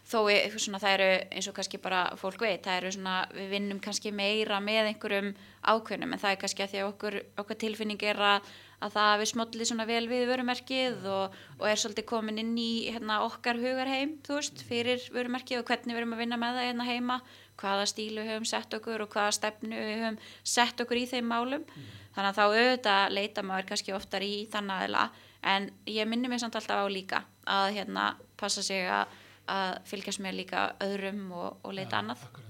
þó 0.09 0.19
svona, 0.57 0.79
það 0.79 0.93
eru 0.99 1.09
eins 1.31 1.47
og 1.47 1.53
kannski 1.57 1.77
bara 1.81 2.03
fólk 2.17 2.39
veit, 2.41 2.63
það 2.65 2.77
eru 2.77 2.91
svona, 2.91 3.17
við 3.33 3.49
vinnum 3.49 3.79
kannski 3.79 4.11
meira 4.13 4.59
með 4.59 4.93
einhverjum 4.93 5.33
ákveðnum 5.65 6.13
en 6.13 6.19
það 6.21 6.31
er 6.31 6.39
kannski 6.43 6.63
að 6.65 6.71
því 6.73 6.79
að 6.83 6.89
okkur, 6.93 7.17
okkur 7.37 7.59
tilfinning 7.65 8.03
er 8.03 8.17
að, 8.17 8.41
að 8.79 8.95
það 8.95 9.13
við 9.21 9.29
smollið 9.33 9.69
svona 9.69 9.85
vel 9.89 10.05
við 10.07 10.25
vörumerkið 10.29 11.05
og, 11.11 11.37
og 11.59 11.67
er 11.67 11.81
svolítið 11.81 12.07
komin 12.09 12.41
inn 12.41 12.55
í 12.59 12.71
hérna, 12.87 13.19
okkar 13.27 13.59
hugarheim, 13.59 14.15
þú 14.25 14.39
veist, 14.39 14.63
fyrir 14.69 15.03
vörumerkið 15.13 15.61
og 15.61 15.69
hvernig 15.69 15.95
við 15.95 16.01
erum 16.01 16.15
að 16.15 16.23
vinna 16.23 16.39
með 16.39 16.59
það 16.59 16.69
hérna 16.69 16.89
heima 16.89 17.19
hvaða 17.59 17.87
stílu 17.91 18.23
við 18.23 18.31
höfum 18.33 18.47
sett 18.47 18.75
okkur 18.77 19.03
og 19.03 19.13
hvaða 19.13 19.35
stefnu 19.35 19.79
við 19.79 20.03
höfum 20.03 20.19
sett 20.55 20.83
okkur 20.83 21.01
í 21.01 21.07
þeim 21.11 21.27
málum 21.27 21.65
þannig 22.15 22.29
að 22.29 22.37
þá 22.37 22.43
auðvitað 22.45 23.15
leita 23.15 23.45
maður 23.45 23.69
kannski 23.71 23.95
oftar 23.95 24.25
í 24.25 24.33
þann 24.51 24.73
aðila 24.75 25.07
en 25.53 25.69
ég 25.87 26.09
minni 26.09 26.31
mig 26.31 26.41
samt 26.43 26.57
alltaf 26.59 26.83
á 26.83 26.87
líka 26.91 27.23
að 27.47 27.73
hérna 27.79 28.11
passa 28.39 28.63
sig 28.65 28.87
að, 28.91 29.17
að 29.51 29.79
fylgjast 29.91 30.23
með 30.23 30.39
líka 30.43 30.69
öðrum 30.83 31.25
og, 31.31 31.59
og 31.63 31.75
leita 31.75 31.97
Já, 31.97 32.01
annað 32.03 32.29
akkurat. 32.29 32.48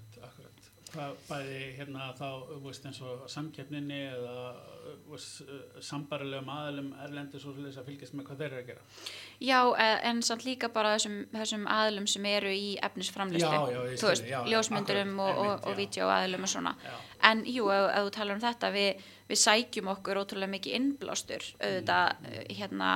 Hvað 0.99 1.19
bæði 1.29 1.59
hérna 1.77 2.09
þá 2.17 2.25
veist, 2.65 2.85
eins 2.89 2.97
og 3.07 3.21
samkeppninni 3.31 3.99
eða 4.09 4.33
þú 5.05 5.13
veist, 5.13 5.51
sambarilegum 5.85 6.49
aðalum 6.51 6.89
erlendis 7.05 7.45
og 7.47 7.53
svolítið 7.55 7.77
að 7.79 7.85
fylgjast 7.87 8.15
með 8.19 8.25
hvað 8.27 8.41
þeir 8.41 8.55
eru 8.55 8.59
að 8.63 8.67
gera 8.67 8.81
Já, 9.39 9.59
e- 9.85 9.99
en 10.09 10.19
samt 10.27 10.43
líka 10.43 10.67
bara 10.75 10.95
þessum, 10.97 11.15
þessum 11.31 11.67
aðlum 11.71 12.07
sem 12.11 12.25
eru 12.27 12.51
í 12.51 12.73
efnisframlistu 12.83 13.47
ljósmyndurum 14.51 15.13
akkurat, 15.19 15.37
og, 15.37 15.45
og, 15.45 15.67
og 15.67 15.71
já. 15.71 15.77
vídeoaðlum 15.79 16.43
og 16.47 16.51
svona 16.51 16.73
Já. 16.83 16.97
en 17.31 17.45
jú, 17.47 17.69
ef, 17.71 17.87
þú 17.95 18.11
talar 18.17 18.35
um 18.35 18.43
þetta 18.43 18.71
við, 18.75 19.05
við 19.29 19.41
sækjum 19.45 19.91
okkur 19.95 20.19
ótrúlega 20.23 20.53
mikið 20.57 20.75
innblástur 20.79 21.47
auðvitað, 21.59 22.09
Mm. 22.19 22.33
eh, 22.33 22.55
hérna 22.59 22.89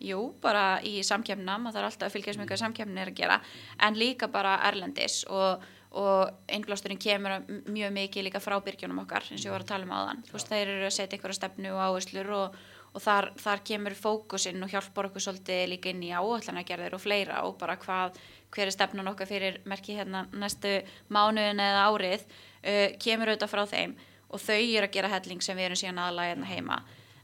jú, 0.00 0.20
bara 0.40 0.80
í 0.86 1.02
samkefna 1.04 1.58
maður 1.60 1.76
þarf 1.80 1.90
alltaf 1.90 2.08
að 2.08 2.14
fylgjast 2.16 2.40
með 2.40 2.48
hvað 2.48 2.62
samkefnin 2.64 2.98
er 3.02 3.10
að 3.10 3.18
gera 3.20 3.40
en 3.84 3.94
líka 4.00 4.28
bara 4.32 4.54
erlendis 4.70 5.24
og, 5.28 5.60
og 5.90 6.50
innblásturinn 6.54 7.00
kemur 7.02 7.40
mjög 7.66 7.94
mikið 7.94 8.28
líka 8.28 8.40
frá 8.42 8.54
byrgjunum 8.62 9.02
okkar 9.02 9.24
eins 9.26 9.42
og 9.42 9.48
ég 9.48 9.54
var 9.54 9.64
að 9.64 9.70
tala 9.72 9.88
um 9.88 9.94
áðan, 9.94 10.20
veist, 10.30 10.50
þeir 10.50 10.68
eru 10.68 10.84
að 10.86 10.94
setja 10.94 11.16
einhverja 11.16 11.38
stefnu 11.40 11.72
og 11.74 11.80
áherslur 11.82 12.30
og, 12.36 12.60
og 12.94 13.02
þar, 13.02 13.30
þar 13.42 13.64
kemur 13.66 13.96
fókusinn 13.98 14.62
og 14.62 14.70
hjálpar 14.70 15.08
okkur 15.10 15.24
svolítið 15.24 15.64
líka 15.72 15.90
inn 15.90 16.04
í 16.06 16.12
áætlanagerðir 16.14 16.94
og 16.94 17.02
fleira 17.02 17.42
og 17.48 17.58
bara 17.58 17.74
hvað, 17.82 18.20
hver 18.54 18.70
er 18.70 18.76
stefnun 18.76 19.10
okkar 19.10 19.30
fyrir 19.30 19.58
merki 19.66 19.98
hérna 19.98 20.28
næstu 20.30 20.76
mánuðin 21.10 21.64
eða 21.64 21.88
árið 21.90 22.22
uh, 22.22 22.86
kemur 23.02 23.32
auðvitað 23.32 23.52
frá 23.56 23.64
þeim 23.74 23.98
og 24.30 24.38
þau 24.38 24.60
eru 24.60 24.86
að 24.86 24.94
gera 24.94 25.10
helling 25.10 25.42
sem 25.42 25.58
við 25.58 25.70
erum 25.70 25.82
síðan 25.82 26.02
aðalega 26.04 26.34
hérna 26.36 26.50
heima. 26.52 26.80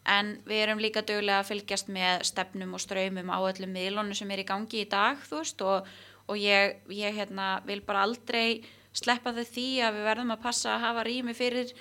En 0.06 0.36
við 0.46 0.62
erum 0.62 0.82
líka 0.82 1.02
dögulega 1.06 1.42
að 1.42 1.48
fylgjast 1.52 1.88
með 1.90 2.26
stefnum 2.28 2.74
og 2.78 2.82
ströymum 2.82 3.30
á 3.30 3.38
öllum 3.42 3.72
miðlunum 3.74 4.14
sem 4.14 4.30
er 4.30 4.42
í 4.42 4.46
gangi 4.46 4.84
í 4.84 4.90
dag 4.90 5.18
þú 5.26 5.40
veist 5.40 5.64
og, 5.66 5.88
og 6.26 6.40
ég, 6.40 6.80
ég 6.90 7.14
hérna, 7.14 7.60
vil 7.66 7.80
bara 7.86 8.04
aldrei 8.06 8.64
sleppa 8.96 9.34
þau 9.36 9.44
því 9.44 9.68
að 9.84 9.98
við 9.98 10.08
verðum 10.08 10.34
að 10.34 10.42
passa 10.46 10.74
að 10.74 10.84
hafa 10.86 11.04
rými 11.06 11.34
fyrir, 11.36 11.72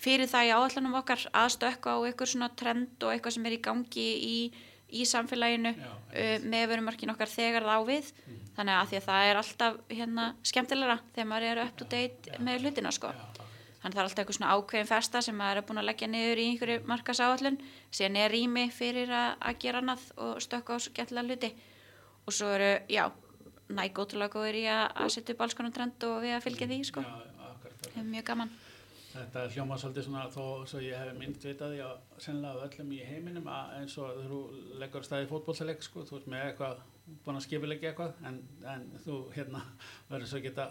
fyrir 0.00 0.30
það 0.30 0.48
í 0.48 0.52
áallanum 0.56 0.98
okkar 1.02 1.26
að 1.30 1.54
stökka 1.56 1.96
á 1.96 1.98
eitthvað 2.06 2.32
svona 2.32 2.50
trend 2.58 3.04
og 3.04 3.12
eitthvað 3.12 3.36
sem 3.36 3.48
er 3.48 3.56
í 3.56 3.60
gangi 3.66 4.08
í, 4.28 4.38
í 4.92 5.04
samfélaginu 5.08 5.74
Já, 5.76 5.90
uh, 5.92 6.34
með 6.48 6.66
verumarkin 6.72 7.12
okkar 7.14 7.30
þegar 7.30 7.68
það 7.68 7.78
á 7.78 7.82
við 7.92 8.10
þannig 8.56 8.78
að 8.78 8.90
því 8.90 8.98
að 8.98 9.06
það 9.10 9.28
er 9.28 9.40
alltaf 9.42 9.78
hérna, 9.92 10.26
skemmtilegra 10.48 10.98
þegar 11.12 11.30
maður 11.30 11.48
er 11.52 11.62
up 11.66 11.78
to 11.78 11.88
date 11.92 12.42
með 12.42 12.66
hlutina 12.66 12.92
sko. 12.92 13.12
Já, 13.12 13.48
þannig 13.82 13.96
það 13.96 14.02
er 14.02 14.08
alltaf 14.08 14.22
eitthvað 14.22 14.38
svona 14.38 14.56
ákveðin 14.56 14.90
festa 14.90 15.22
sem 15.24 15.38
maður 15.38 15.60
er 15.60 15.66
búin 15.68 15.82
að 15.82 15.88
leggja 15.90 16.08
niður 16.10 16.40
í 16.42 16.48
einhverju 16.50 16.82
markasáallun 16.88 17.60
síðan 17.90 18.18
er 18.22 18.32
rými 18.32 18.66
fyrir 18.72 19.12
að, 19.12 19.30
að 19.40 19.60
gera 19.64 19.82
annað 19.82 20.04
og 20.26 20.42
stökka 20.44 20.76
á 20.76 20.78
svo 20.82 20.94
gætlega 20.96 21.28
hluti. 21.28 21.52
Og 22.22 22.36
svo 22.36 22.52
eru, 22.54 22.70
já 22.92 23.08
næg 23.76 24.02
ótrúlega 24.02 24.34
góður 24.34 24.58
í 24.58 24.66
að, 24.70 25.08
setja 25.14 25.36
upp 25.36 25.46
alls 25.46 25.56
konar 25.58 25.74
trend 25.76 26.04
og 26.08 26.20
við 26.24 26.36
að 26.36 26.44
fylgja 26.46 26.68
því 26.70 26.78
sko. 26.88 27.04
Það 27.82 27.98
er 28.00 28.06
mjög 28.08 28.28
gaman. 28.30 28.52
Þetta 29.12 29.42
hljóma 29.52 29.76
svolítið 29.76 30.06
svona 30.06 30.22
þó 30.32 30.44
svo 30.70 30.78
ég 30.80 30.96
hef 30.96 31.16
mynd 31.18 31.42
vitað 31.44 31.74
því 31.74 31.80
að 31.84 32.22
sennilega 32.24 32.68
öllum 32.68 32.92
í 32.96 33.00
heiminum 33.04 33.50
að 33.52 33.74
eins 33.80 33.96
og 34.00 34.22
þú 34.24 34.38
leggur 34.80 35.04
staði 35.04 35.28
fótbólsleik 35.28 35.84
sko, 35.84 36.04
þú 36.08 36.20
ert 36.20 36.30
með 36.32 36.46
eitthvað 36.46 36.80
búin 37.26 37.36
að 37.36 37.44
skipilegja 37.44 37.90
eitthvað 37.90 38.22
en, 38.30 38.38
en 38.72 38.86
þú 39.04 39.18
hérna 39.34 39.60
verður 40.08 40.30
svo 40.30 40.40
geta 40.46 40.70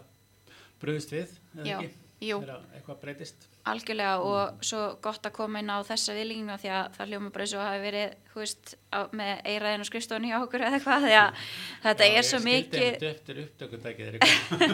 bröðist 0.81 1.13
við 1.13 1.35
eða 1.59 1.67
Já, 1.69 1.75
ekki 1.77 2.10
eitthvað 2.21 2.99
breytist. 3.01 3.47
Algjörlega 3.71 4.13
og 4.25 4.63
svo 4.65 4.81
gott 5.01 5.25
að 5.25 5.33
koma 5.35 5.61
inn 5.61 5.69
á 5.73 5.81
þessa 5.85 6.13
viðlíkinu 6.17 6.57
því 6.61 6.69
að 6.73 6.85
það 6.97 7.11
hljóma 7.11 7.31
bara 7.33 7.45
eins 7.45 7.55
og 7.57 7.63
hafi 7.65 7.81
verið 7.81 8.15
veist, 8.35 8.73
á, 8.93 8.99
með 9.13 9.33
eiraðin 9.51 9.83
og 9.83 9.89
skrifstofun 9.89 10.27
hjá 10.29 10.37
okkur 10.39 10.65
eða 10.65 10.77
eitthvað 10.77 11.05
því 11.07 11.15
að 11.17 11.41
þetta 11.85 12.07
Já, 12.07 12.13
er 12.17 12.27
svo 12.29 12.39
mikið 12.45 12.91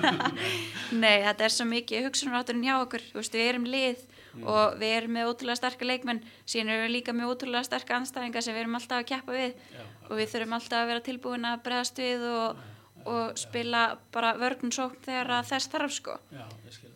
Nei, 1.04 1.18
þetta 1.26 1.48
er 1.48 1.56
svo 1.56 1.68
mikið 1.72 2.08
hugsunarátturinn 2.08 2.68
hjá 2.68 2.76
okkur, 2.78 3.08
veist, 3.16 3.36
við 3.40 3.52
erum 3.54 3.68
lið 3.72 4.06
og 4.46 4.78
við 4.78 4.96
erum 5.00 5.16
með 5.18 5.32
ótrúlega 5.32 5.60
sterkar 5.62 5.90
leikmenn. 5.90 6.24
Síðan 6.46 6.74
erum 6.74 6.86
við 6.86 6.94
líka 6.98 7.16
með 7.16 7.32
ótrúlega 7.34 7.68
sterkar 7.68 8.02
anstæðingar 8.02 8.46
sem 8.46 8.56
við 8.56 8.66
erum 8.66 8.78
alltaf 8.80 9.02
að 9.02 9.08
keppa 9.12 9.38
við. 9.38 9.64
Já, 9.74 9.86
og 10.08 10.20
við 10.20 10.34
þurfum 10.34 10.58
alltaf 10.60 10.82
að 10.82 10.92
vera 10.92 11.06
tilbúin 11.08 11.48
að 11.50 11.64
bregðast 11.66 12.04
við 12.04 12.28
og, 12.30 12.62
og 13.08 13.40
spila 13.42 13.88
bara 14.14 14.36
vörgun 14.38 14.76
sókn 14.76 15.02
þegar 15.08 15.34
að 15.40 15.50
þess 15.54 15.74
þarf 15.74 15.98
sko. 15.98 16.20
Já. 16.36 16.46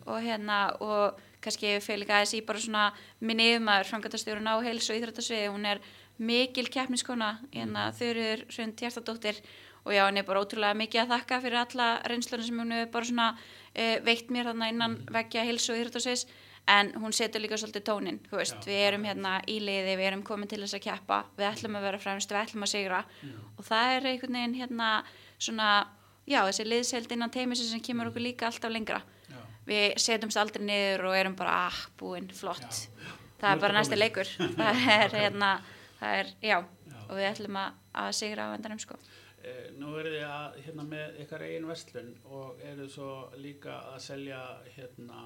Og 0.06 0.20
hérna 0.22 0.60
og 0.80 1.20
kannski 1.42 1.74
líka 1.98 2.18
aðeins 2.18 2.36
í 2.38 2.44
bara 2.46 2.62
svona 2.62 2.84
minni 3.20 3.50
yfirmaður, 3.52 3.90
frangatastjórun 3.90 4.50
á 4.50 4.54
heils 4.62 4.90
og 4.90 5.00
íþrættasviði, 5.00 5.50
hún 5.50 5.66
er 5.66 5.82
mikil 6.22 6.68
keppniskona, 6.70 7.36
hérna 7.52 7.90
þurður 7.98 8.46
Hrund 8.52 8.78
Hjartadóttir 8.78 9.42
og 9.82 9.90
já, 9.94 10.04
hann 10.06 10.20
er 10.20 10.26
bara 10.26 10.44
ótrúlega 10.44 10.78
mikið 10.78 11.02
að 11.02 11.12
þakka 11.16 11.40
fyrir 11.42 11.58
alla 11.64 11.88
reynslunum 12.06 12.46
sem 12.46 12.62
hún 12.62 12.74
hefur 12.76 12.92
bara 12.94 13.08
svona 13.08 13.28
uh, 13.34 13.96
veitt 14.06 14.30
mér 14.30 14.52
þarna 14.52 14.70
innan 14.70 14.96
veggja 15.10 15.46
heils 15.48 15.66
og 15.72 15.80
íþrættasviðis 15.80 16.26
en 16.70 16.92
hún 17.02 17.14
setur 17.16 17.42
líka 17.42 17.58
svolítið 17.58 17.84
tónin, 17.88 18.20
þú 18.30 18.38
veist, 18.38 18.60
Já, 18.60 18.68
við 18.70 18.84
erum 18.86 19.06
hérna 19.08 19.32
í 19.50 19.58
liði, 19.58 19.96
við 19.98 20.08
erum 20.12 20.22
komin 20.22 20.50
til 20.50 20.60
þess 20.62 20.76
að 20.78 20.84
keppa, 20.84 21.24
við 21.38 21.48
ætlum 21.48 21.78
að 21.78 21.86
vera 21.88 21.98
fremst, 21.98 22.30
við 22.30 22.38
ætlum 22.38 22.66
að 22.66 22.70
sigra. 22.70 23.00
Og 23.58 23.66
það 23.66 23.94
er 23.96 24.06
einhvern 24.12 24.38
veginn 24.38 24.54
hérna 24.60 24.90
svona, 25.42 25.70
já, 26.22 26.38
þessi 26.46 26.68
liðsheld 26.68 27.16
innan 27.16 27.34
teimisins 27.34 27.72
sem 27.74 27.82
kemur 27.82 28.12
okkur 28.12 28.22
líka 28.22 28.46
alltaf 28.46 28.70
lengra. 28.70 29.00
Já. 29.02 29.21
Við 29.68 29.98
setjumst 30.02 30.40
aldrei 30.40 30.64
niður 30.66 31.08
og 31.10 31.18
erum 31.18 31.38
bara 31.38 31.56
ah, 31.68 31.80
búinn, 32.00 32.30
flott 32.34 32.62
Já. 32.62 33.12
það 33.40 33.50
er 33.54 33.64
bara 33.66 33.78
næsti 33.78 33.98
leikur 33.98 34.30
það 34.60 34.86
er 34.98 35.18
hérna 35.20 35.52
það 36.00 36.22
er, 36.22 36.32
já, 36.42 36.58
Já. 36.62 37.00
og 37.08 37.18
við 37.18 37.28
ætlum 37.30 37.60
að, 37.62 37.82
að 38.04 38.14
sigra 38.18 38.50
á 38.50 38.54
endanum 38.56 38.82
sko 38.82 38.98
Eh, 39.42 39.72
Nú 39.74 39.96
eru 39.98 40.12
þið 40.12 40.24
að, 40.28 40.58
hérna, 40.66 40.84
með 40.86 41.16
ykkar 41.24 41.42
eigin 41.48 41.64
verslun 41.66 42.12
og 42.30 42.60
eru 42.62 42.84
svo 42.90 43.08
líka 43.42 43.74
að 43.90 43.98
selja 44.04 44.38
hérna, 44.76 45.22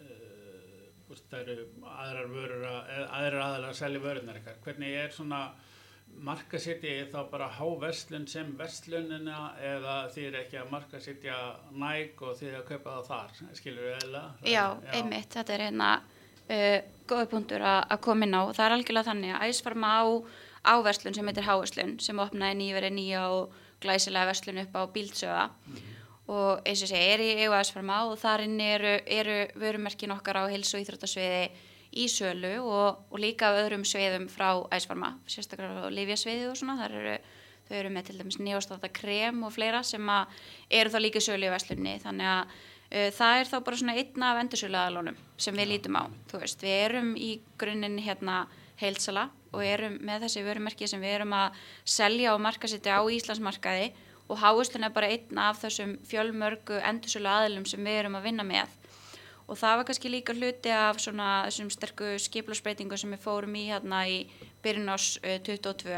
uh, 0.00 1.10
það 1.18 1.50
eru 1.52 1.66
aðrar 1.92 2.30
vörur 2.32 2.64
að, 2.70 2.78
eða 2.94 3.10
aðrar 3.18 3.44
aðalega 3.46 3.74
að 3.74 3.80
selja 3.82 4.02
vörunar 4.06 4.40
ykkar. 4.40 4.56
Hvernig 4.64 4.96
er 5.02 5.12
svona 5.12 5.42
markasetja 6.22 7.06
þá 7.10 7.18
bara 7.30 7.48
háverslun 7.56 8.26
sem 8.30 8.52
verslunina 8.58 9.52
eða 9.58 9.96
þið 10.14 10.26
er 10.28 10.38
ekki 10.42 10.60
að 10.60 10.72
markasetja 10.74 11.38
næg 11.74 12.22
og 12.22 12.36
þið 12.38 12.50
er 12.50 12.58
að 12.60 12.68
kaupa 12.68 12.96
það 12.96 13.08
þar, 13.10 13.40
skilur 13.58 13.88
við 13.88 14.06
eða? 14.06 14.24
já, 14.46 14.64
einmitt, 14.92 15.30
þetta 15.34 15.56
er 15.56 15.66
hérna 15.66 15.90
uh, 15.98 16.78
góði 17.10 17.28
punktur 17.32 17.66
að 17.66 17.98
koma 18.04 18.28
inn 18.28 18.38
á. 18.38 18.42
Það 18.52 18.64
er 18.66 18.76
algjörlega 18.76 19.10
þannig 19.10 19.36
að 19.36 19.50
æsfarma 19.50 19.92
á 19.98 20.04
áverslun 20.62 21.16
sem 21.16 21.26
heitir 21.26 21.46
Háverslun 21.46 21.96
sem 22.02 22.20
opnaði 22.22 22.58
nýverið 22.60 22.94
nýja 22.94 23.24
og 23.34 23.56
glæsilega 23.82 24.30
verslun 24.30 24.62
upp 24.62 24.76
á 24.78 24.82
Bíldsöða 24.94 25.48
og 26.32 26.62
eins 26.68 26.84
og 26.84 26.90
segja 26.92 27.16
er 27.16 27.22
í 27.24 27.30
EU 27.44 27.54
æsfarma 27.56 28.04
og 28.06 28.14
þar 28.20 28.44
inni 28.44 28.68
eru, 28.76 28.92
eru 29.10 29.38
vörumerkin 29.58 30.14
okkar 30.14 30.44
á 30.46 30.52
heils 30.52 30.70
og 30.76 30.84
íþróttasviði 30.84 31.48
í 31.92 32.08
sölu 32.08 32.54
og, 32.62 33.04
og 33.12 33.20
líka 33.20 33.52
öðrum 33.58 33.84
sviðum 33.88 34.28
frá 34.32 34.48
æsfarma, 34.72 35.14
sérstaklega 35.28 35.88
á 35.88 35.94
livjasviði 35.94 36.48
og 36.50 36.58
svona, 36.58 36.78
þar 36.80 36.98
eru 37.00 37.16
þau 37.68 37.78
eru 37.78 37.92
með 37.92 38.08
til 38.08 38.18
dæmis 38.20 38.38
nýjastata 38.42 38.90
krem 38.92 39.42
og 39.46 39.54
fleira 39.54 39.82
sem 39.86 40.08
að 40.12 40.42
eru 40.80 40.92
þá 40.92 40.98
líka 41.00 41.22
sölu 41.24 41.48
í 41.48 41.52
verslunni. 41.52 41.94
Þannig 42.02 42.30
að 42.32 42.42
uh, 42.42 43.10
það 43.18 43.38
er 43.38 43.50
þá 43.52 43.56
bara 43.68 43.80
svona 43.82 43.96
einn 44.00 44.26
af 44.28 44.40
endursöluaðalónum 44.42 45.20
sem 45.46 45.60
við 45.60 45.70
lítum 45.72 46.00
á, 46.00 46.04
þú 46.32 46.42
veist, 46.42 46.64
við 46.64 46.78
erum 46.88 47.14
í 47.16 47.30
grunninn 47.60 48.00
hérna 48.02 48.44
heilsala 48.82 49.28
og 49.52 49.64
erum 49.64 49.98
með 50.04 50.26
þessi 50.26 50.44
vörumerki 50.46 50.88
sem 50.88 51.02
við 51.02 51.18
erum 51.18 51.34
að 51.36 51.60
selja 51.84 52.32
og 52.34 52.42
markasetja 52.42 52.98
á 52.98 53.02
Íslandsmarkaði 53.04 53.92
og 54.32 54.38
háuslun 54.40 54.86
er 54.86 54.94
bara 54.94 55.10
einn 55.12 55.40
af 55.40 55.60
þessum 55.60 55.98
fjölmörgu 56.08 56.80
endursölu 56.80 57.28
aðilum 57.28 57.66
sem 57.68 57.82
við 57.84 58.00
erum 58.00 58.16
að 58.16 58.30
vinna 58.30 58.46
með 58.48 58.72
og 59.48 59.58
það 59.58 59.76
var 59.78 59.86
kannski 59.88 60.10
líka 60.12 60.34
hluti 60.36 60.72
af 60.74 61.00
svona 61.02 61.28
þessum 61.48 61.70
sterku 61.72 62.16
skiplarsbreytingu 62.22 62.98
sem 62.98 63.12
við 63.14 63.24
fórum 63.24 63.56
í 63.58 63.68
hérna 63.68 64.04
í 64.08 64.18
byrjun 64.64 64.92
ás 64.92 65.16
uh, 65.22 65.38
22 65.44 65.96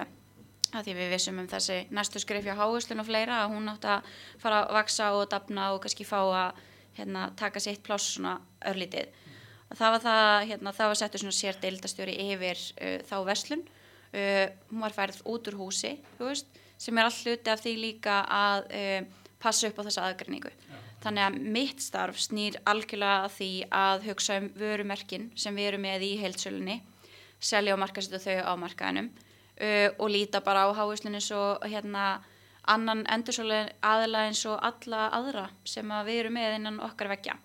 að 0.74 0.88
því 0.88 0.94
við 0.98 1.12
vissum 1.14 1.38
um 1.38 1.50
þessi 1.50 1.80
næstu 1.94 2.22
skrif 2.22 2.46
hjá 2.46 2.56
háuslun 2.58 3.02
og 3.02 3.08
fleira 3.08 3.42
að 3.42 3.52
hún 3.54 3.70
átt 3.70 3.84
að 3.86 4.08
fara 4.42 4.64
að 4.64 4.78
vaksa 4.78 5.12
og 5.14 5.28
dafna 5.30 5.68
og 5.74 5.82
kannski 5.84 6.06
fá 6.08 6.18
að 6.22 6.64
hérna, 6.98 7.28
taka 7.38 7.62
sitt 7.62 7.82
pláss 7.82 8.14
svona 8.14 8.38
örlítið. 8.66 9.10
Það 9.74 9.94
var 9.94 10.02
það, 10.04 10.34
hérna, 10.50 10.72
það 10.74 10.90
var 10.90 10.98
settur 11.00 11.22
svona 11.22 11.34
sér 11.34 11.56
deildastjóri 11.62 12.14
yfir 12.28 12.60
uh, 12.74 12.98
þá 13.06 13.16
verslun. 13.26 13.64
Uh, 14.14 14.46
hún 14.70 14.84
var 14.84 14.94
færð 14.94 15.22
út 15.26 15.50
úr 15.50 15.58
húsi 15.58 15.96
þú 16.18 16.28
veist, 16.28 16.60
sem 16.78 16.98
er 16.98 17.08
all 17.08 17.16
hluti 17.16 17.50
af 17.50 17.62
því 17.62 17.72
líka 17.82 18.20
að 18.30 18.68
uh, 18.70 19.24
passa 19.42 19.66
upp 19.66 19.80
á 19.82 19.86
þessa 19.88 20.04
aðgreiningu 20.06 20.52
þannig 21.04 21.26
að 21.26 21.38
mitt 21.54 21.84
starf 21.84 22.18
snýr 22.20 22.58
algjörlega 22.68 23.30
því 23.36 23.50
að 23.74 24.08
hugsa 24.08 24.40
um 24.40 24.50
vörumerkin 24.58 25.30
sem 25.36 25.56
við 25.56 25.70
erum 25.72 25.86
með 25.86 26.06
í 26.08 26.12
heilsölunni 26.22 26.80
selja 27.44 27.74
og 27.74 27.82
markasetja 27.82 28.22
þau 28.22 28.36
á 28.48 28.52
markaðinum 28.60 29.10
uh, 29.12 29.88
og 29.98 30.08
líta 30.10 30.40
bara 30.44 30.66
á 30.66 30.68
háuslunni 30.76 31.20
svo 31.22 31.58
hérna 31.64 32.22
annan 32.64 33.04
endursólu 33.12 33.66
aðila 33.84 34.26
eins 34.28 34.44
og 34.48 34.60
alla 34.64 35.08
aðra 35.12 35.48
sem 35.68 35.90
að 35.92 36.08
við 36.08 36.20
erum 36.22 36.38
með 36.38 36.54
innan 36.58 36.80
okkar 36.84 37.10
veggja. 37.12 37.36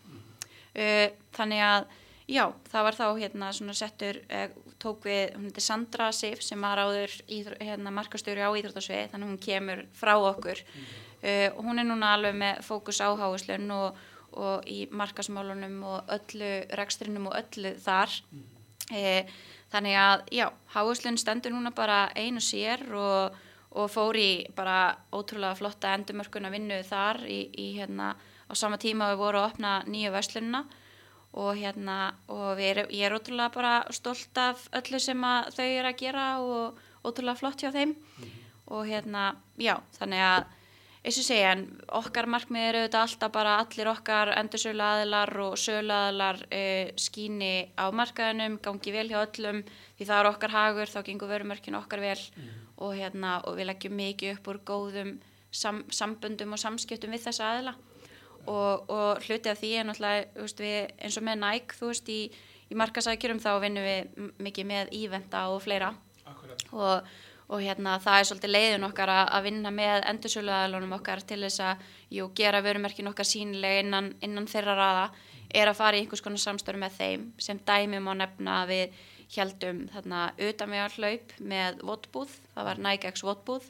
Uh, 0.72 1.10
þannig 1.36 1.64
að 1.66 1.90
já, 2.30 2.46
það 2.72 2.86
var 2.88 2.98
þá 3.00 3.06
hérna 3.20 3.52
svona 3.58 3.76
settur 3.76 4.22
uh, 4.30 4.48
tók 4.80 5.04
við, 5.10 5.36
hún 5.36 5.50
heitir 5.50 5.66
Sandra 5.66 6.10
Sif 6.16 6.44
sem 6.46 6.62
var 6.64 6.80
áður 6.80 7.14
hérna, 7.28 7.92
markastjóri 7.92 8.46
á 8.46 8.52
Íþróttasvið 8.54 9.12
þannig 9.12 9.26
að 9.26 9.32
hún 9.34 9.44
kemur 9.44 9.86
frá 9.98 10.16
okkur 10.16 10.64
uh, 11.24 11.50
hún 11.60 11.82
er 11.82 11.88
núna 11.88 12.14
alveg 12.16 12.38
með 12.38 12.64
fókus 12.68 13.02
á 13.04 13.10
háuslun 13.20 13.70
og, 13.76 14.00
og 14.40 14.68
í 14.70 14.88
markasmálunum 14.92 15.78
og 15.84 16.14
öllu 16.18 16.52
rekstrinum 16.80 17.30
og 17.32 17.38
öllu 17.42 17.76
þar. 17.82 18.16
Uh, 18.90 19.24
þannig 19.70 20.00
að 20.02 20.26
já, 20.34 20.48
háuslun 20.74 21.20
stendur 21.22 21.54
núna 21.54 21.72
bara 21.76 22.08
einu 22.18 22.42
sér 22.42 22.84
og, 22.98 23.38
og 23.70 23.90
fór 23.94 24.18
í 24.18 24.32
bara 24.58 24.98
ótrúlega 25.14 25.58
flotta 25.60 25.94
endumörkun 25.98 26.50
að 26.50 26.58
vinnu 26.58 26.84
þar 26.88 27.24
í, 27.30 27.42
í 27.54 27.72
hérna 27.78 28.16
á 28.50 28.54
sama 28.58 28.80
tíma 28.82 29.12
við 29.12 29.22
vorum 29.22 29.44
að 29.44 29.52
opna 29.52 29.74
nýju 29.86 30.14
verslunna 30.16 30.64
og 31.38 31.58
hérna 31.60 32.16
og 32.34 32.58
erum, 32.62 32.90
ég 32.90 33.06
er 33.06 33.14
ótrúlega 33.14 33.54
bara 33.54 33.74
stolt 33.94 34.38
af 34.42 34.66
öllu 34.74 35.00
sem 35.02 35.22
þau 35.22 35.66
eru 35.66 35.92
að 35.92 36.00
gera 36.00 36.30
og 36.42 36.80
ótrúlega 37.06 37.38
flott 37.38 37.62
hjá 37.62 37.72
þeim. 37.74 37.94
Og 38.70 38.86
hérna, 38.86 39.34
já, 39.58 39.78
þannig 39.98 40.24
að 40.26 40.50
eins 41.00 41.18
og 41.22 41.26
segja, 41.26 41.54
en 41.56 41.64
okkar 41.96 42.28
markmið 42.30 42.66
eru 42.68 42.82
auðvitað 42.84 43.06
alltaf 43.06 43.32
bara 43.32 43.56
allir 43.62 43.90
okkar 43.92 44.34
endursölu 44.36 44.84
aðilar 44.84 45.32
og 45.46 45.56
sölu 45.60 45.96
aðilar 45.96 46.42
e, 46.52 46.64
skíni 47.00 47.70
á 47.80 47.88
markaðinum, 47.96 48.58
gangi 48.64 48.94
vel 48.96 49.08
hjá 49.12 49.22
öllum. 49.22 49.62
Því 49.98 50.10
það 50.10 50.20
er 50.20 50.30
okkar 50.34 50.56
hagur, 50.56 50.92
þá 50.92 51.00
gengur 51.08 51.32
vörumörkinu 51.32 51.80
okkar 51.80 52.04
vel. 52.04 52.20
Og 52.80 52.96
hérna 53.00 53.40
og 53.48 53.56
við 53.60 53.70
leggjum 53.72 53.96
mikið 54.00 54.36
upp 54.36 54.52
úr 54.52 54.60
góðum 54.68 55.16
sam, 55.52 55.86
samböndum 55.92 56.56
og 56.56 56.62
samskiptum 56.62 57.16
við 57.16 57.26
þessa 57.30 57.54
aðila. 57.54 57.76
Og, 58.50 58.90
og 58.90 59.24
hluti 59.26 59.52
af 59.52 59.60
því 59.60 59.72
er 59.78 59.88
náttúrulega 59.88 60.28
veist, 60.36 60.62
við, 60.64 60.78
eins 61.00 61.18
og 61.20 61.26
með 61.28 61.42
Nike 61.44 61.80
þú 61.80 61.90
veist, 61.92 62.12
í, 62.12 62.20
í 62.72 62.78
markasækjurum 62.80 63.42
þá 63.44 63.52
vinnum 63.64 63.86
við 63.88 64.30
mikið 64.40 64.70
með 64.72 64.94
íventa 65.00 65.48
og 65.54 65.62
fleira. 65.64 65.94
Akkurat. 66.30 66.64
og, 66.72 67.10
og 67.50 67.64
hérna 67.66 67.96
það 68.02 68.20
er 68.20 68.28
svolítið 68.30 68.54
leiðin 68.54 68.86
okkar 68.86 69.12
að, 69.14 69.38
vinna 69.48 69.72
með 69.74 70.04
endursöluaðalunum 70.12 70.96
okkar 71.00 71.24
til 71.26 71.40
þess 71.42 71.64
að 71.66 71.86
jú, 72.14 72.28
gera 72.38 72.62
vörumerkin 72.66 73.10
okkar 73.10 73.26
sínilega 73.26 73.84
innan, 73.84 74.12
innan 74.26 74.48
þeirra 74.50 74.76
raða 74.78 75.06
er 75.50 75.72
að 75.72 75.80
fara 75.80 75.98
í 75.98 76.04
einhvers 76.04 76.22
konar 76.22 76.42
samstöru 76.44 76.78
með 76.78 77.00
þeim. 77.00 77.24
Sem 77.42 77.62
dæmi 77.66 78.02
má 78.06 78.14
nefna 78.18 78.62
við 78.70 78.94
heldum 79.34 79.84
þarna 79.94 80.24
utanvegar 80.38 80.96
hlaup 80.98 81.34
með 81.42 81.82
votbúð, 81.90 82.36
það 82.54 82.70
var 82.70 82.84
Nike 82.86 83.14
X 83.14 83.26
votbúð. 83.26 83.70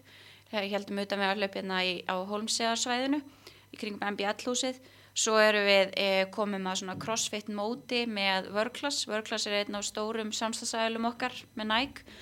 Heldum 0.51 0.99
utanvegar 1.03 1.39
hlaup 1.39 1.55
hérna 1.55 1.83
í, 1.87 1.99
á 2.03 2.15
Holmsegarsvæðinu 2.27 3.21
í 3.69 3.79
kringum 3.79 4.03
MBL 4.15 4.49
húsið 4.49 4.79
svo 5.19 5.37
eru 5.41 5.61
við 5.65 5.93
e, 5.99 6.09
komum 6.33 6.67
að 6.69 6.81
svona 6.81 6.97
crossfit 7.01 7.49
móti 7.51 8.03
með 8.09 8.49
Workclass 8.55 9.07
Workclass 9.09 9.49
er 9.49 9.59
einn 9.59 9.77
af 9.77 9.87
stórum 9.87 10.31
samstagsæðilum 10.35 11.09
okkar 11.11 11.35
með 11.59 11.71
Nike 11.73 12.19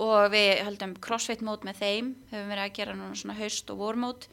og 0.00 0.30
við 0.32 0.62
höldum 0.64 0.94
crossfit 1.02 1.42
mót 1.44 1.64
með 1.66 1.82
þeim 1.82 2.14
höfum 2.30 2.52
verið 2.52 2.64
að 2.64 2.76
gera 2.78 2.94
núna 2.96 3.18
svona 3.18 3.36
haust 3.36 3.72
og 3.72 3.82
vormót. 3.82 4.28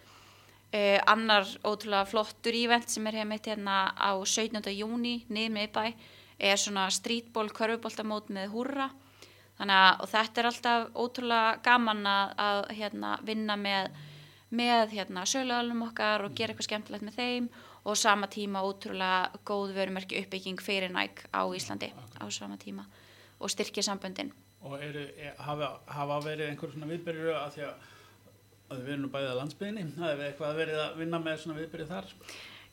Uh, 0.67 0.99
annar 1.07 1.47
ótrúlega 1.63 2.07
flottur 2.07 2.55
ívent 2.55 2.91
sem 2.91 3.05
er 3.07 3.21
hefði 3.21 3.53
hérna 3.53 3.75
á 3.95 4.11
17. 4.19 4.59
júni 4.75 5.21
niður 5.31 5.53
með 5.55 5.69
bæ 5.75 5.83
er 6.37 6.59
svona 6.59 6.87
streetball 6.93 7.49
körfuboltamót 7.55 8.31
með 8.35 8.51
húrra. 8.53 8.89
Þannig 9.57 9.79
að 9.83 10.03
og 10.03 10.11
þetta 10.11 10.41
er 10.41 10.49
alltaf 10.51 10.89
ótrúlega 10.93 11.53
gaman 11.65 12.03
að, 12.11 12.33
að 12.47 12.59
hérna, 12.77 13.13
vinna 13.25 13.55
með, 13.57 13.87
með 14.53 14.93
hérna, 14.93 15.25
sölualum 15.25 15.87
okkar 15.87 16.27
og 16.27 16.35
gera 16.37 16.53
eitthvað 16.53 16.69
skemmtilegt 16.69 17.07
með 17.07 17.19
þeim. 17.21 17.49
Og 17.87 17.95
sama 17.97 18.27
tíma 18.27 18.61
ótrúlega 18.67 19.39
góð 19.47 19.71
verumerki 19.77 20.19
uppbygging 20.21 20.59
fyrir 20.61 20.91
næk 20.93 21.25
á 21.31 21.47
Íslandi 21.47 21.93
á 22.19 22.27
sama 22.29 22.59
tíma. 22.59 22.85
Og 23.39 23.49
styrkja 23.49 23.85
samböndin 23.87 24.35
Og 24.65 24.81
eru, 24.81 25.05
er, 25.21 25.33
hafa, 25.45 25.71
hafa 25.93 26.19
verið 26.25 26.49
einhver 26.49 26.73
svona 26.73 26.89
viðbyrju 26.89 27.33
að 27.37 27.49
því 27.55 27.65
að, 27.67 27.89
að 28.73 28.83
við 28.83 28.93
erum 28.93 29.03
nú 29.05 29.09
bæðið 29.13 29.31
að 29.31 29.41
landsbyðinni, 29.41 29.87
það 29.97 30.13
er 30.13 30.23
eitthvað 30.27 30.61
verið 30.63 30.83
að 30.83 31.01
vinna 31.01 31.19
með 31.23 31.41
svona 31.43 31.59
viðbyrju 31.59 31.89
þar? 31.91 32.13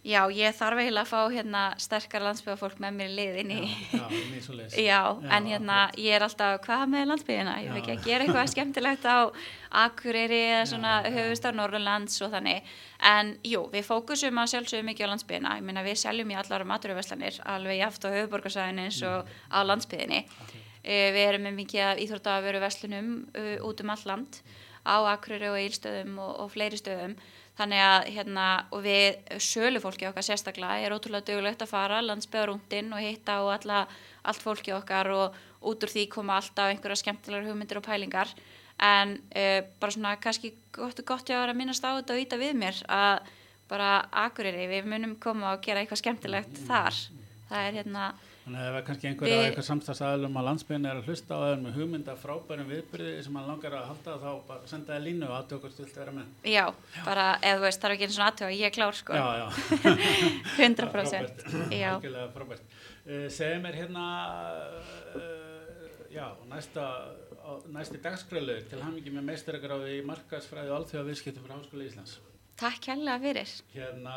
Já, 0.04 0.20
ég 0.36 0.52
þarf 0.52 0.82
eiginlega 0.82 1.00
að 1.06 1.08
fá 1.08 1.32
hérna 1.32 1.60
sterkar 1.80 2.20
landsbyggðafólk 2.26 2.80
með 2.82 2.96
mér 2.98 3.06
í 3.08 3.14
liðinni. 3.16 3.60
Já, 3.64 4.02
já, 4.02 4.24
mér 4.34 4.42
svo 4.44 4.56
leiðis. 4.58 4.74
Já, 4.84 4.98
en 5.32 5.46
hérna 5.48 5.78
ég 5.96 6.16
er 6.18 6.24
alltaf, 6.26 6.58
hvað 6.66 6.82
með 6.92 7.06
landsbyggðina? 7.08 7.54
Ég 7.64 7.72
vil 7.72 7.80
ekki 7.80 7.94
að 7.94 8.10
gera 8.10 8.26
eitthvað 8.26 8.50
skemmtilegt 8.52 9.08
á 9.08 9.18
Akureyri 9.84 10.42
eða 10.50 10.66
svona 10.74 10.98
höfustar 11.08 11.56
Norrlands 11.56 12.20
og 12.20 12.34
þannig. 12.36 12.68
En 13.14 13.32
jú, 13.48 13.64
við 13.72 13.88
fókusum 13.88 14.42
að 14.42 14.52
sjálfsögum 14.52 14.92
mikið 14.92 15.08
á 15.08 15.12
landsbyggðina. 15.14 15.56
Ég 15.62 15.66
minna 15.70 15.86
við 15.88 15.96
seljum 16.04 16.36
í 16.36 16.38
allar 16.42 16.68
maturöfeslanir, 16.68 17.40
alveg 17.56 17.80
jáft 17.80 18.04
á 18.04 18.12
höfuborgarsæðin 18.12 18.84
eins 18.84 19.00
og 19.08 19.32
á 19.48 19.58
landsbyggðinni. 19.64 20.20
Uh, 20.28 20.63
við 20.84 21.22
erum 21.28 21.46
með 21.48 21.56
mikið 21.62 21.86
af 21.88 22.02
íþróttaveru 22.04 22.60
veslunum 22.62 23.10
uh, 23.32 23.56
út 23.64 23.80
um 23.80 23.92
all 23.94 24.04
land 24.10 24.40
á 24.84 24.96
Akureyri 25.14 25.48
og 25.48 25.60
Ílstöðum 25.62 26.18
og, 26.20 26.32
og 26.44 26.52
fleiri 26.52 26.78
stöðum. 26.78 27.16
Þannig 27.54 27.80
að 27.86 28.08
hérna 28.16 28.46
og 28.74 28.82
við 28.82 29.38
sölufólki 29.38 30.08
okkar 30.08 30.26
sérstaklega 30.26 30.82
er 30.82 30.94
ótrúlega 30.96 31.28
dögulegt 31.28 31.62
að 31.62 31.70
fara 31.70 32.02
landsbyðarúndin 32.02 32.90
og 32.92 33.00
hitta 33.00 33.38
og 33.44 33.52
alla, 33.54 33.84
allt 34.26 34.42
fólki 34.42 34.74
okkar 34.74 35.12
og 35.14 35.38
út 35.64 35.86
úr 35.86 35.92
því 35.92 36.08
koma 36.12 36.40
alltaf 36.40 36.72
einhverja 36.72 36.98
skemmtilegar 37.00 37.46
hugmyndir 37.46 37.78
og 37.78 37.86
pælingar. 37.86 38.34
En 38.82 39.16
uh, 39.30 39.62
bara 39.80 39.94
svona 39.94 40.16
kannski 40.20 40.52
gott 40.74 40.98
og 41.00 41.08
gott 41.08 41.30
ég 41.30 41.38
að 41.38 41.46
vera 41.46 41.54
að 41.54 41.60
minnast 41.62 41.86
á 41.86 41.94
þetta 41.94 42.16
og 42.16 42.24
íta 42.26 42.40
við 42.42 42.54
mér 42.58 42.82
að 42.90 43.32
bara 43.70 43.90
Akureyri 44.24 44.66
við 44.68 44.90
munum 44.90 45.14
koma 45.22 45.54
og 45.54 45.62
gera 45.64 45.80
eitthvað 45.80 46.02
skemmtilegt 46.02 46.58
þar. 46.66 46.98
Það 47.48 47.68
er 47.68 47.78
hérna 47.78 48.08
Þannig 48.44 48.60
að 48.60 48.74
ef 48.76 48.84
kannski 48.86 49.06
einhverja 49.08 49.36
Við- 49.38 49.46
eitthvað 49.48 49.64
samstagsæðlum 49.70 50.34
á 50.36 50.42
landsbyrni 50.44 50.88
er 50.90 50.98
að 51.00 51.06
hlusta 51.08 51.32
á 51.32 51.40
þeim 51.48 51.62
með 51.64 51.76
hugmynda 51.78 52.14
frábærum 52.20 52.66
viðbyrði 52.68 53.12
sem 53.24 53.38
hann 53.40 53.46
langar 53.48 53.72
að 53.78 53.86
halda 53.88 54.16
þá 54.20 54.26
bara 54.50 54.68
senda 54.68 54.92
það 54.92 55.06
línu 55.06 55.28
og 55.30 55.36
aðtökur 55.38 55.72
stilt 55.72 55.96
vera 55.96 56.12
með. 56.12 56.26
já, 56.52 56.64
bara 57.06 57.24
eða 57.40 57.56
þú 57.56 57.64
veist 57.64 57.80
þarf 57.86 57.96
ekki 57.96 58.04
eins 58.10 58.18
og 58.20 58.26
aðtöga, 58.26 58.52
ég 58.58 58.66
er 58.68 58.74
klár 58.76 58.98
sko 59.00 59.16
Já, 59.16 59.26
já. 59.40 59.46
100% 60.60 60.92
Frábært. 60.92 61.46
já, 61.72 61.88
Algjörlega 61.94 62.28
frábært. 62.36 62.68
Uh, 63.04 63.26
segðu 63.32 63.62
mér 63.64 63.80
hérna, 63.80 64.04
uh, 65.16 66.04
já, 66.12 66.26
næsta, 66.52 66.84
næsti 67.72 68.02
dagskrölu 68.04 68.58
til 68.68 68.80
hamingi 68.84 69.12
með 69.16 69.26
meistaragráði 69.32 69.98
í 70.02 70.04
markaðsfræði 70.08 70.68
og 70.72 70.82
alþjóða 70.82 71.08
viðskiptum 71.10 71.48
frá 71.48 71.56
Háskóla 71.58 71.88
Íslands. 71.88 72.18
Takk 72.60 72.90
hérlega 72.90 73.18
fyrir 73.24 73.52
Hérna, 73.74 74.16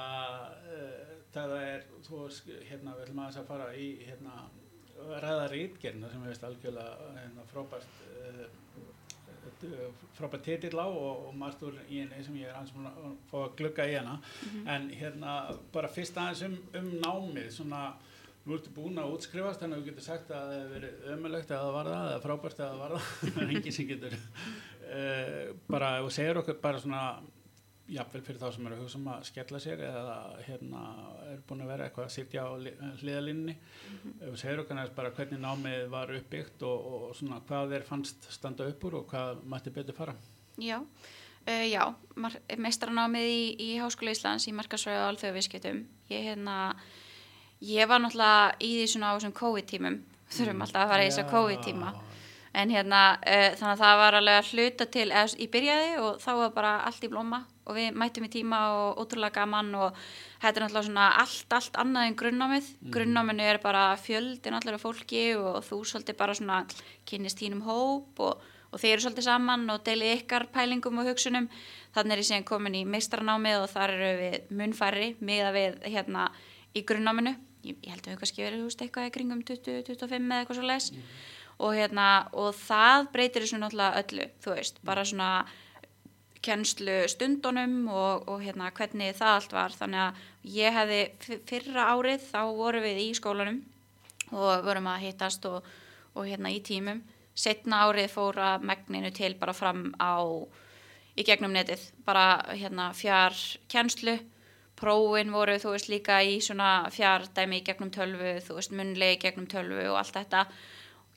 uh, 0.75 1.17
það 1.33 1.57
er, 1.57 1.89
þú 2.05 2.21
veist, 2.23 2.53
hérna, 2.69 2.95
við 2.97 3.07
ætlum 3.07 3.23
aðeins 3.23 3.41
að 3.41 3.51
fara 3.51 3.67
í, 3.75 3.89
hérna, 4.07 4.37
ræða 5.23 5.49
rítgerna 5.51 6.09
sem 6.11 6.23
við 6.23 6.33
veist 6.33 6.47
algjörlega 6.47 7.11
hérna, 7.17 7.45
frábært, 7.51 7.99
uh, 8.23 8.47
frábært 10.17 10.43
titill 10.45 10.77
á 10.77 10.85
og, 10.85 11.29
og 11.29 11.37
margt 11.37 11.63
úr 11.65 11.77
í 11.87 12.01
henni 12.01 12.23
sem 12.25 12.35
ég 12.37 12.49
er 12.49 12.57
aðeins 12.57 12.75
búin 12.75 12.89
að 12.91 13.07
fá 13.31 13.37
að 13.43 13.55
glugga 13.61 13.87
í 13.89 13.95
hana. 13.97 14.19
En 14.69 14.89
hérna, 14.93 15.37
bara 15.73 15.91
fyrst 15.91 16.19
aðeins 16.19 16.45
um, 16.49 16.59
um 16.81 16.91
námið, 17.01 17.49
svona, 17.55 17.81
nú 18.47 18.55
ertu 18.57 18.73
búin 18.75 18.99
að 19.01 19.15
útskrifast, 19.15 19.63
þannig 19.63 19.79
að 19.79 19.81
þú 19.81 19.89
getur 19.89 20.05
sagt 20.05 20.29
að 20.31 20.51
það 20.51 20.59
hefur 20.59 20.75
verið 20.75 21.07
ömulegt 21.15 21.55
eða 21.55 21.71
var 21.75 21.89
það, 21.93 22.11
eða 22.11 22.21
frábært 22.27 22.61
eða 22.61 22.77
var 22.81 22.93
það, 22.95 23.09
það 23.33 23.41
er 23.45 23.55
enginn 23.55 23.77
sem 23.77 23.89
getur. 23.89 24.19
Uh, 24.87 25.41
bara, 25.67 25.89
þú 26.03 26.13
segir 26.15 26.41
okkur 26.43 26.61
bara 26.63 26.83
svona, 26.83 27.01
jafnvel 27.87 28.21
fyrir 28.25 28.39
þá 28.41 28.47
sem 28.53 28.65
eru 28.67 28.75
að 28.75 28.81
hugsa 28.83 28.99
um 28.99 29.05
að 29.13 29.27
skella 29.29 29.59
sér 29.63 29.83
eða 29.87 30.15
hérna 30.43 30.81
er 31.31 31.43
búin 31.47 31.63
að 31.63 31.69
vera 31.71 31.85
eitthvað 31.87 32.07
að 32.07 32.15
sitja 32.17 32.43
á 32.43 32.49
hliðalínni 32.99 33.55
ef 33.55 34.25
þú 34.25 34.39
segir 34.41 34.61
okkur 34.63 34.77
næst 34.77 34.97
bara 34.97 35.13
hvernig 35.15 35.41
námið 35.43 35.85
var 35.93 36.11
uppbyggt 36.17 36.65
og, 36.67 36.89
og 36.97 37.15
svona 37.15 37.39
hvað 37.47 37.75
þeir 37.75 37.87
fannst 37.87 38.27
standa 38.35 38.67
upp 38.67 38.83
úr 38.89 38.99
og 38.99 39.07
hvað 39.13 39.41
mætti 39.47 39.73
betur 39.75 39.97
fara? 39.97 40.17
Já, 40.59 40.81
uh, 40.81 41.65
já, 41.69 41.81
meistaranámið 42.59 43.31
í, 43.31 43.41
í 43.69 43.71
Háskóla 43.79 44.15
Íslands 44.15 44.49
í 44.49 44.55
markasvæði 44.57 45.03
og 45.03 45.09
alþjóðavískjötum. 45.13 45.83
Ég, 46.11 46.29
hérna, 46.31 46.59
ég 47.63 47.87
var 47.87 48.03
náttúrulega 48.03 48.55
í 48.59 48.73
því 48.81 48.87
svona 48.91 49.13
á 49.13 49.15
þessum 49.15 49.35
COVID-tímum, 49.37 49.99
þurfum 50.33 50.63
alltaf 50.65 50.83
að 50.83 50.95
fara 50.95 51.05
í 51.05 51.11
þessa 51.11 51.29
COVID-tíma. 51.31 51.93
En 52.57 52.73
hérna, 52.73 53.03
uh, 53.21 53.51
þannig 53.53 53.75
að 53.75 53.83
það 53.85 53.99
var 54.01 54.17
alveg 54.17 54.41
að 54.41 54.55
hluta 54.55 54.89
til, 54.97 55.11
í 55.13 55.53
byrjaði 55.53 55.93
og 56.01 56.25
þá 56.25 56.33
var 56.41 56.57
bara 56.57 56.79
allt 56.89 57.05
í 57.05 57.11
blóma 57.13 57.45
og 57.67 57.77
við 57.77 57.97
mættum 57.99 58.27
í 58.27 58.31
tíma 58.31 58.59
og 58.73 59.01
ótrúlega 59.03 59.41
gaman 59.41 59.73
og 59.75 60.03
þetta 60.41 60.53
er 60.53 60.65
náttúrulega 60.65 60.89
svona 60.89 61.07
allt, 61.21 61.55
allt 61.59 61.79
annað 61.83 62.09
en 62.09 62.19
grunnámið. 62.23 62.69
Mm. 62.81 62.91
Grunnáminu 62.95 63.47
er 63.47 63.61
bara 63.63 63.87
fjöldin 63.99 64.57
allir 64.57 64.77
af 64.77 64.85
fólki 64.85 65.25
og 65.37 65.59
þú 65.67 65.81
svolítið 65.83 66.19
bara 66.19 66.37
svona 66.37 66.61
kynnist 67.09 67.43
þínum 67.43 67.65
hóp 67.67 68.23
og 68.23 68.45
og 68.67 68.81
þeir 68.81 68.97
eru 68.97 69.05
svolítið 69.05 69.27
saman 69.27 69.65
og 69.71 69.83
deilið 69.87 70.13
ykkar 70.21 70.47
pælingum 70.53 70.99
og 71.01 71.07
hugsunum 71.09 71.47
þannig 71.95 72.13
er 72.13 72.21
ég 72.21 72.29
síðan 72.29 72.47
komin 72.47 72.75
í 72.77 72.83
meistranámið 72.89 73.63
og 73.63 73.69
þar 73.71 73.93
eru 73.95 74.09
við 74.21 74.51
munfærri 74.59 75.09
miða 75.23 75.53
við 75.55 75.77
hérna 75.87 76.27
í 76.75 76.83
grunnnáminu 76.87 77.33
ég, 77.63 77.77
ég 77.79 77.93
held 77.93 78.03
að 78.03 78.11
við 78.11 78.19
kannski 78.23 78.43
verið 78.43 78.61
þú 78.61 78.69
veist 78.69 78.83
eitthvað 78.85 79.09
í 79.09 79.13
kringum 79.15 79.43
20-25 79.47 80.17
eða 80.17 80.41
eitthvað 80.41 80.59
svo 80.59 80.67
les 80.67 80.89
og 81.57 81.73
hérna 81.73 82.09
og 82.37 82.51
það 82.59 83.07
breytir 83.15 83.45
þessu 83.45 83.61
náttúrulega 83.61 84.03
öllu 84.03 84.27
þú 84.43 84.57
veist, 84.59 84.83
bara 84.85 85.07
svona 85.07 85.31
kennslu 86.45 86.99
stundunum 87.11 87.87
og, 87.89 88.27
og 88.29 88.43
hérna 88.43 88.69
hvernig 88.75 89.15
það 89.17 89.33
allt 89.33 89.55
var. 89.55 89.75
Þannig 89.79 90.03
að 90.03 90.21
ég 90.57 90.77
hefði 90.77 91.01
fyrra 91.49 91.89
árið 91.93 92.29
þá 92.29 92.41
vorum 92.57 92.85
við 92.85 93.01
í 93.03 93.09
skólanum 93.17 93.59
og 94.35 94.65
vorum 94.65 94.89
að 94.91 95.03
hittast 95.07 95.45
og, 95.49 95.67
og 96.15 96.27
hérna 96.27 96.53
í 96.53 96.61
tímum. 96.65 97.03
Setna 97.37 97.83
árið 97.87 98.09
fór 98.15 98.39
að 98.41 98.65
megninu 98.69 99.11
til 99.13 99.35
bara 99.39 99.53
fram 99.53 99.91
á 100.01 100.21
í 101.17 101.25
gegnum 101.25 101.53
netið, 101.53 101.81
bara 102.05 102.43
hérna 102.53 102.91
fjár 102.93 103.35
kennslu, 103.71 104.17
prófin 104.77 105.33
voru 105.33 105.57
þú 105.61 105.73
veist 105.73 105.89
líka 105.89 106.19
í 106.21 106.37
svona 106.45 106.89
fjár 106.93 107.25
dæmi 107.33 107.61
í 107.61 107.65
gegnum 107.65 107.89
tölvu, 107.93 108.37
þú 108.45 108.57
veist 108.59 108.73
munlegi 108.77 109.17
í 109.17 109.21
gegnum 109.23 109.47
tölvu 109.49 109.87
og 109.89 109.97
allt 110.01 110.17
þetta 110.19 110.43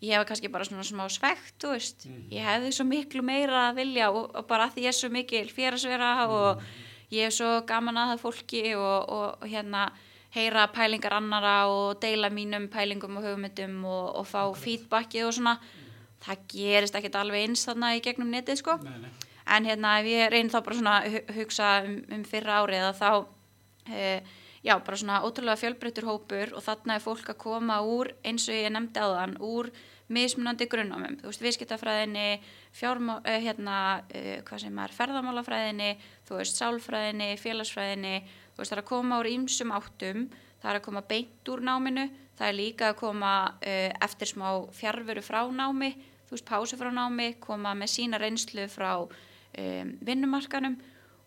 ég 0.00 0.16
hef 0.16 0.26
kannski 0.28 0.48
bara 0.52 0.64
svona 0.64 0.84
smá 0.86 1.04
svegt, 1.12 1.56
þú 1.60 1.72
veist. 1.74 2.06
Ég 2.32 2.44
hefði 2.44 2.70
svo 2.72 2.86
miklu 2.88 3.24
meira 3.26 3.66
að 3.68 3.82
vilja 3.82 4.10
og, 4.12 4.30
og 4.32 4.46
bara 4.48 4.68
að 4.68 4.76
því 4.76 4.86
ég 4.86 4.92
er 4.92 4.98
svo 4.98 5.10
mikil 5.12 5.48
félagsvera 5.52 6.12
og 6.28 6.62
ég 7.12 7.28
hef 7.28 7.36
svo 7.36 7.50
gaman 7.68 8.00
að 8.00 8.14
það 8.14 8.22
fólki 8.24 8.62
og, 8.78 9.10
og, 9.12 9.26
og 9.42 9.50
hérna 9.50 9.90
heyra 10.34 10.68
pælingar 10.70 11.16
annara 11.18 11.54
og 11.68 12.00
deila 12.02 12.30
mínum 12.30 12.68
pælingum 12.70 13.18
og 13.18 13.26
hugmyndum 13.26 13.80
og, 13.84 14.06
og 14.22 14.28
fá 14.30 14.42
feedbackið 14.56 15.26
og 15.26 15.36
svona. 15.36 15.56
Það 16.20 16.44
gerist 16.52 16.96
ekkert 16.96 17.18
alveg 17.20 17.48
eins 17.48 17.64
þarna 17.68 17.94
í 17.96 18.04
gegnum 18.04 18.30
netið 18.32 18.60
sko. 18.60 18.76
Nei, 18.84 18.98
nei. 19.04 19.10
en 19.50 19.66
hérna 19.66 19.96
ef 20.00 20.08
ég 20.08 20.30
reyn 20.32 20.52
þá 20.52 20.60
bara 20.60 20.76
svona 20.78 20.96
hugsa 21.34 21.70
um, 21.84 21.96
um 22.14 22.24
fyrra 22.28 22.60
árið 22.62 22.86
að 22.88 23.00
þá 23.00 23.10
uh, 23.16 24.36
já 24.64 24.74
bara 24.78 24.96
svona 24.96 25.22
ótrúlega 25.24 25.60
fjölbreyttur 25.60 26.06
hópur 26.08 26.52
og 26.56 26.64
þarna 26.64 26.96
er 26.96 27.04
fólk 27.04 27.32
að 27.32 27.40
koma 27.40 27.80
úr 27.80 28.12
eins 28.24 28.48
og 28.48 28.58
ég 28.58 28.72
nefndi 28.72 29.00
áðan 29.00 29.38
úr 29.40 29.70
mismunandi 30.10 30.66
grunnámum, 30.66 31.20
þú 31.20 31.30
veist 31.30 31.42
viðskiptafræðinni 31.44 32.40
fjármá, 32.74 33.20
uh, 33.22 33.38
hérna 33.40 33.76
uh, 34.02 34.40
hvað 34.46 34.64
sem 34.64 34.78
er 34.82 34.94
ferðamálafræðinni 34.96 35.90
þú 36.26 36.40
veist 36.40 36.58
sálfræðinni, 36.58 37.28
félagsfræðinni. 37.38 38.16
Þú 38.50 38.62
veist 38.62 38.72
það 38.72 38.76
er 38.76 38.82
að 38.82 38.90
koma 38.90 39.20
úr 39.22 39.30
ýmsum 39.30 39.70
áttum. 39.72 40.26
Það 40.60 40.70
er 40.72 40.78
að 40.80 40.86
koma 40.88 41.02
beint 41.06 41.50
úr 41.54 41.62
náminu. 41.62 42.08
Það 42.36 42.48
er 42.48 42.58
líka 42.58 42.90
að 42.90 42.98
koma 43.04 43.34
uh, 43.54 43.90
eftir 44.02 44.32
smá 44.34 44.48
fjárveru 44.74 45.22
frá 45.22 45.44
námi 45.46 45.94
þú 46.30 46.36
veist 46.36 46.46
pásu 46.46 46.78
frá 46.78 46.92
námi, 46.94 47.32
koma 47.42 47.72
með 47.74 47.90
sína 47.90 48.18
reynslu 48.22 48.68
frá 48.70 48.92
um, 49.02 49.88
vinnumarkanum 50.06 50.76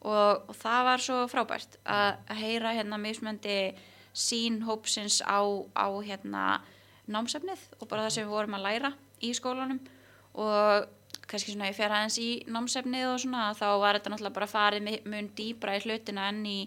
og, 0.04 0.50
og 0.50 0.56
það 0.60 0.86
var 0.90 1.04
svo 1.04 1.20
frábært 1.32 1.78
að, 1.88 2.20
heyra 2.40 2.74
hérna 2.76 3.00
mismöndi 3.02 3.58
sín 4.14 4.62
hópsins 4.68 5.22
á, 5.26 5.42
á 5.74 5.88
hérna 6.06 6.62
námsefnið 7.10 7.64
og 7.80 7.88
bara 7.90 8.06
það 8.06 8.16
sem 8.16 8.28
við 8.28 8.36
vorum 8.36 8.58
að 8.60 8.66
læra 8.68 8.94
í 9.24 9.32
skólanum. 9.36 9.80
Og 10.34 10.90
kannski 11.30 11.54
svona 11.54 11.70
ég 11.70 11.78
fer 11.78 11.94
aðeins 11.94 12.20
í 12.22 12.30
námsefnið 12.52 13.10
og 13.10 13.22
svona 13.24 13.52
þá 13.58 13.68
var 13.82 13.98
þetta 13.98 14.14
náttúrulega 14.14 14.38
bara 14.38 14.52
farið 14.52 14.90
mun 15.10 15.30
dýbra 15.38 15.78
í 15.78 15.84
hlutina 15.86 16.28
enn 16.32 16.44
í, 16.50 16.60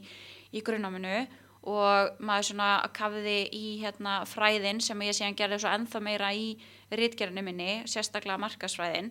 í 0.56 0.62
grunnáminu 0.64 1.26
og 1.66 2.18
maður 2.22 2.50
svona 2.52 2.70
kafiði 2.94 3.38
í 3.58 3.64
hérna 3.82 4.20
fræðin 4.28 4.80
sem 4.84 5.00
ég 5.02 5.16
síðan 5.18 5.38
gerði 5.38 5.60
svo 5.62 5.72
ennþá 5.74 6.02
meira 6.02 6.30
í 6.34 6.52
rítgerðinu 6.94 7.42
minni, 7.42 7.70
sérstaklega 7.90 8.38
markasfræðin 8.38 9.10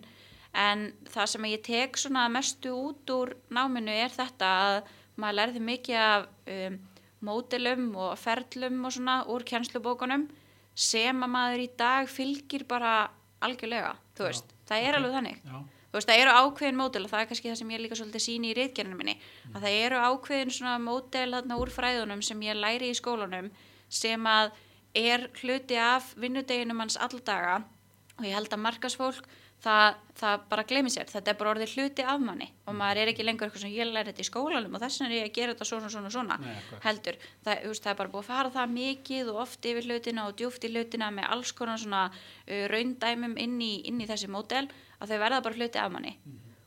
en 0.56 0.86
það 1.12 1.30
sem 1.32 1.46
ég 1.50 1.62
tek 1.66 1.98
svona 2.00 2.26
mestu 2.32 2.72
út 2.72 3.12
úr 3.12 3.34
náminu 3.52 3.92
er 3.92 4.12
þetta 4.14 4.50
að 4.64 4.90
maður 5.20 5.38
lærði 5.40 5.62
mikið 5.68 6.00
af 6.00 6.26
um, 6.56 6.80
mótilum 7.26 7.86
og 7.96 8.16
ferlum 8.20 8.82
og 8.84 8.96
svona 8.96 9.20
úr 9.32 9.44
kennslubókunum 9.48 10.26
sem 10.76 11.24
að 11.24 11.32
maður 11.32 11.64
í 11.64 11.70
dag 11.78 12.10
fylgir 12.12 12.66
bara 12.68 13.06
algjörlega, 13.44 13.94
þú 14.16 14.26
Já, 14.26 14.28
veist, 14.28 14.52
það 14.68 14.84
er 14.84 14.90
ok. 14.90 14.98
alveg 14.98 15.16
þannig. 15.16 15.38
Já, 15.40 15.56
þú 15.86 15.98
veist, 15.98 16.10
það 16.10 16.20
eru 16.22 16.34
ákveðin 16.40 16.80
módel 16.80 17.04
og 17.06 17.12
það 17.12 17.22
er 17.22 17.30
kannski 17.30 17.50
það 17.50 17.58
sem 17.60 17.72
ég 17.72 17.82
líka 17.82 17.98
svolítið 18.00 18.24
síni 18.26 18.50
í 18.50 18.56
reitgerinu 18.56 18.98
minni 18.98 19.16
að 19.54 19.62
það 19.62 19.78
eru 19.86 20.02
ákveðin 20.10 20.54
svona 20.56 20.76
módel 20.82 21.26
þarna 21.36 21.58
úr 21.62 21.72
fræðunum 21.72 22.24
sem 22.24 22.44
ég 22.44 22.60
læri 22.60 22.92
í 22.92 22.98
skólanum 22.98 23.50
sem 23.88 24.28
að 24.28 24.52
er 24.96 25.26
hluti 25.40 25.76
af 25.80 26.12
vinnudeginum 26.20 26.80
hans 26.80 26.96
alldaga 27.00 27.58
og 28.16 28.24
ég 28.24 28.36
held 28.36 28.52
að 28.52 28.64
markasfólk 28.64 29.28
það, 29.64 29.98
það 30.20 30.42
bara 30.50 30.64
gleymi 30.68 30.92
sér, 30.92 31.08
þetta 31.10 31.32
er 31.32 31.38
bara 31.40 31.52
orðið 31.54 31.74
hluti 31.74 32.04
af 32.06 32.20
manni 32.22 32.48
og 32.68 32.76
maður 32.76 33.00
er 33.02 33.10
ekki 33.12 33.24
lengur 33.26 33.48
eitthvað 33.48 33.64
sem 33.64 33.74
ég 33.74 33.88
læri 33.88 34.12
þetta 34.12 34.24
í 34.24 34.28
skólanum 34.28 34.76
og 34.76 34.82
þess 34.82 35.00
vegna 35.00 35.12
er 35.12 35.16
ég 35.16 35.30
að 35.30 35.36
gera 35.38 35.54
þetta 35.54 35.68
svona, 35.70 35.90
svona, 35.92 36.12
svona 36.12 36.38
Nei, 36.42 36.56
heldur, 36.84 37.18
það, 37.44 37.62
þú 37.62 37.72
veist, 37.72 37.84
það 37.84 37.92
er 37.92 38.00
bara 38.00 38.12
búið 38.14 38.22
að 38.22 38.30
fara 38.30 38.52
það 38.56 38.74
mikið 38.76 39.30
og 39.32 39.40
oft 39.44 39.68
yfir 39.70 39.88
hlutina 39.88 40.26
og 40.28 40.36
djúft 40.40 40.66
í 40.66 40.72
hlutina 40.72 41.10
með 41.14 41.30
alls 41.36 41.54
konar 41.56 41.80
svona 41.82 42.02
uh, 42.12 42.64
raundæmum 42.72 43.36
inn 43.42 43.56
í, 43.64 43.72
inn 43.90 44.02
í 44.02 44.08
þessi 44.08 44.30
mótel 44.32 44.66
að 45.00 45.12
þau 45.12 45.22
verða 45.24 45.42
bara 45.44 45.60
hluti 45.60 45.80
af 45.80 45.92
manni. 45.92 46.16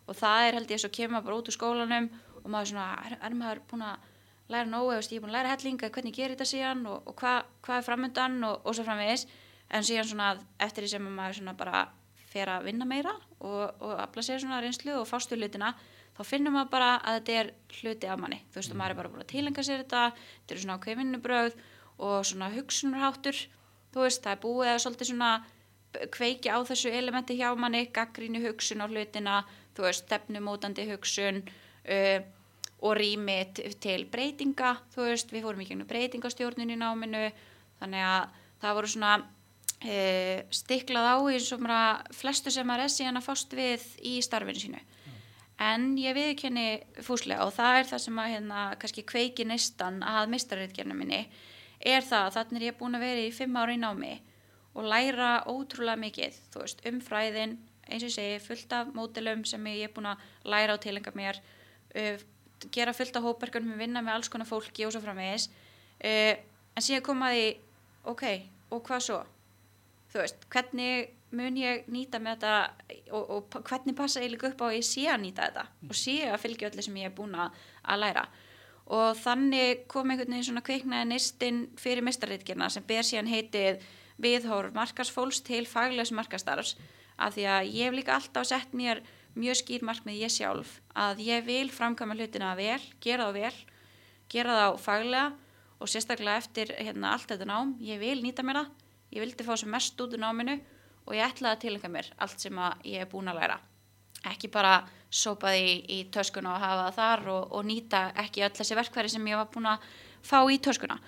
Og 0.09 0.17
það 0.17 0.47
er 0.47 0.57
held 0.57 0.71
ég 0.73 0.85
kemur 0.93 1.15
maður 1.17 1.27
bara 1.27 1.39
út 1.39 1.49
úr 1.49 1.55
skólanum 1.55 2.09
og 2.39 2.47
maður 2.49 2.71
svona, 2.71 2.87
er, 3.05 3.19
er 3.21 3.37
maður 3.37 3.61
búin 3.69 3.85
að 3.85 4.07
læra 4.49 4.69
nógu, 4.69 4.95
ég 4.97 5.11
er 5.13 5.21
búin 5.21 5.29
að 5.33 5.37
læra 5.37 5.53
hellinga 5.53 5.91
hvernig 5.93 6.15
gerir 6.15 6.33
þetta 6.33 6.49
síðan 6.49 6.81
og, 6.89 7.03
og 7.05 7.15
hvað 7.19 7.51
hva 7.65 7.77
er 7.77 7.85
framöndan 7.85 8.39
og, 8.47 8.65
og 8.65 8.77
svo 8.77 8.85
framvegis. 8.87 9.27
En 9.69 9.85
síðan 9.85 10.07
svona 10.09 10.29
eftir 10.57 10.85
því 10.85 10.91
sem 10.95 11.09
maður 11.13 11.37
svona 11.37 11.53
bara 11.57 11.83
fer 12.29 12.51
að 12.53 12.67
vinna 12.69 12.87
meira 12.89 13.13
og, 13.39 13.63
og 13.81 13.95
afla 13.99 14.25
sér 14.25 14.41
svona 14.43 14.61
reynslu 14.63 14.95
og 14.99 15.07
fástu 15.09 15.37
hlutina 15.37 15.73
þá 16.17 16.23
finnum 16.27 16.57
maður 16.57 16.73
bara 16.73 16.89
að 16.97 17.19
þetta 17.19 17.37
er 17.41 17.51
hluti 17.79 18.09
af 18.09 18.19
manni. 18.19 18.41
Þú 18.51 18.59
veist, 18.59 18.73
og 18.73 18.79
maður 18.79 18.93
er 18.93 18.99
bara 18.99 19.11
búin 19.13 19.23
að 19.23 19.31
tilenga 19.31 19.63
sér 19.65 19.83
þetta 19.83 20.01
þetta 20.17 20.55
eru 20.55 20.63
svona 20.63 20.79
ákveð 20.79 20.99
vinnubröð 20.99 21.61
og 21.99 22.17
svona 22.27 22.49
hugsunarháttur. 22.55 23.39
Þú 23.93 24.03
veist, 24.03 24.21
það 24.25 24.35
er 24.35 24.43
búið 24.43 24.71
að 24.73 24.81
svolítið 24.83 25.11
svona 25.13 25.31
kveiki 26.13 26.51
á 26.53 26.57
þessu 26.67 26.91
elementi 26.93 27.37
hjá 27.39 27.49
manni 27.57 27.87
gaggrínu 27.93 28.43
hugsun 28.43 28.83
á 28.83 28.87
hlutina 28.87 29.39
þú 29.77 29.87
veist, 29.87 30.05
stefnumótandi 30.05 30.85
hugsun 30.91 31.41
uh, 31.41 32.19
og 32.79 32.95
rými 32.95 33.39
til 33.83 34.05
breytinga, 34.11 34.75
þú 34.93 35.09
veist, 35.09 35.33
við 35.33 35.47
fórum 35.47 35.63
í 35.63 35.67
gegnum 35.67 35.89
breytingastjórnun 35.89 36.75
í 36.75 36.77
náminu 36.79 37.25
þannig 37.81 38.05
að 38.05 38.37
það 38.61 38.77
voru 38.77 38.91
svona 38.93 39.13
e, 39.81 40.45
stiklað 40.51 41.11
á 41.11 41.17
eins 41.31 41.51
og 41.55 41.65
flestu 42.15 42.51
sem 42.51 42.67
maður 42.67 42.87
er 42.87 42.95
síðan 42.95 43.19
að 43.19 43.27
fást 43.27 43.53
við 43.55 43.85
í 44.03 44.19
starfinu 44.25 44.63
sínu. 44.63 44.81
En 45.59 45.91
ég 45.99 46.15
viðkenni 46.15 46.67
fúslega 47.03 47.43
og 47.43 47.51
það 47.55 47.81
er 47.81 47.87
það 47.89 48.03
sem 48.05 48.19
að 48.19 48.31
hérna 48.33 48.59
kannski 48.79 49.03
kveiki 49.03 49.45
neistan 49.47 49.99
að 50.07 50.29
mistarriðgerna 50.31 50.95
minni 50.95 51.25
er 51.79 52.03
það 52.03 52.27
að 52.27 52.35
þannig 52.37 52.61
er 52.61 52.67
ég 52.69 52.77
búin 52.79 52.95
að 52.95 53.05
vera 53.07 53.25
í 53.25 53.33
fimm 53.35 53.57
ára 53.59 53.75
í 53.75 53.79
námi 53.79 54.13
og 54.75 54.85
læra 54.87 55.31
ótrúlega 55.49 55.99
mikið, 55.99 56.37
veist, 56.55 56.83
um 56.87 56.99
fræðin 57.03 57.57
eins 57.89 58.03
og 58.05 58.11
ég 58.11 58.15
segi, 58.15 58.39
fullt 58.43 58.75
af 58.75 58.91
mótilum 58.95 59.43
sem 59.47 59.65
ég 59.71 59.89
er 59.89 59.95
búin 59.95 60.11
að 60.11 60.23
læra 60.47 60.75
og 60.75 60.83
tilenga 60.83 61.11
mér 61.17 61.39
uh, 61.95 62.21
gera 62.71 62.93
fullt 62.93 63.17
af 63.17 63.25
hópverkunum 63.25 63.79
vinna 63.79 64.03
með 64.05 64.19
alls 64.19 64.31
konar 64.31 64.47
fólki 64.47 64.85
og 64.85 64.93
svo 64.93 65.01
framvegis. 65.03 65.49
Uh, 65.99 66.35
en 66.75 66.85
síðan 66.85 67.05
komaði 67.07 67.49
ok, 68.07 68.25
og 68.71 68.83
hvað 68.85 69.05
svo? 69.07 69.19
Þú 70.09 70.21
veist, 70.23 70.45
hvernig 70.51 71.15
mun 71.35 71.57
ég 71.59 71.87
nýta 71.91 72.19
með 72.21 72.39
þetta 72.41 72.99
og, 73.13 73.33
og 73.35 73.57
hvernig 73.69 73.97
passa 73.97 74.23
ég 74.23 74.33
líka 74.33 74.49
upp 74.49 74.63
á 74.65 74.67
að 74.69 74.77
ég 74.79 74.87
sé 74.87 75.05
að 75.09 75.23
nýta 75.25 75.49
þetta 75.49 75.65
og 75.89 75.97
sé 75.97 76.15
að 76.25 76.41
fylgja 76.45 76.71
öllu 76.71 76.85
sem 76.85 76.97
ég 77.01 77.09
er 77.11 77.15
búin 77.15 77.37
að 77.37 78.01
læra. 78.01 78.25
Og 78.89 79.13
þannig 79.21 79.83
kom 79.91 80.09
einhvern 80.09 80.33
veginn 80.33 80.47
svona 80.47 80.65
kveiknaði 80.65 81.11
nistinn 81.11 81.59
fyrir 81.77 82.05
mistarriðgerna 82.05 82.71
sem 82.73 82.85
ber 82.89 83.05
síðan 83.05 83.29
heitið 83.29 83.83
viðhorf 84.19 84.73
markarsfólks 84.75 85.43
til 85.45 85.61
faglegs 85.69 86.11
markastarfs 86.15 86.73
af 87.19 87.35
því 87.35 87.45
að 87.53 87.69
ég 87.75 87.89
hef 87.89 87.97
líka 87.99 88.15
alltaf 88.17 88.49
sett 88.49 88.73
mér 88.73 89.03
mjög 89.37 89.59
skýr 89.61 89.85
markmið 89.85 90.23
ég 90.23 90.33
sjálf 90.33 90.79
að 90.97 91.21
ég 91.27 91.45
vil 91.45 91.67
framkvæma 91.71 92.17
hlutina 92.17 92.55
vel, 92.57 92.81
gera 93.03 93.29
þá 93.29 93.37
vel 93.37 93.55
gera 94.31 94.57
þá 94.57 94.81
faglega 94.81 95.29
og 95.79 95.87
sérstaklega 95.87 96.41
eftir 96.41 96.73
hérna, 96.75 97.13
allt 97.13 97.29
þetta 97.29 97.47
nám, 97.47 97.75
ég 97.79 98.01
vil 98.01 98.17
nýta 98.23 98.43
mér 98.43 98.63
það 98.63 98.88
ég 99.13 99.23
vildi 99.23 99.45
fá 99.45 99.55
sem 99.57 99.71
mest 99.71 99.99
út 100.01 100.15
úr 100.15 100.21
náminu 100.21 100.59
og 101.05 101.15
ég 101.17 101.25
ætlaði 101.25 101.55
að 101.55 101.61
tilengja 101.65 101.91
mér 101.91 102.11
allt 102.21 102.43
sem 102.45 102.61
ég 102.85 103.03
er 103.03 103.09
búin 103.09 103.31
að 103.31 103.41
læra. 103.41 103.59
Ekki 104.29 104.49
bara 104.51 104.81
sópa 105.09 105.53
því 105.55 105.71
í 105.89 105.99
töskuna 106.13 106.53
og 106.55 106.61
hafa 106.61 106.83
það 106.89 106.99
þar 106.99 107.31
og, 107.33 107.47
og 107.55 107.65
nýta 107.65 108.03
ekki 108.19 108.43
öll 108.45 108.53
þessi 108.57 108.77
verkværi 108.77 109.13
sem 109.13 109.31
ég 109.31 109.39
var 109.39 109.49
búin 109.53 109.71
að 109.71 109.87
fá 110.21 110.39
í 110.51 110.59
töskuna. 110.61 110.99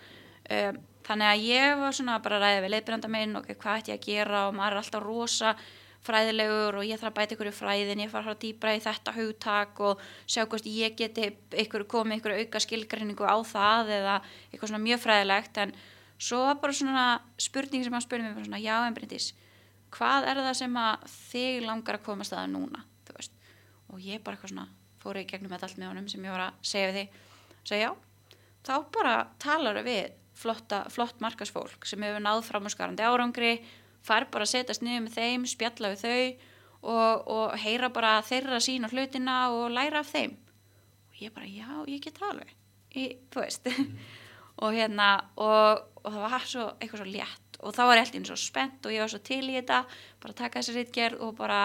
Um, 0.52 0.80
þannig 1.06 1.28
að 1.28 1.46
ég 1.50 1.78
var 1.82 1.96
svona 1.98 2.18
bara 2.24 2.40
að 2.40 2.46
ræða 2.46 2.64
við 2.64 2.74
leiðbyrjanda 2.76 3.12
minn 3.12 3.38
og 3.38 3.48
hvað 3.52 3.82
ætti 3.82 3.94
ég 3.94 4.00
að 4.00 4.08
gera? 4.08 4.44
Og 4.48 4.58
maður 4.58 4.78
er 4.78 4.82
alltaf 4.82 5.06
rosa 5.06 5.54
fræðilegur 6.02 6.80
og 6.80 6.88
ég 6.88 6.98
þarf 6.98 7.12
að 7.12 7.18
bæta 7.20 7.36
ykkur 7.36 7.50
í 7.52 7.54
fræðin 7.54 8.02
ég 8.02 8.10
fara 8.10 8.24
að 8.24 8.30
fara 8.32 8.42
dýbra 8.42 8.74
í 8.74 8.82
þetta 8.82 9.16
hugtak 9.18 9.82
og 9.86 10.02
sjá 10.26 10.46
hvort 10.50 10.66
ég 10.66 10.96
geti 10.98 11.28
ykkur 11.62 11.86
komið 11.90 12.22
ykkur 12.22 12.38
auka 12.40 12.62
skilgreiningu 12.64 13.28
á 13.28 13.38
það 13.46 13.92
eða 14.00 14.16
eitthvað 14.50 14.72
svona 14.72 14.86
mjög 14.88 15.04
fræðilegt. 15.04 15.60
En 15.62 15.76
svo 16.22 16.44
var 16.46 16.60
bara 16.62 16.76
svona 16.78 17.06
spurning 17.42 17.86
sem 17.86 17.96
hann 17.96 18.06
spurði 18.06 18.30
mér 18.30 18.46
svona, 18.46 18.62
já 18.62 18.76
en 18.86 18.98
Bryndís 18.98 19.32
hvað 19.92 20.30
er 20.32 20.42
það 20.46 20.54
sem 20.62 20.78
að 20.80 21.10
þig 21.16 21.66
langar 21.66 22.00
að 22.00 22.06
komast 22.06 22.36
að 22.38 22.54
núna? 22.54 22.86
Þú 23.08 23.18
veist. 23.18 23.36
og 23.92 24.06
ég 24.06 24.24
bara 24.24 24.38
eitthvað 24.38 24.54
svona 24.54 24.70
fór 25.02 25.20
í 25.20 25.28
gegnum 25.28 25.52
þetta 25.52 25.68
allt 25.68 25.82
með 25.82 25.92
honum 25.92 26.10
sem 26.12 26.26
ég 26.26 26.36
var 26.36 26.46
að 26.46 26.66
segja 26.72 26.92
við 26.92 26.98
því 27.00 27.06
segja 27.72 27.90
já, 27.90 27.92
þá 28.68 28.76
bara 28.94 29.16
talar 29.42 29.82
við 29.86 30.14
flotta, 30.42 30.86
flott 30.94 31.20
markasfólk 31.22 31.86
sem 31.90 32.02
hefur 32.06 32.24
náð 32.24 32.46
fram 32.48 32.70
á 32.70 32.74
skarandi 32.74 33.06
árangri 33.06 33.52
fær 34.06 34.28
bara 34.32 34.48
að 34.48 34.54
setjast 34.56 34.86
niður 34.86 35.06
með 35.08 35.18
þeim 35.18 35.46
spjalla 35.50 35.92
við 35.94 36.06
þau 36.06 36.50
og, 36.82 37.28
og 37.30 37.58
heyra 37.62 37.92
bara 37.94 38.16
þeirra 38.26 38.62
sín 38.64 38.88
á 38.88 38.90
hlutina 38.90 39.38
og 39.54 39.70
læra 39.74 40.02
af 40.02 40.10
þeim. 40.14 40.34
Og 41.12 41.22
ég 41.22 41.34
bara, 41.36 41.46
já, 41.50 41.70
ég 41.88 42.02
get 42.02 42.22
alveg. 42.26 42.56
Ég, 42.98 43.20
þú 43.32 43.44
veist 43.44 43.70
og 44.62 44.76
hérna, 44.76 45.08
og, 45.42 45.82
og 46.04 46.14
það 46.14 46.28
var 46.28 46.46
svo 46.50 46.68
eitthvað 46.78 47.04
svo 47.04 47.10
létt. 47.10 47.60
Og 47.62 47.76
þá 47.76 47.82
var 47.86 48.02
alltaf 48.02 48.30
svo 48.30 48.38
spennt 48.40 48.88
og 48.88 48.94
ég 48.94 49.04
var 49.04 49.12
svo 49.12 49.20
til 49.26 49.44
í 49.46 49.58
þetta 49.58 49.84
bara 50.22 50.38
taka 50.38 50.62
þessi 50.62 50.78
rítgerð 50.78 51.26
og 51.26 51.36
bara 51.38 51.60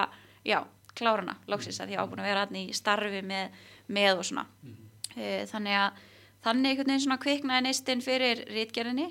já, 0.44 0.58
klára 0.96 1.22
hana, 1.22 1.36
loksins 1.48 1.80
að 1.80 1.94
ég 1.94 2.02
ábúin 2.02 2.20
að 2.24 2.28
vera 2.30 2.44
hann 2.44 2.58
í 2.60 2.66
starfi 2.76 3.22
með, 3.24 3.56
með 3.92 4.20
og 4.20 4.28
svona. 4.28 4.46
E, 5.16 5.46
þannig 5.48 5.78
að 5.80 6.04
þannig 6.46 6.70
einhvern 6.70 6.92
veginn 6.92 7.04
svona 7.06 7.22
kviknaði 7.22 7.64
neistinn 7.66 8.04
fyrir 8.04 8.44
rítgerðinni 8.52 9.08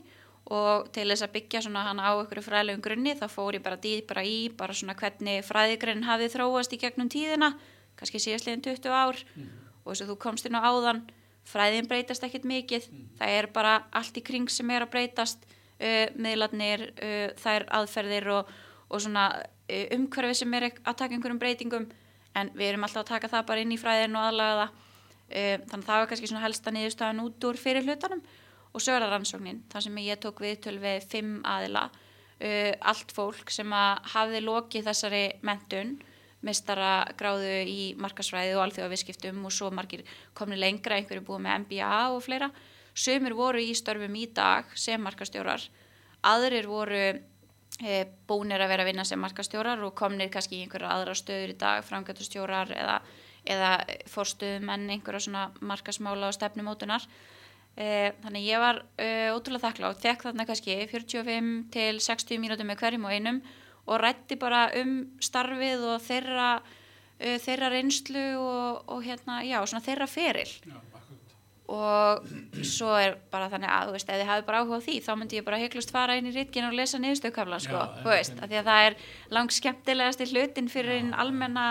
og 0.56 0.92
til 0.94 1.08
þess 1.10 1.26
að 1.26 1.34
byggja 1.34 1.64
svona 1.66 1.88
hann 1.88 2.00
á 2.00 2.14
einhverju 2.14 2.46
fræðlegum 2.46 2.84
grunni 2.86 3.16
þá 3.18 3.26
fór 3.34 3.58
ég 3.58 3.66
bara 3.66 3.82
dýpra 3.82 4.22
í 4.22 4.38
bara 4.54 4.76
svona 4.78 4.96
hvernig 4.98 5.42
fræðigrinn 5.48 6.06
hafið 6.06 6.36
þróast 6.38 6.76
í 6.78 6.80
gegnum 6.84 7.10
tíðina 7.10 7.56
kannski 7.98 8.22
síðastliðin 8.22 8.64
20 8.66 8.94
ár. 8.94 9.22
Og 9.86 9.92
þess 9.92 10.06
að 10.06 10.12
þú 10.12 10.18
komst 10.22 10.48
inn 10.48 10.58
á 10.58 10.62
áðan 10.66 11.02
fræðin 11.46 11.90
breytast 11.90 12.24
ekkert 12.26 12.48
mikið. 12.50 12.88
Það 13.20 13.36
er 13.40 13.50
bara 13.54 13.76
allt 13.96 14.18
í 14.18 14.24
kring 14.26 14.50
sem 14.52 14.70
er 14.74 14.86
að 14.86 14.94
breytast 14.96 15.46
uh, 15.46 16.08
miðlarnir 16.18 16.88
uh, 16.94 17.28
þær 17.42 17.68
aðferðir 17.80 18.32
og, 18.38 18.56
og 18.90 19.04
svona 19.04 19.28
uh, 19.42 19.86
umhverfi 19.96 20.40
sem 20.42 20.58
er 20.58 20.70
að 20.72 20.98
taka 21.02 21.14
einhverjum 21.14 21.42
breytingum. 21.42 21.90
En 22.36 22.50
við 22.56 22.74
erum 22.74 22.88
alltaf 22.88 23.06
að 23.06 23.14
taka 23.14 23.32
það 23.32 23.46
bara 23.52 23.66
inn 23.66 23.76
í 23.76 23.80
fræðin 23.80 24.18
og 24.18 24.30
aðlaga 24.30 24.64
það. 24.64 24.82
Uh, 25.26 25.54
þannig 25.70 25.78
að 25.78 25.88
það 25.92 26.02
var 26.02 26.10
kannski 26.12 26.32
svona 26.32 26.46
helsta 26.46 26.74
niðurstaðan 26.74 27.24
út 27.26 27.48
úr 27.50 27.62
fyrir 27.62 27.86
hlutanum. 27.86 28.26
Og 28.76 28.84
svo 28.84 28.96
er 28.96 29.06
það 29.06 29.14
rannsóknin 29.14 29.62
þar 29.72 29.86
sem 29.86 30.02
ég 30.04 30.20
tók 30.20 30.42
við 30.44 31.08
fimm 31.08 31.38
aðila. 31.48 31.88
Uh, 32.36 32.74
allt 32.84 33.14
fólk 33.16 33.54
sem 33.54 33.72
að 33.72 34.12
hafði 34.12 34.42
lokið 34.44 34.90
þessari 34.90 35.24
mentun 35.48 35.96
mistara 36.46 37.06
gráðu 37.18 37.52
í 37.68 37.80
markasfræði 38.02 38.56
og 38.56 38.66
alþjóðaviskiptum 38.68 39.44
og 39.48 39.54
svo 39.54 39.72
margir 39.74 40.06
komni 40.38 40.58
lengra, 40.60 41.00
einhverju 41.00 41.26
búið 41.26 41.46
með 41.46 41.62
MBA 41.66 42.00
og 42.14 42.24
fleira. 42.26 42.52
Sumir 42.96 43.36
voru 43.36 43.60
í 43.60 43.74
störfum 43.76 44.16
í 44.16 44.28
dag 44.32 44.70
sem 44.80 45.02
markastjórar, 45.04 45.64
aðrir 46.24 46.70
voru 46.72 47.02
e, 47.12 47.96
búnir 48.28 48.64
að 48.64 48.72
vera 48.72 48.86
að 48.86 48.92
vinna 48.92 49.06
sem 49.08 49.20
markastjórar 49.20 49.84
og 49.84 49.96
komnir 50.00 50.32
kannski 50.32 50.62
í 50.62 50.66
einhverja 50.66 50.94
aðra 50.94 51.16
stöður 51.18 51.56
í 51.56 51.58
dag, 51.60 51.84
framgættustjórar 51.88 52.72
eða, 52.72 53.00
eða 53.44 53.72
fórstuðumenn 54.14 54.88
einhverja 54.96 55.26
svona 55.28 55.50
markasmála 55.60 56.32
og 56.32 56.38
stefnumótunar. 56.38 57.04
E, 57.76 58.14
þannig 58.24 58.48
ég 58.48 58.64
var 58.64 58.86
e, 58.96 59.10
ótrúlega 59.36 59.68
þakklátt, 59.68 60.00
þekk 60.06 60.30
þarna 60.30 60.48
kannski 60.48 60.80
45 60.94 61.54
til 61.76 62.00
60 62.00 62.40
mínútum 62.40 62.72
með 62.72 62.80
hverjum 62.86 63.10
og 63.10 63.18
einum 63.18 63.44
og 63.86 64.02
rætti 64.02 64.40
bara 64.42 64.68
um 64.82 64.98
starfið 65.24 65.88
og 65.94 66.04
þeirra, 66.06 66.50
uh, 66.62 67.38
þeirra 67.46 67.72
reynslu 67.74 68.28
og, 68.42 68.84
og 68.92 69.06
hérna, 69.06 69.42
já, 69.48 69.60
svona 69.66 69.86
þeirra 69.86 70.10
feril. 70.10 70.52
Já, 70.66 70.80
og 71.66 72.26
svo 72.66 72.92
er 73.00 73.16
bara 73.34 73.50
þannig 73.50 73.72
að, 73.74 73.88
þú 73.90 73.94
veist, 73.96 74.10
ef 74.10 74.20
þið 74.22 74.30
hafið 74.30 74.48
bara 74.48 74.62
áhuga 74.62 74.78
á 74.78 74.86
því 74.86 74.96
þá 75.02 75.12
myndi 75.18 75.40
ég 75.40 75.46
bara 75.48 75.60
heiklust 75.62 75.94
fara 75.94 76.18
inn 76.20 76.30
í 76.30 76.34
ritgin 76.36 76.68
og 76.68 76.76
lesa 76.78 77.00
niðurstöðkaflan, 77.02 77.64
sko, 77.64 77.82
þú 78.04 78.12
veist, 78.12 78.38
af 78.38 78.52
því 78.52 78.60
að 78.60 78.70
það 78.70 78.90
er 78.90 78.98
langt 79.34 79.56
skemmtilegasti 79.56 80.28
hlutin 80.30 80.70
fyrir 80.70 81.00
einn 81.00 81.14
almenna 81.18 81.66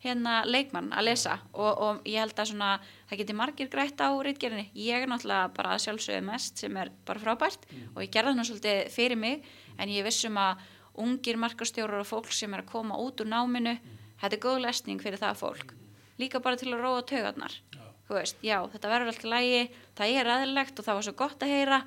hérna 0.00 0.40
leikmann 0.48 0.92
að 0.96 1.10
lesa. 1.10 1.36
Og, 1.52 1.70
og 1.70 2.08
ég 2.08 2.22
held 2.22 2.38
að 2.38 2.52
svona 2.52 2.70
það 3.10 3.20
geti 3.20 3.36
margir 3.36 3.70
grætt 3.72 4.00
á 4.00 4.08
ritgerinni 4.24 4.70
ég 4.78 5.02
er 5.02 5.10
náttúrulega 5.10 5.50
bara 5.56 5.78
sjálfsögðu 5.82 6.22
mest 6.30 6.62
sem 6.62 6.76
er 6.80 6.92
bara 7.04 7.20
frábært 7.20 7.66
og 7.92 8.04
ég 8.04 8.12
gerði 8.14 8.32
það 8.32 8.38
nú 8.38 8.46
svolítið 8.48 8.80
fyrir 8.94 9.20
mig 9.20 9.44
en 9.76 9.92
ég 9.92 10.06
vissum 10.06 10.38
að 10.40 10.62
ungir 11.02 11.38
markastjórar 11.40 12.02
og 12.02 12.08
fólk 12.08 12.32
sem 12.34 12.52
er 12.54 12.64
að 12.64 12.70
koma 12.72 12.98
út 13.00 13.22
úr 13.22 13.30
náminu 13.30 13.76
þetta 14.20 14.36
er 14.36 14.42
góð 14.42 14.60
lesning 14.66 15.00
fyrir 15.02 15.20
það 15.20 15.40
fólk. 15.40 15.74
Líka 16.20 16.40
bara 16.44 16.58
til 16.60 16.72
að 16.74 16.82
róa 16.84 17.02
taugarnar. 17.08 17.54
Já. 17.72 17.86
veist, 18.10 18.36
já, 18.42 18.58
þetta 18.72 18.90
verður 18.90 19.12
alltaf 19.12 19.30
lægi 19.30 19.60
það 19.96 20.14
er 20.20 20.30
aðlegt 20.34 20.80
og 20.80 20.86
það 20.86 20.98
var 20.98 21.06
svo 21.06 21.14
gott 21.20 21.44
að 21.46 21.54
heyra 21.54 21.80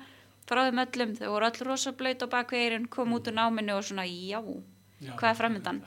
frá 0.48 0.60
þeim 0.66 0.82
öllum, 0.84 1.14
þau 1.18 1.28
voru 1.34 1.48
öll 1.50 1.66
rosa 1.68 1.92
blöyt 1.92 2.24
á 2.24 2.26
bakvegirinn, 2.32 2.88
kom 2.88 3.12
út 3.16 3.28
úr 3.28 3.36
náminu 3.36 3.76
og 3.78 3.84
svona, 3.84 4.04
já, 4.08 4.40
Já, 5.00 5.12
hvað 5.20 5.30
er 5.30 5.38
framöndan 5.38 5.80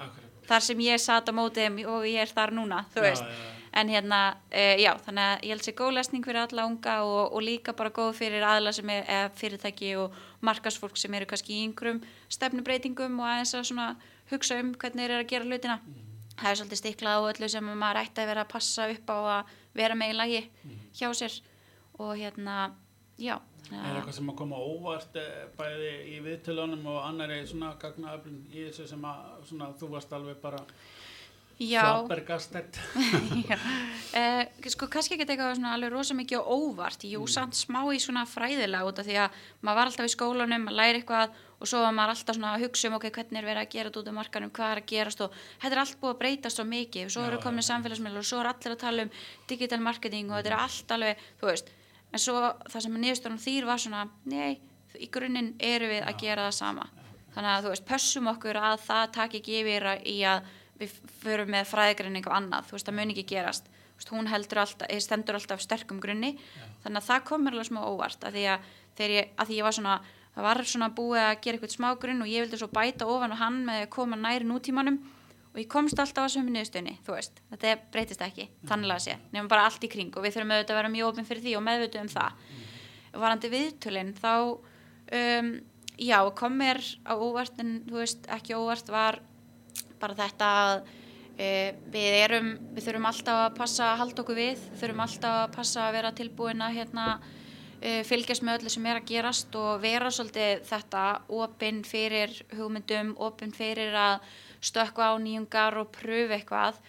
þar 0.48 0.64
sem 0.64 0.82
ég 0.86 1.02
sat 1.02 1.30
á 1.30 1.34
mótið 1.36 1.84
og 1.90 2.06
ég 2.08 2.22
er 2.24 2.32
þar 2.32 2.54
núna, 2.56 2.86
þú 2.94 3.04
veist. 3.06 3.24
já. 3.24 3.57
En 3.74 3.90
hérna, 3.90 4.38
uh, 4.52 4.76
já, 4.80 4.94
þannig 5.06 5.24
að 5.28 5.44
ég 5.44 5.54
held 5.56 5.66
sér 5.68 5.76
góð 5.80 5.94
lesning 5.98 6.26
fyrir 6.26 6.42
alla 6.46 6.66
unga 6.70 6.96
og, 7.04 7.34
og 7.34 7.42
líka 7.44 7.74
bara 7.78 7.90
góð 7.94 8.14
fyrir 8.22 8.44
aðla 8.48 8.72
sem 8.74 8.90
er 8.90 9.04
eða 9.06 9.30
fyrirtæki 9.36 9.96
og 10.02 10.16
markasfólk 10.42 10.98
sem 10.98 11.14
eru 11.14 11.26
kannski 11.30 11.54
í 11.58 11.64
einhverjum 11.68 12.02
stefnubreitingum 12.30 13.20
og 13.20 13.28
aðeins 13.32 13.56
að 13.58 13.68
svona 13.72 13.88
hugsa 14.32 14.60
um 14.62 14.74
hvernig 14.76 15.04
þeir 15.08 15.16
eru 15.18 15.24
að 15.26 15.32
gera 15.34 15.46
hlutina. 15.50 15.80
Það 16.38 16.50
er 16.52 16.58
svolítið 16.60 16.82
stiklað 16.84 17.18
á 17.18 17.28
öllu 17.32 17.48
sem 17.50 17.70
maður 17.82 18.02
ætti 18.04 18.22
að 18.22 18.28
vera 18.32 18.44
að 18.46 18.52
passa 18.52 18.88
upp 18.94 19.08
á 19.10 19.18
að 19.18 19.54
vera 19.80 19.96
með 19.98 20.12
í 20.14 20.18
lagi 20.18 20.42
hjá 21.00 21.08
sér. 21.18 21.38
Og 21.98 22.12
hérna, 22.20 22.58
já 23.18 23.40
Er 23.68 23.74
þannig 23.74 23.88
að- 23.90 23.96
eitthvað 24.00 24.14
sem 24.16 24.30
að 24.32 24.36
koma 24.38 24.56
óvart 24.64 25.16
eh, 25.20 25.48
bæði 25.58 25.90
í 26.14 26.20
viðtölunum 26.24 26.86
og 26.88 27.00
annari 27.04 27.40
svona 27.50 27.74
gagnaöflun 27.82 28.38
í 28.54 28.62
þessu 28.70 28.86
sem 28.88 29.02
að 29.10 29.26
svona, 29.50 29.72
þú 29.82 29.90
varst 29.92 30.14
alveg 30.16 30.38
bara 30.42 30.62
já, 31.60 31.82
flabbergastert 31.84 32.78
Uh, 34.18 34.44
sko 34.74 34.88
kannski 34.90 35.16
ekki 35.18 35.26
eitthvað 35.28 35.58
svona 35.58 35.74
alveg 35.76 35.92
rosa 35.94 36.16
mikið 36.18 36.40
og 36.40 36.48
óvart, 36.72 37.04
jú 37.06 37.26
samt 37.30 37.58
smá 37.58 37.82
í 37.94 38.00
svona 38.02 38.24
fræðilega 38.30 38.88
út 38.88 39.02
af 39.02 39.08
því 39.08 39.18
að 39.26 39.36
maður 39.62 39.78
var 39.80 39.92
alltaf 39.92 40.08
í 40.08 40.14
skólanum 40.14 40.70
að 40.72 40.78
læra 40.80 41.02
eitthvað 41.02 41.36
og 41.58 41.70
svo 41.70 41.82
var 41.84 41.94
maður 41.98 42.14
alltaf 42.14 42.38
svona 42.38 42.54
að 42.56 42.64
hugsa 42.66 42.90
um 42.90 42.96
ok, 42.98 43.08
hvernig 43.18 43.40
er 43.42 43.48
verið 43.50 43.62
að 43.64 43.72
gera 43.74 43.90
þetta 43.90 44.02
út 44.04 44.10
af 44.12 44.16
markanum, 44.18 44.52
hvað 44.54 44.72
er 44.76 44.82
að 44.82 44.90
gerast 44.92 45.24
og 45.26 45.38
þetta 45.64 45.74
er 45.74 45.82
allt 45.84 45.98
búið 46.02 46.14
að 46.14 46.20
breytast 46.22 46.60
svo 46.60 46.66
mikið. 46.70 47.08
Og 47.08 47.14
svo 47.16 47.24
eru 47.26 47.40
komin 47.42 47.66
já. 47.66 47.70
samfélagsmiðlar 47.72 48.22
og 48.22 48.30
svo 48.30 48.42
er 48.44 48.50
allir 48.52 48.76
að 48.76 48.82
tala 48.84 49.06
um 49.08 49.12
digital 49.50 49.80
marketing 49.82 50.30
og 50.30 50.38
þetta 50.38 50.52
er 50.54 50.58
allt 50.60 50.94
alveg, 50.98 51.24
þú 51.42 51.50
veist. 51.50 51.72
En 52.14 52.22
svo 52.22 52.36
það 52.70 52.86
sem 52.86 53.00
niðurstöðunum 53.02 53.42
þýr 53.48 53.68
var 53.72 53.82
svona 53.82 54.04
nei, 54.30 54.60
í 55.02 55.10
grunninn 55.14 55.50
eru 55.58 55.90
við 55.90 56.06
að 56.06 56.22
gera 56.22 56.46
það 56.46 56.56
sama. 56.62 56.88
Þannig 57.34 57.52
að 57.56 57.66
þú 57.66 57.74
veist, 57.74 57.88
pössum 57.90 58.30
okkur 58.36 58.62
að 58.62 58.78
það 58.86 59.12
taki 59.18 59.42
ekki 59.42 59.60
yfir 59.64 59.90
að- 59.96 60.06
í 60.14 60.18
að 60.30 60.54
við 60.80 60.94
förum 61.22 61.52
með 61.54 61.70
fræðigreining 61.72 62.28
og 62.30 62.36
annað, 62.38 62.70
þú 62.70 62.78
veist, 62.78 62.88
það 62.88 62.98
mun 63.00 63.14
ekki 63.14 63.26
gerast. 63.32 63.70
Veist, 63.98 64.12
hún 64.14 64.30
heldur 64.30 64.62
alltaf, 64.62 64.88
eh, 64.90 65.02
stendur 65.02 65.38
alltaf 65.40 65.64
sterkum 65.64 66.00
grunni, 66.04 66.36
þannig 66.84 67.02
að 67.02 67.10
það 67.10 67.26
kom 67.26 67.44
mér 67.44 67.58
alveg 67.58 67.70
smá 67.72 67.82
óvart, 67.84 68.24
að 68.24 68.38
því 68.38 68.46
að, 68.54 68.72
ég, 69.10 69.30
að 69.38 69.48
því 69.48 69.58
ég 69.58 69.68
var 69.68 69.78
svona, 69.78 70.00
það 70.36 70.48
var 70.48 70.64
svona 70.64 70.90
búið 70.94 71.24
að 71.24 71.42
gera 71.42 71.58
eitthvað 71.58 71.76
smá 71.76 71.90
grunn 71.98 72.22
og 72.22 72.28
ég 72.30 72.46
vildi 72.46 72.60
svo 72.62 72.70
bæta 72.70 73.08
ofan 73.10 73.34
og 73.34 73.42
hann 73.42 73.64
með 73.66 73.86
að 73.86 73.90
koma 73.90 74.16
næri 74.16 74.46
nútímanum. 74.46 75.00
Og 75.58 75.64
ég 75.64 75.70
komst 75.74 75.98
alltaf 75.98 76.28
að 76.28 76.36
sömu 76.36 76.52
niðurstöðni, 76.54 77.00
þú 77.02 77.16
veist. 77.16 77.40
Þetta 77.50 77.72
breytist 77.90 78.22
ekki, 78.22 78.44
þannig 78.70 78.92
að 78.94 79.00
sé 79.08 79.16
nefnum 79.32 79.48
bara 79.50 79.64
allt 79.66 79.82
í 79.82 79.90
kring 79.90 80.14
og 80.14 80.22
við 80.22 80.36
þurfum 80.36 80.52
auðvitað 80.54 80.76
að 80.76 80.78
vera 80.78 80.92
mjög 80.94 81.08
opinn 81.08 81.26
fyrir 81.26 81.42
því 81.42 81.56
og 81.58 81.64
meðvituð 81.66 82.04
um 82.04 82.12
það. 82.14 82.44
Varandi 83.18 83.50
viðtölinn 83.50 84.12
þá 84.14 84.34
um, 85.18 85.50
já, 85.98 86.20
kom 86.38 86.60
mér 86.62 86.78
á 87.10 87.14
óvart 87.18 87.58
en 87.64 87.82
þú 87.88 87.98
veist, 88.04 88.30
ekki 88.30 88.54
óvart 88.54 88.94
var 88.94 89.18
bara 90.02 90.18
þetta 90.18 90.52
að 90.62 90.76
uh, 90.84 91.72
við 91.94 92.20
erum, 92.22 92.54
við 92.76 92.88
þurfum 92.88 93.10
alltaf 93.12 93.42
að 93.46 93.58
passa 93.58 93.90
að 93.92 94.00
halda 94.04 94.24
okkur 94.24 94.40
við, 94.40 94.68
þurfum 94.82 95.04
alltaf 95.08 95.42
að 95.42 95.56
passa 95.58 95.88
að 95.88 95.98
vera 95.98 96.14
tilbúin 96.20 96.66
að 96.66 96.78
hérna 96.82 97.08
uh, 97.18 98.04
fylgjast 98.10 98.46
með 98.46 98.62
öllu 98.62 98.76
sem 98.76 98.92
er 98.92 99.02
að 99.02 99.10
gerast 99.14 99.58
og 99.62 99.82
vera 99.84 100.14
svolítið 100.14 100.64
þetta 100.70 101.08
opinn 101.40 101.82
fyrir 101.88 102.38
hugmyndum, 102.58 103.16
opinn 103.18 103.56
fyrir 103.56 103.98
að 103.98 104.22
stökkva 104.62 105.12
á 105.12 105.22
nýjungar 105.22 105.82
og 105.82 105.92
pröfu 105.94 106.38
eitthvað 106.38 106.80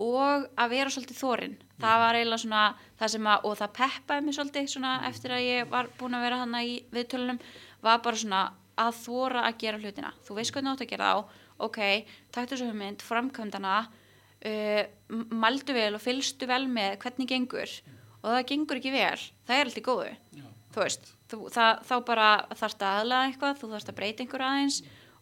og 0.00 0.46
að 0.56 0.70
vera 0.72 0.92
svolítið 0.92 1.18
þórin 1.20 1.58
það 1.80 1.98
var 2.00 2.16
eiginlega 2.16 2.42
svona 2.44 2.62
það 3.00 3.12
sem 3.14 3.28
að 3.32 3.44
og 3.48 3.58
það 3.58 3.74
peppaði 3.76 4.24
mig 4.24 4.36
svolítið 4.36 4.70
svona 4.72 4.94
eftir 5.08 5.34
að 5.36 5.46
ég 5.46 5.68
var 5.70 5.90
búin 6.00 6.16
að 6.16 6.24
vera 6.26 6.40
hana 6.40 6.62
í 6.64 6.78
viðtölunum 6.92 7.40
var 7.84 8.02
bara 8.04 8.20
svona 8.20 8.40
að 8.80 8.96
þóra 9.02 9.44
að 9.48 9.58
gera 9.60 9.80
hlutina. 9.80 10.12
Þú 10.24 10.36
veist 10.38 10.54
hvernig 10.54 10.70
þú 10.70 10.76
átt 10.76 10.84
að 10.86 10.92
gera 10.94 11.10
þá 11.10 11.38
ok, 11.66 11.80
taktu 12.34 12.54
þessu 12.56 12.68
hugmynd, 12.70 13.04
framkvæmdana 13.06 13.74
uh, 13.86 14.82
m- 15.12 15.26
mældu 15.42 15.76
vel 15.76 15.94
og 15.98 16.02
fylgstu 16.04 16.48
vel 16.50 16.66
með 16.70 16.98
hvernig 17.04 17.28
gengur. 17.30 17.76
Og 18.20 18.34
það 18.34 18.46
gengur 18.52 18.80
ekki 18.80 18.92
vel, 18.94 19.20
það 19.48 19.56
er 19.60 19.68
allt 19.70 19.80
í 19.80 19.84
góðu. 19.86 20.10
Já, 20.36 20.44
þú 20.74 20.82
veist, 20.84 21.12
þú, 21.32 21.38
það, 21.54 21.84
þá 21.88 21.94
bara 22.10 22.26
þarfst 22.52 22.82
að 22.84 22.98
aðlaga 23.02 23.30
eitthvað, 23.30 23.60
þú 23.62 23.70
þarfst 23.74 23.92
að 23.92 23.98
breyta 24.00 24.24
einhver 24.26 24.44
aðeins 24.48 24.80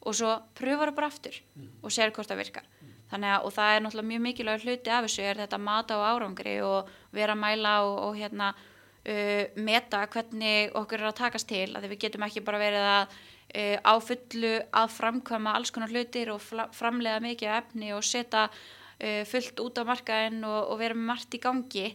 og 0.08 0.14
svo 0.18 0.32
pröfar 0.58 0.90
það 0.90 0.96
bara 0.98 1.10
aftur 1.12 1.38
og 1.82 1.94
sér 1.94 2.12
hvort 2.16 2.30
það 2.30 2.42
virkar. 2.42 2.66
Þannig 3.08 3.30
að, 3.32 3.44
og 3.48 3.54
það 3.56 3.70
er 3.74 3.80
náttúrulega 3.84 4.08
mjög 4.10 4.22
mikilvæg 4.26 4.64
hluti 4.66 4.90
af 4.92 5.06
þessu 5.06 5.22
er 5.24 5.38
þetta 5.40 5.58
mata 5.64 5.96
á 5.96 6.00
árangri 6.12 6.56
og 6.60 6.90
vera 7.16 7.32
að 7.32 7.40
mæla 7.40 7.72
og, 7.86 7.94
og 8.08 8.18
hérna 8.18 8.50
uh, 8.52 9.44
meta 9.64 10.02
hvernig 10.12 10.74
okkur 10.76 11.00
er 11.00 11.08
að 11.08 11.16
takast 11.22 11.48
til, 11.48 11.70
að 11.78 11.86
við 11.88 12.02
getum 12.04 12.26
ekki 12.26 12.42
bara 12.44 12.60
verið 12.60 12.88
að 12.90 13.16
uh, 13.54 13.78
á 13.80 13.94
fullu 14.02 14.52
að 14.80 14.92
framkvæma 14.96 15.54
alls 15.56 15.72
konar 15.74 15.92
hlutir 15.92 16.32
og 16.34 16.42
framleiða 16.76 17.22
mikið 17.24 17.54
efni 17.60 17.94
og 17.96 18.04
setja 18.06 18.48
uh, 18.48 19.22
fullt 19.28 19.62
út 19.64 19.80
á 19.80 19.88
markaðinn 19.88 20.44
og, 20.44 20.60
og 20.72 20.82
vera 20.82 20.98
með 20.98 21.10
margt 21.12 21.38
í 21.38 21.42
gangi 21.42 21.86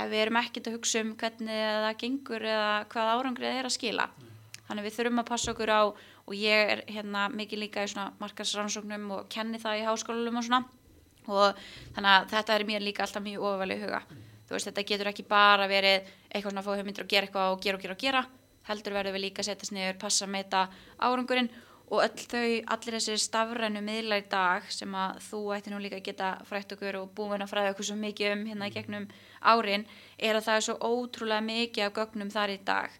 ef 0.00 0.08
við 0.08 0.22
erum 0.24 0.40
ekkert 0.40 0.70
að 0.70 0.76
hugsa 0.78 1.04
um 1.04 1.14
hvernig 1.20 1.60
það 1.84 2.00
gengur 2.00 2.46
eða 2.46 2.72
hvað 2.92 3.12
árangrið 3.14 3.58
er 3.58 3.68
að 3.68 3.76
skila. 3.76 4.08
Þannig 4.68 4.86
við 4.86 4.96
þurfum 4.96 5.20
að 5.20 5.30
passa 5.32 5.52
okkur 5.52 5.72
á 5.74 5.82
og 6.30 6.34
ég 6.38 6.72
er 6.74 6.82
hérna 6.86 7.26
mikið 7.34 7.64
líka 7.64 7.84
í 7.84 7.90
svona 7.90 8.12
markarsrannsóknum 8.20 9.08
og 9.16 9.30
kenni 9.32 9.58
það 9.60 9.80
í 9.80 9.86
háskólum 9.88 10.38
og 10.38 10.46
svona 10.46 10.62
og 11.30 11.58
þannig 11.94 12.10
að 12.14 12.28
þetta 12.32 12.54
er 12.54 12.66
mér 12.68 12.84
líka 12.84 13.04
alltaf 13.04 13.24
mjög 13.24 13.46
ofalega 13.50 13.86
huga. 13.86 14.00
Þú 14.46 14.56
veist, 14.56 14.68
þetta 14.70 14.86
getur 14.86 15.10
ekki 15.10 15.24
bara 15.30 15.66
verið 15.70 16.08
eitthvað 16.30 16.48
svona 16.48 16.62
að 16.62 16.68
fá 16.68 16.78
hugmyndir 16.78 17.04
og 17.04 17.10
gera 17.10 17.28
eitthvað 17.28 17.54
og 17.54 17.64
gera 17.64 17.78
og 17.78 17.84
gera 17.84 17.96
og 17.96 18.04
gera. 18.04 18.22
Heldur 18.68 18.96
verður 18.96 19.16
við 19.16 19.26
líka 19.26 19.42
að 19.42 19.50
setjast 19.50 19.74
niður, 19.74 19.98
passa 20.00 20.26
að 20.26 20.34
meta 20.36 20.66
árangurinn 20.98 21.50
og 21.90 22.04
öll 22.04 22.24
þau, 22.30 22.50
allir 22.70 22.96
þessi 22.96 23.16
stafrænu 23.18 23.82
miðlar 23.82 24.22
í 24.22 24.26
dag 24.30 24.66
sem 24.70 24.92
að 24.94 25.18
þú 25.26 25.40
ætti 25.56 25.72
nú 25.72 25.80
líka 25.82 25.98
að 25.98 26.06
geta 26.06 26.28
frætt 26.46 26.74
okkur 26.76 27.00
og 27.00 27.10
búin 27.18 27.42
að 27.42 27.50
fræða 27.50 27.72
okkur 27.74 27.88
svo 27.88 27.96
mikið 27.98 28.34
um 28.36 28.44
hérna 28.46 28.68
í 28.70 28.74
gegnum 28.76 29.08
árin 29.42 29.86
er 30.16 30.38
að 30.38 30.46
það 30.46 30.60
er 30.60 30.66
svo 30.68 30.76
ótrúlega 30.78 31.46
mikið 31.48 31.88
af 31.88 31.96
gögnum 31.98 32.30
þar 32.30 32.54
í 32.54 32.60
dag. 32.68 32.98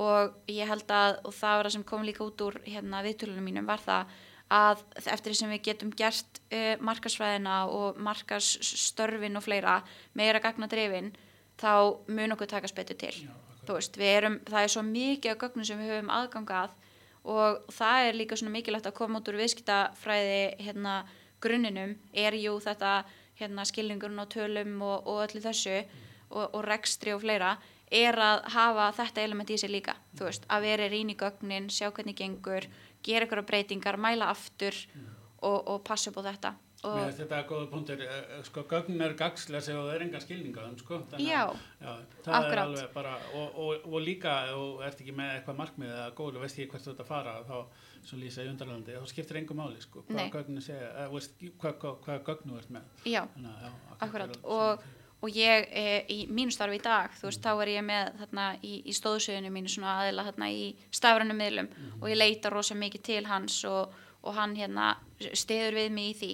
Og 0.00 0.32
ég 0.48 0.70
held 0.70 0.94
að, 0.96 1.18
og 1.28 1.36
það 1.36 1.56
var 1.58 1.68
það 1.68 1.76
sem 1.76 1.88
kom 1.90 2.06
líka 2.08 2.24
út 2.24 2.46
úr 2.46 2.56
hérna 2.64 3.02
viðtölunum 3.04 3.44
mínum 3.50 3.68
var 3.68 3.84
það 3.84 4.16
að 4.52 4.80
eftir 5.04 5.32
því 5.32 5.38
sem 5.38 5.52
við 5.52 5.62
getum 5.68 5.92
gert 5.96 6.40
uh, 6.52 6.74
markasfræðina 6.80 7.62
og 7.72 8.00
markasstörfin 8.00 9.40
og 9.40 9.44
fleira 9.44 9.80
meira 10.16 10.40
gagna 10.44 10.68
drefin 10.72 11.12
þá 11.60 12.00
mun 12.08 12.36
okkur 12.36 12.52
takast 12.56 12.76
betur 12.76 13.00
til 13.00 13.16
þú 13.66 13.78
veist, 13.78 13.98
við 13.98 14.14
erum, 14.16 14.38
það 14.48 14.64
er 14.66 14.72
svo 14.74 14.84
mikið 14.86 15.32
af 15.32 15.40
gögnum 15.42 15.66
sem 15.68 15.80
við 15.80 15.92
höfum 15.92 16.12
aðgangað 16.12 16.76
og 17.32 17.74
það 17.76 18.06
er 18.06 18.18
líka 18.18 18.38
svona 18.38 18.54
mikilvægt 18.56 18.88
að 18.90 18.96
koma 18.98 19.20
út 19.20 19.28
úr 19.30 19.38
viðskiptafræði 19.38 20.40
hérna 20.66 20.94
grunninum. 21.42 21.94
Er 22.12 22.34
jú 22.38 22.56
þetta 22.62 23.02
hérna 23.38 23.66
skilningurinn 23.66 24.22
á 24.22 24.26
tölum 24.30 24.74
og, 24.82 25.06
og 25.06 25.22
öllu 25.26 25.42
þessu 25.44 25.78
og, 26.30 26.48
og 26.48 26.64
rekstri 26.66 27.14
og 27.14 27.22
fleira 27.22 27.54
er 27.92 28.16
að 28.16 28.46
hafa 28.54 28.88
þetta 28.98 29.22
element 29.26 29.52
í 29.52 29.58
sig 29.60 29.70
líka. 29.70 29.94
Þú 30.18 30.26
veist, 30.26 30.46
að 30.48 30.66
vera 30.66 30.90
rýn 30.90 31.12
í 31.12 31.18
gögnin, 31.18 31.70
sjá 31.70 31.90
hvernig 31.90 32.18
gengur 32.18 32.66
gera 33.04 33.26
ykkur 33.26 33.44
breytingar, 33.46 33.98
mæla 34.00 34.30
aftur 34.32 34.74
og, 35.42 35.58
og 35.68 35.82
passa 35.86 36.10
upp 36.10 36.22
á 36.22 36.28
þetta 36.30 36.54
Mér 36.82 36.90
og 36.90 37.04
finnst 37.06 37.20
þetta 37.22 37.36
að 37.38 37.44
góða 37.46 37.66
punktur, 37.70 38.00
eh, 38.02 38.38
sko, 38.42 38.62
gögn 38.70 39.02
er 39.06 39.12
gagslega 39.14 39.62
sem 39.62 39.76
það 39.76 39.90
er 39.94 40.02
engan 40.02 40.20
skilning 40.24 40.56
á 40.58 40.62
þeim, 40.66 40.78
sko. 40.80 40.96
Þannig 41.12 41.28
Já, 41.28 41.42
já, 41.78 41.92
það 42.24 42.34
akkurat. 42.38 42.52
er 42.52 42.62
alveg 42.62 42.88
bara, 42.96 43.12
og, 43.38 43.58
og, 43.64 43.84
og 43.92 44.00
líka, 44.02 44.32
þú 44.50 44.64
ert 44.88 45.00
ekki 45.04 45.14
með 45.14 45.30
eitthvað 45.36 45.60
markmið 45.60 45.92
eða 45.94 46.08
góð 46.18 46.38
og 46.40 46.42
veist 46.42 46.58
ekki 46.58 46.70
hvert 46.72 46.86
þú 46.88 46.90
ert 46.94 47.04
að 47.04 47.10
fara, 47.12 47.36
þá, 47.46 47.86
svo 48.02 48.18
lýsa 48.18 48.42
í 48.42 48.50
undarlandi, 48.50 48.96
þá 48.98 49.06
skiptir 49.12 49.38
engum 49.38 49.60
máli, 49.62 49.78
sko, 49.84 50.02
hvað 50.10 50.32
gögnin 50.34 50.64
segja, 50.66 50.88
eða, 50.90 51.06
veist, 51.14 51.38
hvað, 51.62 51.78
hvað, 51.84 51.94
hvað 52.08 52.24
gögn 52.32 52.50
þú 52.50 52.58
ert 52.58 52.74
með. 52.74 52.90
já, 53.12 53.22
Þannig 53.36 53.62
já, 53.62 53.70
akkurat 54.08 54.34
er- 54.34 54.50
og, 54.56 54.82
og 55.22 55.30
ég 55.38 55.68
e, 55.70 55.86
í 56.10 56.18
mínu 56.34 56.50
starfi 56.50 56.80
í 56.80 56.82
dag, 56.82 57.14
þú 57.14 57.28
veist, 57.30 57.42
þá 57.46 57.62
er 57.62 57.68
ég 57.76 57.86
með 57.86 58.10
þarna 58.24 58.48
í, 58.58 58.74
í 58.90 58.92
stóðsöðinu 58.98 59.54
mínu 59.54 59.70
svona 59.70 60.00
aðila 60.02 60.26
þarna 60.32 60.50
í 60.50 60.74
stafrænum 60.90 61.38
miðlum. 61.38 61.68
Og 62.02 62.08
ég 62.10 62.18
leita 62.18 62.50
rosa 62.50 62.74
mikið 62.74 63.02
til 63.06 63.22
hans 63.30 63.60
og, 63.70 63.94
og 64.26 64.34
hann 64.34 64.56
hérna 64.58 64.96
stiður 65.34 65.78
við 65.78 65.90
mig 65.94 66.10
í 66.10 66.18
því 66.18 66.32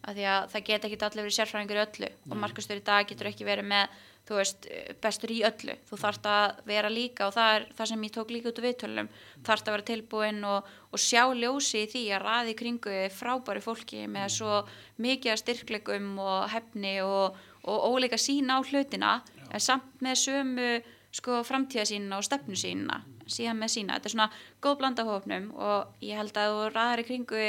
af 0.00 0.14
því 0.16 0.28
að 0.32 0.46
það 0.52 0.64
geta 0.68 0.88
ekki 0.88 1.02
allir 1.06 1.26
verið 1.26 1.36
sérfræðingur 1.36 1.80
í 1.80 1.82
öllu. 1.84 2.10
Og 2.30 2.40
markastur 2.40 2.80
í 2.80 2.86
dag 2.86 3.08
getur 3.08 3.28
ekki 3.30 3.46
verið 3.48 3.68
með 3.70 3.98
þú 4.28 4.38
veist, 4.38 4.68
bestur 5.02 5.32
í 5.34 5.40
öllu. 5.48 5.74
Þú 5.88 5.98
þarft 6.00 6.28
að 6.30 6.60
vera 6.68 6.92
líka 6.92 7.26
og 7.26 7.34
það 7.34 7.54
er 7.56 7.66
það 7.78 7.90
sem 7.90 8.04
ég 8.06 8.14
tók 8.14 8.32
líka 8.34 8.50
út 8.50 8.60
úr 8.60 8.66
viðtölum. 8.68 9.10
Þarft 9.48 9.68
að 9.68 9.76
vera 9.76 9.88
tilbúin 9.90 10.40
og, 10.46 10.70
og 10.90 11.02
sjá 11.02 11.22
ljósi 11.34 11.84
í 11.84 11.90
því 11.90 12.04
að 12.14 12.24
raði 12.26 12.56
kringu 12.60 12.96
frábæri 13.16 13.64
fólki 13.64 14.06
með 14.10 14.34
svo 14.38 14.62
mikið 15.02 15.40
styrklegum 15.42 16.14
og 16.22 16.48
hefni 16.54 16.96
og, 17.04 17.38
og 17.66 17.86
óleika 17.90 18.20
sína 18.20 18.60
á 18.60 18.64
hlutina 18.64 19.18
en 19.50 19.62
samt 19.62 20.04
með 20.04 20.20
sömu 20.24 20.72
sko 21.10 21.40
framtíðasínina 21.42 22.20
og 22.20 22.26
stefnu 22.26 22.54
sínina 22.54 23.00
síðan 23.30 23.60
með 23.60 23.72
sína, 23.74 23.96
þetta 23.98 24.08
er 24.08 24.14
svona 24.14 24.28
góð 24.62 24.76
blanda 24.80 25.04
af 25.04 25.10
hópnum 25.14 25.48
og 25.58 26.02
ég 26.04 26.18
held 26.18 26.38
að 26.38 26.54
þú 26.54 26.66
raðar 26.74 27.02
í 27.02 27.06
kringu 27.08 27.46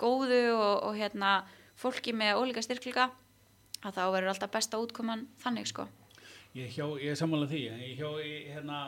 góðu 0.00 0.42
og, 0.54 0.74
og 0.88 0.98
hérna 0.98 1.32
fólki 1.80 2.12
með 2.16 2.42
ólíka 2.42 2.62
styrkleika 2.66 3.10
að 3.80 3.96
þá 3.96 4.04
verður 4.12 4.34
alltaf 4.34 4.52
besta 4.52 4.80
útkoman 4.82 5.26
þannig 5.40 5.70
sko 5.72 5.88
Ég, 6.50 6.66
hjó, 6.74 6.96
ég 6.98 7.12
er 7.12 7.18
sammálað 7.18 7.52
því, 7.52 7.60
ég 7.78 8.00
hjó 8.00 8.08
í 8.18 8.30
hérna, 8.50 8.80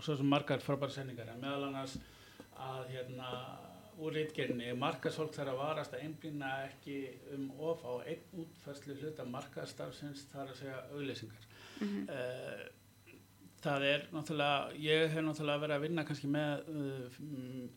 svo 0.00 0.14
sem 0.16 0.28
margar 0.28 0.62
frábæra 0.64 0.94
sendingar, 0.94 1.28
en 1.28 1.42
meðal 1.42 1.66
annars 1.66 1.98
að 2.56 2.94
hérna, 2.94 3.32
úr 4.00 4.16
reitgerinni, 4.16 4.70
markasfólk 4.80 5.34
þarf 5.36 5.52
að 5.52 5.60
varast 5.60 5.92
að 5.92 6.06
einblýna 6.06 6.52
ekki 6.70 6.96
um 7.36 7.50
of 7.60 7.84
á 7.84 7.92
einn 8.08 8.40
útfærslu 8.40 8.96
hluta 9.02 9.26
markastarfsins 9.28 10.24
þar 10.32 10.54
að 10.54 10.62
segja 10.62 10.78
auðlýsingar. 10.94 11.44
Mm 11.82 11.90
-hmm. 11.92 12.70
Það 13.62 13.84
er 13.86 14.06
náttúrulega, 14.10 14.72
ég 14.82 15.12
hef 15.12 15.22
náttúrulega 15.22 15.62
verið 15.62 15.76
að 15.76 15.84
vinna 15.84 16.04
kannski 16.06 16.30
með 16.34 16.64
uh, 16.72 17.18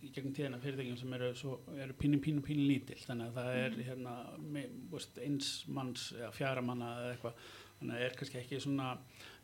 í 0.01 0.09
gegnum 0.15 0.33
tíðina 0.33 0.61
fyrirtækjum 0.63 0.97
sem 0.97 1.13
eru, 1.17 1.27
svo, 1.37 1.59
eru 1.77 1.93
pínu, 1.99 2.17
pínu, 2.23 2.41
pínu 2.45 2.65
lítill, 2.71 2.97
þannig 3.03 3.29
að 3.29 3.37
það 3.37 3.59
er 3.59 3.75
mm 3.75 3.85
hérna, 3.85 4.15
með, 4.55 4.73
veist, 4.89 5.19
eins 5.21 5.51
manns 5.67 6.07
eða 6.15 6.31
fjara 6.33 6.63
manna 6.65 6.89
eða 7.03 7.13
eitthvað, 7.13 7.45
þannig 7.77 7.93
að 7.93 7.99
það 7.99 8.07
er 8.07 8.17
kannski 8.19 8.39
ekki 8.41 8.59
svona 8.63 8.89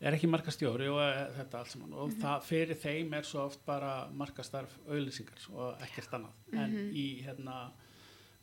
er 0.01 0.17
ekki 0.17 0.29
markastjóri 0.31 0.89
og 0.89 1.01
þetta 1.37 1.59
allt 1.59 1.73
saman 1.75 1.93
og 1.93 2.07
mm 2.07 2.13
-hmm. 2.13 2.21
það 2.23 2.45
fyrir 2.49 2.81
þeim 2.85 3.13
er 3.13 3.27
svo 3.27 3.45
oft 3.45 3.65
bara 3.65 3.93
markastarf 4.09 4.77
auðlýsingar 4.87 5.47
og 5.53 5.83
ekkert 5.85 6.13
annað 6.13 6.33
mm 6.33 6.57
-hmm. 6.57 6.63
en 6.63 6.71
mhm. 6.71 6.95
í 6.95 7.07
hérna 7.25 7.57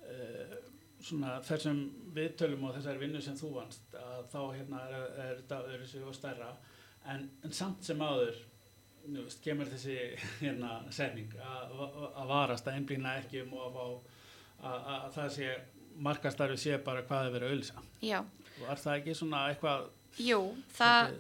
uh, 0.03 0.57
svona 1.01 1.39
þessum 1.41 1.81
viðtölum 2.15 2.65
og 2.65 2.75
þessari 2.75 2.99
vinnu 2.99 3.21
sem 3.21 3.37
þú 3.39 3.53
vannst 3.55 3.95
að 3.95 4.25
þá 4.33 4.41
hérna 4.57 4.81
er 4.91 5.37
þetta 5.43 5.63
öðru 5.63 6.07
og 6.09 6.15
stærra 6.15 6.57
en, 7.13 7.27
en 7.45 7.55
samt 7.55 7.85
sem 7.85 8.01
áður 8.03 8.37
veist, 9.09 9.43
kemur 9.45 9.69
þessi 9.71 9.99
hérna 10.43 10.79
setning 10.95 11.35
að 11.41 12.25
varast 12.29 12.69
að 12.69 12.81
einblýna 12.81 13.19
ekki 13.23 13.45
um 13.45 13.55
og 13.59 14.09
að 14.59 15.13
það 15.15 15.31
sé 15.37 15.53
markastarfi 15.99 16.59
sé 16.61 16.81
bara 16.83 17.05
hvað 17.07 17.29
er 17.29 17.37
verið 17.37 17.55
auðlýsa 17.55 17.85
og 18.59 18.67
er 18.73 18.83
það 18.83 18.99
ekki 18.99 19.17
svona 19.19 19.47
eitthvað 19.53 19.89
Jú, 20.19 20.39
það, 20.75 21.13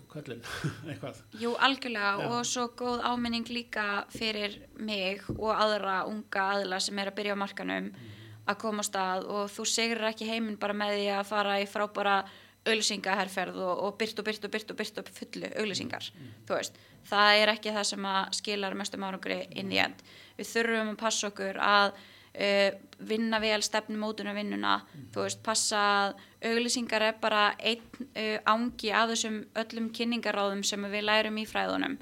eitthvað. 0.91 1.18
jú, 1.39 1.53
algjörlega 1.62 2.12
Já. 2.18 2.30
og 2.32 2.47
svo 2.49 2.64
góð 2.78 3.05
áminning 3.07 3.47
líka 3.53 3.84
fyrir 4.11 4.57
mig 4.74 5.22
og 5.36 5.53
aðra 5.55 6.01
unga 6.09 6.47
aðla 6.57 6.80
sem 6.82 6.99
er 6.99 7.12
að 7.12 7.18
byrja 7.20 7.36
á 7.39 7.43
markanum 7.43 7.91
mm. 7.93 8.16
að 8.49 8.59
koma 8.64 8.82
á 8.82 8.89
stað 8.89 9.28
og 9.30 9.53
þú 9.55 9.66
segir 9.70 10.03
ekki 10.09 10.26
heiminn 10.26 10.59
bara 10.59 10.74
með 10.74 10.97
því 10.97 11.07
að 11.14 11.28
fara 11.30 11.61
í 11.62 11.68
frábara 11.70 12.16
auðlýsingaherferð 12.69 13.59
og, 13.64 13.83
og 13.87 13.97
byrt 14.01 14.21
og 14.21 14.29
byrt 14.29 14.47
og 14.47 14.55
byrt 14.55 14.71
og 14.75 14.79
byrt 14.79 15.01
og 15.03 15.11
fullu 15.16 15.51
auðlýsingar, 15.55 16.12
mm. 16.14 16.37
veist. 16.53 16.79
Það 17.09 17.41
er 17.41 17.55
ekki 17.55 17.73
það 17.73 17.89
sem 17.89 18.07
skilar 18.37 18.77
mestum 18.77 19.07
árangri 19.09 19.41
inn 19.57 19.73
í 19.73 19.81
end. 19.81 20.01
Við 20.37 20.51
þurfum 20.53 20.93
að 20.93 21.01
passa 21.01 21.31
okkur 21.31 21.61
að 21.64 21.97
uh, 22.39 22.71
vinna 23.09 23.41
vel 23.43 23.62
stefnumótuna 23.64 24.35
vinnuna 24.37 24.79
mm. 24.83 25.09
þú 25.14 25.25
veist, 25.25 25.43
passa 25.47 25.83
að 25.89 26.23
auglýsingar 26.53 27.07
er 27.09 27.19
bara 27.21 27.51
einn 27.59 28.09
uh, 28.09 28.39
ángi 28.45 28.93
af 28.95 29.12
þessum 29.12 29.43
öllum 29.62 29.91
kynningaráðum 29.95 30.64
sem 30.66 30.89
við 30.91 31.07
lærum 31.09 31.41
í 31.41 31.47
fræðunum 31.49 31.99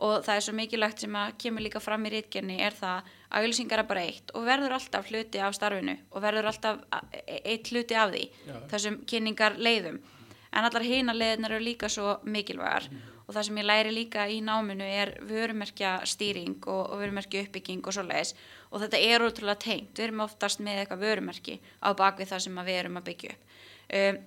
og 0.00 0.22
það 0.24 0.36
er 0.36 0.44
svo 0.46 0.54
mikilvægt 0.56 1.04
sem 1.04 1.16
að 1.20 1.34
kemur 1.42 1.64
líka 1.64 1.82
fram 1.82 2.06
í 2.08 2.14
rítgerni 2.14 2.56
er 2.64 2.76
það 2.76 3.10
að 3.30 3.46
auglýsingar 3.46 3.82
er 3.82 3.88
bara 3.90 4.06
eitt 4.06 4.34
og 4.34 4.46
verður 4.46 4.76
alltaf 4.76 5.10
hluti 5.10 5.42
af 5.42 5.54
starfinu 5.54 5.96
og 6.10 6.22
verður 6.22 6.50
alltaf 6.50 6.82
e, 7.14 7.40
eitt 7.44 7.70
hluti 7.70 7.94
af 7.94 8.10
því 8.14 8.24
Já. 8.26 8.56
þessum 8.74 9.00
kynningar 9.06 9.58
leiðum 9.58 10.00
en 10.50 10.66
allar 10.66 10.82
hýna 10.82 11.14
leiðinar 11.14 11.54
eru 11.54 11.64
líka 11.64 11.88
svo 11.88 12.18
mikilvægar 12.26 12.90
mm 12.90 13.20
og 13.30 13.36
það 13.36 13.46
sem 13.46 13.58
ég 13.60 13.66
læri 13.68 13.90
líka 13.94 14.24
í 14.26 14.40
náminu 14.42 14.82
er 14.82 15.12
vörumerkja 15.22 16.00
stýring 16.10 16.56
og, 16.66 16.80
og 16.90 16.98
vörumerkja 16.98 17.44
uppbygging 17.44 17.84
og 17.86 17.94
svo 17.94 18.02
leiðis 18.02 18.32
og 18.72 18.82
þetta 18.82 18.98
er 19.06 19.22
útrúlega 19.22 19.62
tengt, 19.62 19.92
við 19.94 20.08
erum 20.08 20.24
oftast 20.24 20.62
með 20.66 20.80
eitthvað 20.80 21.04
vörumerki 21.06 21.54
á 21.78 21.94
bakvið 21.94 22.32
það 22.32 22.42
sem 22.42 22.58
við 22.66 22.78
erum 22.80 22.98
að 22.98 23.06
byggja 23.06 23.34
upp. 23.36 23.54
Um, 24.00 24.18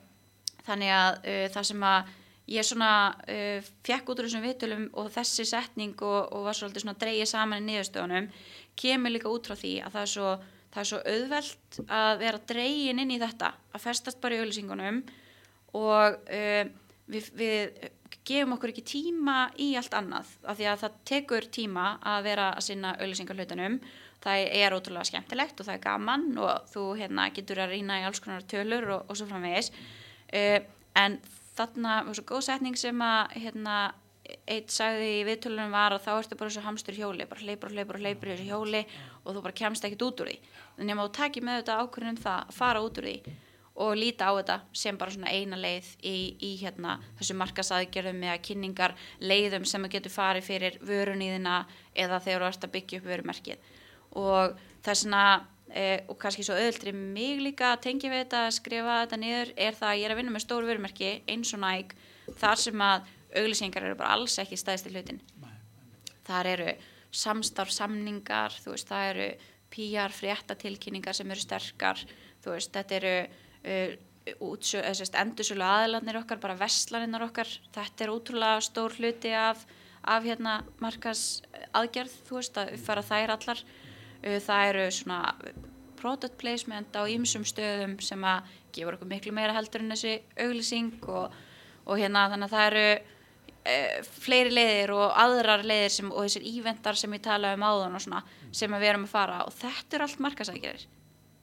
þannig 0.69 0.93
að 0.95 1.19
uh, 1.33 1.41
það 1.57 1.67
sem 1.69 1.83
að 1.89 2.13
ég 2.53 2.67
svona 2.69 2.93
uh, 3.35 3.67
fekk 3.89 4.13
út 4.13 4.23
úr 4.23 4.29
þessum 4.29 4.47
vitulum 4.47 4.87
og 5.01 5.11
þessi 5.17 5.47
setning 5.51 5.99
og, 5.99 6.31
og 6.31 6.47
var 6.47 6.59
svolítið 6.59 6.85
svona 6.85 7.01
dreyið 7.03 7.31
saman 7.33 7.59
í 7.59 7.67
niðurstöðunum 7.67 8.31
kemur 8.79 9.13
líka 9.13 9.31
út 9.31 9.49
frá 9.49 9.57
því 9.59 9.73
að 9.85 9.95
það 9.95 10.05
er 10.05 10.13
svo, 10.13 10.29
það 10.73 10.83
er 10.83 10.89
svo 10.91 11.01
auðvelt 11.15 11.81
að 11.99 12.13
vera 12.23 12.45
dreyin 12.53 13.03
inn 13.03 13.15
í 13.15 13.19
þetta 13.21 13.51
að 13.73 13.83
festast 13.87 14.21
bara 14.23 14.37
í 14.37 14.43
auðlýsingunum 14.43 15.03
og 15.79 16.17
uh, 16.23 16.63
við, 17.09 17.29
við 17.37 17.91
gefum 18.23 18.55
okkur 18.55 18.73
ekki 18.73 18.85
tíma 18.87 19.37
í 19.59 19.73
allt 19.79 19.93
annað 19.97 20.31
af 20.45 20.57
því 20.57 20.69
að 20.71 20.81
það 20.85 20.97
tekur 21.09 21.49
tíma 21.53 21.85
að 22.13 22.25
vera 22.29 22.49
að 22.53 22.67
sinna 22.69 22.95
auðlýsingarhlutunum 22.99 23.79
það 24.23 24.45
er 24.55 24.75
ótrúlega 24.75 25.09
skemmtilegt 25.09 25.59
og 25.59 25.67
það 25.67 25.75
er 25.75 25.83
gaman 25.83 26.25
og 26.39 26.69
þú 26.71 26.85
hérna, 26.99 27.29
getur 27.35 27.63
að 27.63 27.75
rýna 27.75 27.99
í 28.01 28.05
alls 28.07 28.21
konar 28.23 28.45
tölur 28.47 28.89
og, 28.95 29.09
og 29.09 29.19
svo 29.19 29.27
framvegis. 29.29 29.71
Uh, 30.31 30.59
en 30.99 31.19
þarna 31.57 31.99
var 32.07 32.17
svo 32.17 32.25
góð 32.29 32.45
setning 32.47 32.79
sem 32.79 33.03
að 33.03 33.35
hérna, 33.43 33.77
eitt 34.23 34.71
sagði 34.71 35.07
í 35.19 35.23
viðtölunum 35.27 35.73
var 35.73 35.95
að 35.95 36.05
þá 36.05 36.11
ertu 36.15 36.37
bara 36.39 36.53
svo 36.55 36.63
hamstur 36.63 36.95
hjóli 36.95 37.25
bara 37.27 37.43
hleypur 37.43 37.69
og 37.69 37.75
hleypur 37.75 37.97
og 37.99 38.03
hleypur 38.03 38.29
í 38.29 38.35
þessu 38.35 38.45
hjóli 38.47 38.83
og 39.23 39.35
þú 39.35 39.41
bara 39.43 39.57
kemst 39.59 39.87
ekkit 39.87 40.05
út 40.07 40.23
úr 40.23 40.31
því. 40.31 40.37
Þannig 40.77 40.93
að 40.93 40.99
maður 40.99 41.15
takir 41.17 41.43
með 41.43 41.59
þetta 41.59 41.79
ákvörðunum 41.81 42.21
það 42.23 42.37
að 42.39 42.55
fara 42.59 42.83
út 42.83 43.01
úr 43.01 43.09
því 43.09 43.35
og 43.83 43.95
líta 43.97 44.29
á 44.29 44.31
þetta 44.37 44.57
sem 44.77 44.97
bara 45.01 45.13
svona 45.15 45.33
eina 45.33 45.57
leið 45.57 45.87
í, 46.05 46.17
í 46.37 46.51
hérna 46.61 46.99
þessu 47.17 47.35
markasaðgerðum 47.39 48.21
eða 48.27 48.41
kynningar 48.47 48.93
leiðum 49.19 49.65
sem 49.65 49.87
að 49.87 49.95
getur 49.95 50.13
farið 50.13 50.47
fyrir 50.49 50.77
vörunýðina 50.85 51.63
eða 51.95 52.21
þegar 52.21 52.45
þú 52.45 52.51
ert 52.51 52.67
að 52.67 52.75
byggja 52.77 53.01
upp 53.01 53.09
vörumerkið. 53.09 53.71
Og 54.21 54.61
það 54.85 54.93
er 54.93 55.01
svona 55.01 55.23
e, 55.73 55.85
og 56.05 56.19
kannski 56.21 56.45
svo 56.45 56.57
öðuldri 56.59 56.93
mig 56.93 57.41
líka 57.41 57.73
að 57.73 57.83
tengja 57.87 58.13
við 58.13 58.25
þetta 58.27 58.43
skrifa 58.53 59.01
þetta 59.03 59.21
niður 59.23 59.53
er 59.57 59.77
það 59.79 59.89
að 59.89 59.99
ég 59.99 60.07
er 60.07 60.13
að 60.13 60.21
vinna 60.21 60.35
með 60.35 60.45
stóru 60.45 60.69
vörumerki 60.69 61.11
eins 61.33 61.53
og 61.57 61.63
næg 61.65 61.97
þar 62.39 62.61
sem 62.61 62.85
að 62.85 63.09
auglýsingar 63.39 63.87
eru 63.87 63.99
bara 63.99 64.15
alls 64.17 64.37
ekki 64.41 64.59
stæðst 64.59 64.89
í 64.89 64.93
hlutin 64.93 65.21
þar 66.27 66.51
eru 66.53 66.69
samstarfsamningar 67.13 68.55
þú 68.63 68.73
veist 68.73 68.89
það 68.89 69.09
eru 69.11 69.27
PR 69.73 70.13
fréttatilkynningar 70.13 71.17
sem 71.17 71.31
eru 71.33 71.41
sterkar 71.41 72.01
þú 72.43 72.55
veist 72.55 72.73
þetta 72.75 72.99
eru 72.99 73.15
uh, 73.23 73.93
endursölu 74.23 75.63
aðlanir 75.67 76.21
okkar, 76.21 76.39
bara 76.39 76.55
vestlaninnar 76.55 77.25
okkar. 77.27 77.49
Þetta 77.75 78.05
er 78.05 78.11
ótrúlega 78.13 78.61
stór 78.63 78.95
hluti 78.95 79.33
af, 79.35 79.65
af 80.03 80.23
hérna 80.23 80.61
markas 80.79 81.41
aðgerð, 81.75 82.13
þú 82.27 82.39
veist, 82.39 82.57
að 82.57 82.73
uppfara 82.77 83.03
þær 83.03 83.35
allar. 83.37 83.63
Uh, 84.23 84.39
það 84.39 84.67
eru 84.71 84.89
svona 84.91 85.21
product 85.99 86.37
placement 86.39 86.95
á 86.95 87.03
ýmsum 87.07 87.45
stöðum 87.47 87.97
sem 88.03 88.23
að 88.27 88.51
gefur 88.75 88.97
okkur 88.97 89.11
miklu 89.11 89.31
meira 89.35 89.55
heldur 89.55 89.83
en 89.83 89.93
þessi 89.93 90.17
auglýsing 90.35 91.03
og, 91.07 91.35
og 91.87 91.99
hérna 91.99 92.25
þannig 92.31 92.49
að 92.49 92.55
það 92.55 92.65
eru 92.71 92.87
uh, 93.63 93.99
fleiri 94.23 94.53
leiðir 94.53 94.93
og 94.95 95.13
aðrar 95.23 95.63
leiðir 95.65 95.95
sem, 95.97 96.11
og 96.11 96.27
þessir 96.27 96.47
íventar 96.53 96.99
sem 96.99 97.15
ég 97.15 97.23
tala 97.23 97.53
um 97.57 97.65
áðan 97.65 97.97
og 97.97 98.05
svona 98.05 98.23
sem 98.53 98.75
við 98.77 98.91
erum 98.91 99.07
að 99.07 99.15
fara 99.15 99.41
og 99.47 99.55
þetta 99.57 99.97
er 99.97 100.05
allt 100.07 100.23
markasækjarir 100.23 100.87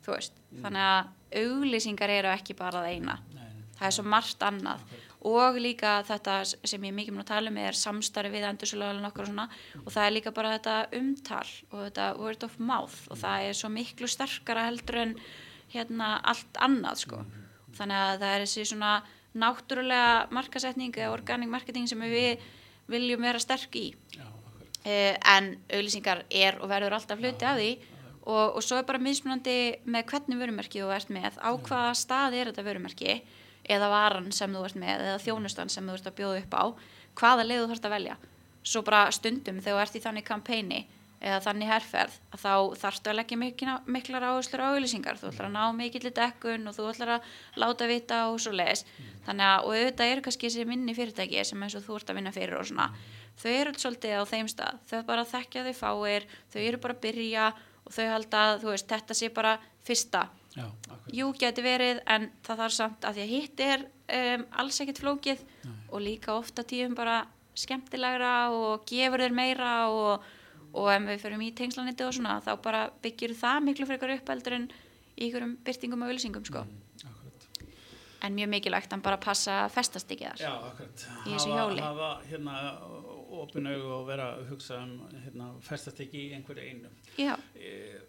þú 0.04 0.14
veist, 0.14 0.40
mm. 0.50 0.64
þannig 0.64 0.88
að 0.88 1.44
auglýsingar 1.44 2.12
eru 2.14 2.32
ekki 2.32 2.56
bara 2.58 2.82
það 2.82 2.96
eina 2.96 3.16
nei, 3.34 3.44
nei. 3.44 3.68
það 3.78 3.86
er 3.88 3.96
svo 3.96 4.06
margt 4.14 4.46
annað 4.46 4.86
okay. 4.86 5.02
og 5.32 5.60
líka 5.62 5.92
þetta 6.08 6.38
sem 6.48 6.88
ég 6.88 6.96
mikið 6.96 7.16
mun 7.16 7.24
að 7.24 7.30
tala 7.32 7.52
um 7.52 7.60
er 7.62 7.78
samstarfi 7.78 8.32
við 8.34 8.48
endursulagalinn 8.48 9.10
okkur 9.10 9.26
og 9.26 9.30
svona 9.32 9.46
mm. 9.50 9.84
og 9.84 9.94
það 9.94 10.06
er 10.06 10.16
líka 10.16 10.34
bara 10.36 10.56
þetta 10.56 10.78
umtal 11.00 11.44
og 11.70 11.78
þetta 11.84 12.08
word 12.18 12.48
of 12.48 12.58
mouth 12.58 12.98
mm. 13.04 13.12
og 13.12 13.22
það 13.22 13.46
er 13.46 13.60
svo 13.60 13.72
miklu 13.76 14.10
sterkara 14.10 14.66
heldur 14.70 15.02
en 15.04 15.16
hérna 15.70 16.16
allt 16.26 16.62
annað 16.64 17.04
sko 17.04 17.22
mm. 17.22 17.48
þannig 17.78 18.04
að 18.06 18.14
það 18.24 18.34
er 18.34 18.46
þessi 18.46 18.68
svona 18.72 18.94
náttúrulega 19.34 20.26
markasetning 20.34 20.94
eða 20.96 21.12
organic 21.14 21.50
marketing 21.50 21.88
sem 21.88 22.00
við 22.00 22.42
viljum 22.90 23.22
vera 23.22 23.40
sterk 23.42 23.76
í. 23.78 23.94
Já, 24.16 24.26
eh, 24.84 25.16
en 25.36 25.56
auglýsingar 25.70 26.24
er 26.30 26.58
og 26.60 26.68
verður 26.68 26.98
alltaf 26.98 27.18
hluti 27.18 27.44
af 27.44 27.58
því. 27.58 27.78
Og, 28.22 28.56
og 28.56 28.62
svo 28.62 28.76
er 28.76 28.84
bara 28.84 28.98
mismunandi 28.98 29.80
með 29.86 30.04
hvernig 30.10 30.38
vörumerki 30.38 30.82
þú 30.82 30.90
ert 30.92 31.08
með 31.08 31.38
á 31.40 31.50
hvaða 31.56 31.94
stað 31.96 32.34
er 32.36 32.50
þetta 32.50 32.66
vörumerki 32.66 33.22
eða 33.64 33.88
varan 33.88 34.32
sem 34.32 34.52
þú 34.52 34.64
ert 34.64 34.76
með 34.76 35.06
eða 35.06 35.22
þjónustan 35.24 35.70
sem 35.72 35.86
þú 35.86 35.94
ert 35.94 36.10
að 36.10 36.18
bjóða 36.18 36.42
upp 36.42 36.54
á 36.54 36.64
hvaða 37.20 37.46
leið 37.46 37.62
þú 37.62 37.68
þarfst 37.70 37.88
að 37.88 37.94
velja. 37.96 38.16
Svo 38.62 38.82
bara 38.82 39.10
stundum 39.10 39.60
þegar 39.60 39.78
þú 39.78 39.82
ert 39.86 39.96
í 39.96 40.04
þannig 40.04 40.26
kampæni 40.28 40.80
eða 41.20 41.40
þannig 41.44 41.68
herrferð 41.68 42.18
að 42.32 42.42
þá 42.42 42.52
þarfstu 42.80 43.10
að 43.12 43.16
leggja 43.18 43.38
mikla, 43.40 43.74
miklar 43.84 44.24
áherslur 44.24 44.62
á 44.64 44.72
auðlýsingar 44.72 45.20
þú 45.20 45.30
ætlar 45.30 45.50
að 45.50 45.56
ná 45.58 45.64
mikill 45.76 46.08
í 46.08 46.14
dekkun 46.16 46.70
og 46.70 46.76
þú 46.78 46.86
ætlar 46.94 47.14
að 47.18 47.26
láta 47.60 47.88
vita 47.90 48.20
og 48.30 48.38
svo 48.40 48.54
leiðis 48.56 48.86
þannig 49.26 49.46
að 49.50 49.66
og 49.66 49.74
auðvitað 49.74 50.12
eru 50.14 50.24
kannski 50.24 50.48
þessi 50.48 50.68
minni 50.70 50.96
fyrirtæki 50.96 51.44
sem 51.44 51.66
eins 51.66 51.76
og 51.76 51.84
þú 51.84 51.98
ert 52.00 52.12
að 52.14 52.20
vinna 52.22 52.32
fyrir 52.32 52.56
og 52.56 52.70
svona 52.70 52.88
þau 53.40 53.50
eru 53.52 53.72
svolítið 53.78 54.20
á 54.20 54.24
þeim 54.28 54.50
stað. 54.50 54.80
Þau 54.88 55.00
bara 55.08 55.26
þekkja 55.28 55.64
þau 55.66 55.74
fáir 55.78 56.26
þau 56.52 56.60
eru 56.62 56.80
bara 56.82 56.96
að 56.96 57.02
byrja 57.06 57.48
og 57.86 57.94
þau 57.94 58.06
halda 58.10 58.42
að 58.50 58.66
veist, 58.68 58.88
þetta 58.90 59.16
sé 59.16 59.30
bara 59.34 59.56
fyrsta. 59.86 60.26
Já, 60.50 60.66
jú 61.14 61.30
geti 61.38 61.62
verið 61.62 62.00
en 62.10 62.26
það 62.46 62.62
þarf 62.64 62.74
samt 62.74 63.06
að 63.06 63.16
því 63.16 63.22
að 63.22 63.34
hitt 63.36 63.60
er 63.64 63.84
um, 63.86 64.46
alls 64.58 64.80
ekkert 64.82 65.02
flókið 65.04 65.44
Nei. 65.62 65.76
og 65.94 66.02
líka 66.02 66.34
ofta 66.34 66.64
tíum 66.66 66.96
bara 66.98 67.22
skemmtilegra 67.54 68.34
og 68.54 68.82
gefur 68.88 69.22
þér 69.22 69.36
meira 69.36 69.74
og, 69.94 70.26
og 70.72 70.92
ef 70.92 71.08
við 71.08 71.24
fyrir 71.24 71.42
í 71.46 71.50
tengslaniti 71.56 72.06
og 72.06 72.14
svona 72.16 72.38
þá 72.44 72.52
bara 72.62 72.84
byggjur 73.02 73.34
það 73.38 73.64
miklu 73.66 73.88
frekar 73.90 74.14
upp 74.16 74.32
eldur 74.34 74.58
en 74.58 74.70
í 75.16 75.28
ykkurum 75.28 75.56
byrtingum 75.66 76.06
og 76.06 76.14
ölsingum 76.14 76.46
sko. 76.46 76.64
Mm, 76.64 76.90
en 78.26 78.36
mjög 78.36 78.52
mikilvægt 78.54 78.92
að 78.92 79.02
bara 79.04 79.18
passa 79.20 79.62
festast 79.72 80.10
ekki 80.12 80.28
þar 80.28 80.44
Já, 80.44 80.52
í 81.24 81.34
þessu 81.34 81.56
hjóli. 81.56 81.82
Hafa 81.82 82.12
hérna 82.28 82.56
opinu 83.40 83.74
og 83.96 84.06
vera 84.08 84.34
að 84.36 84.48
hugsa 84.52 84.80
um 84.84 84.96
hérna, 85.24 85.50
festast 85.64 86.00
ekki 86.04 86.26
í 86.26 86.32
einhverju 86.36 86.66
einu. 86.66 86.90
Já. 87.18 87.34
E, 87.54 88.00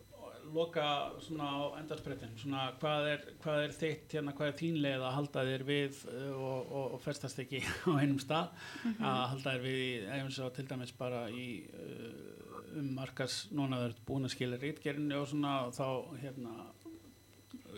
loka 0.51 0.85
svona 1.23 1.47
á 1.47 1.59
endarsprettin, 1.79 2.33
svona 2.39 2.67
hvað 2.81 3.07
er, 3.13 3.25
hvað 3.43 3.65
er 3.65 3.75
þitt 3.77 4.15
hérna, 4.17 4.35
hvað 4.35 4.51
er 4.51 4.57
þín 4.59 4.79
leið 4.83 5.05
að 5.05 5.15
halda 5.17 5.45
þér 5.47 5.65
við 5.69 6.01
uh, 6.11 6.29
og, 6.33 6.71
og, 6.71 6.95
og 6.97 7.03
festast 7.05 7.41
ekki 7.43 7.61
á 7.87 7.91
einum 8.01 8.19
stað, 8.21 8.51
að 8.97 9.21
halda 9.35 9.55
þér 9.55 9.65
við 9.67 10.07
eins 10.17 10.39
og 10.43 10.53
til 10.57 10.67
dæmis 10.67 10.95
bara 10.97 11.27
í 11.31 11.47
uh, 11.71 12.40
um 12.79 12.93
markas, 12.95 13.45
núna 13.55 13.81
verður 13.81 14.05
búin 14.07 14.27
að 14.27 14.35
skilja 14.35 14.61
rítgerinu 14.61 15.19
og 15.21 15.29
svona 15.31 15.55
og 15.67 15.75
þá 15.75 15.87
hérna 16.21 16.55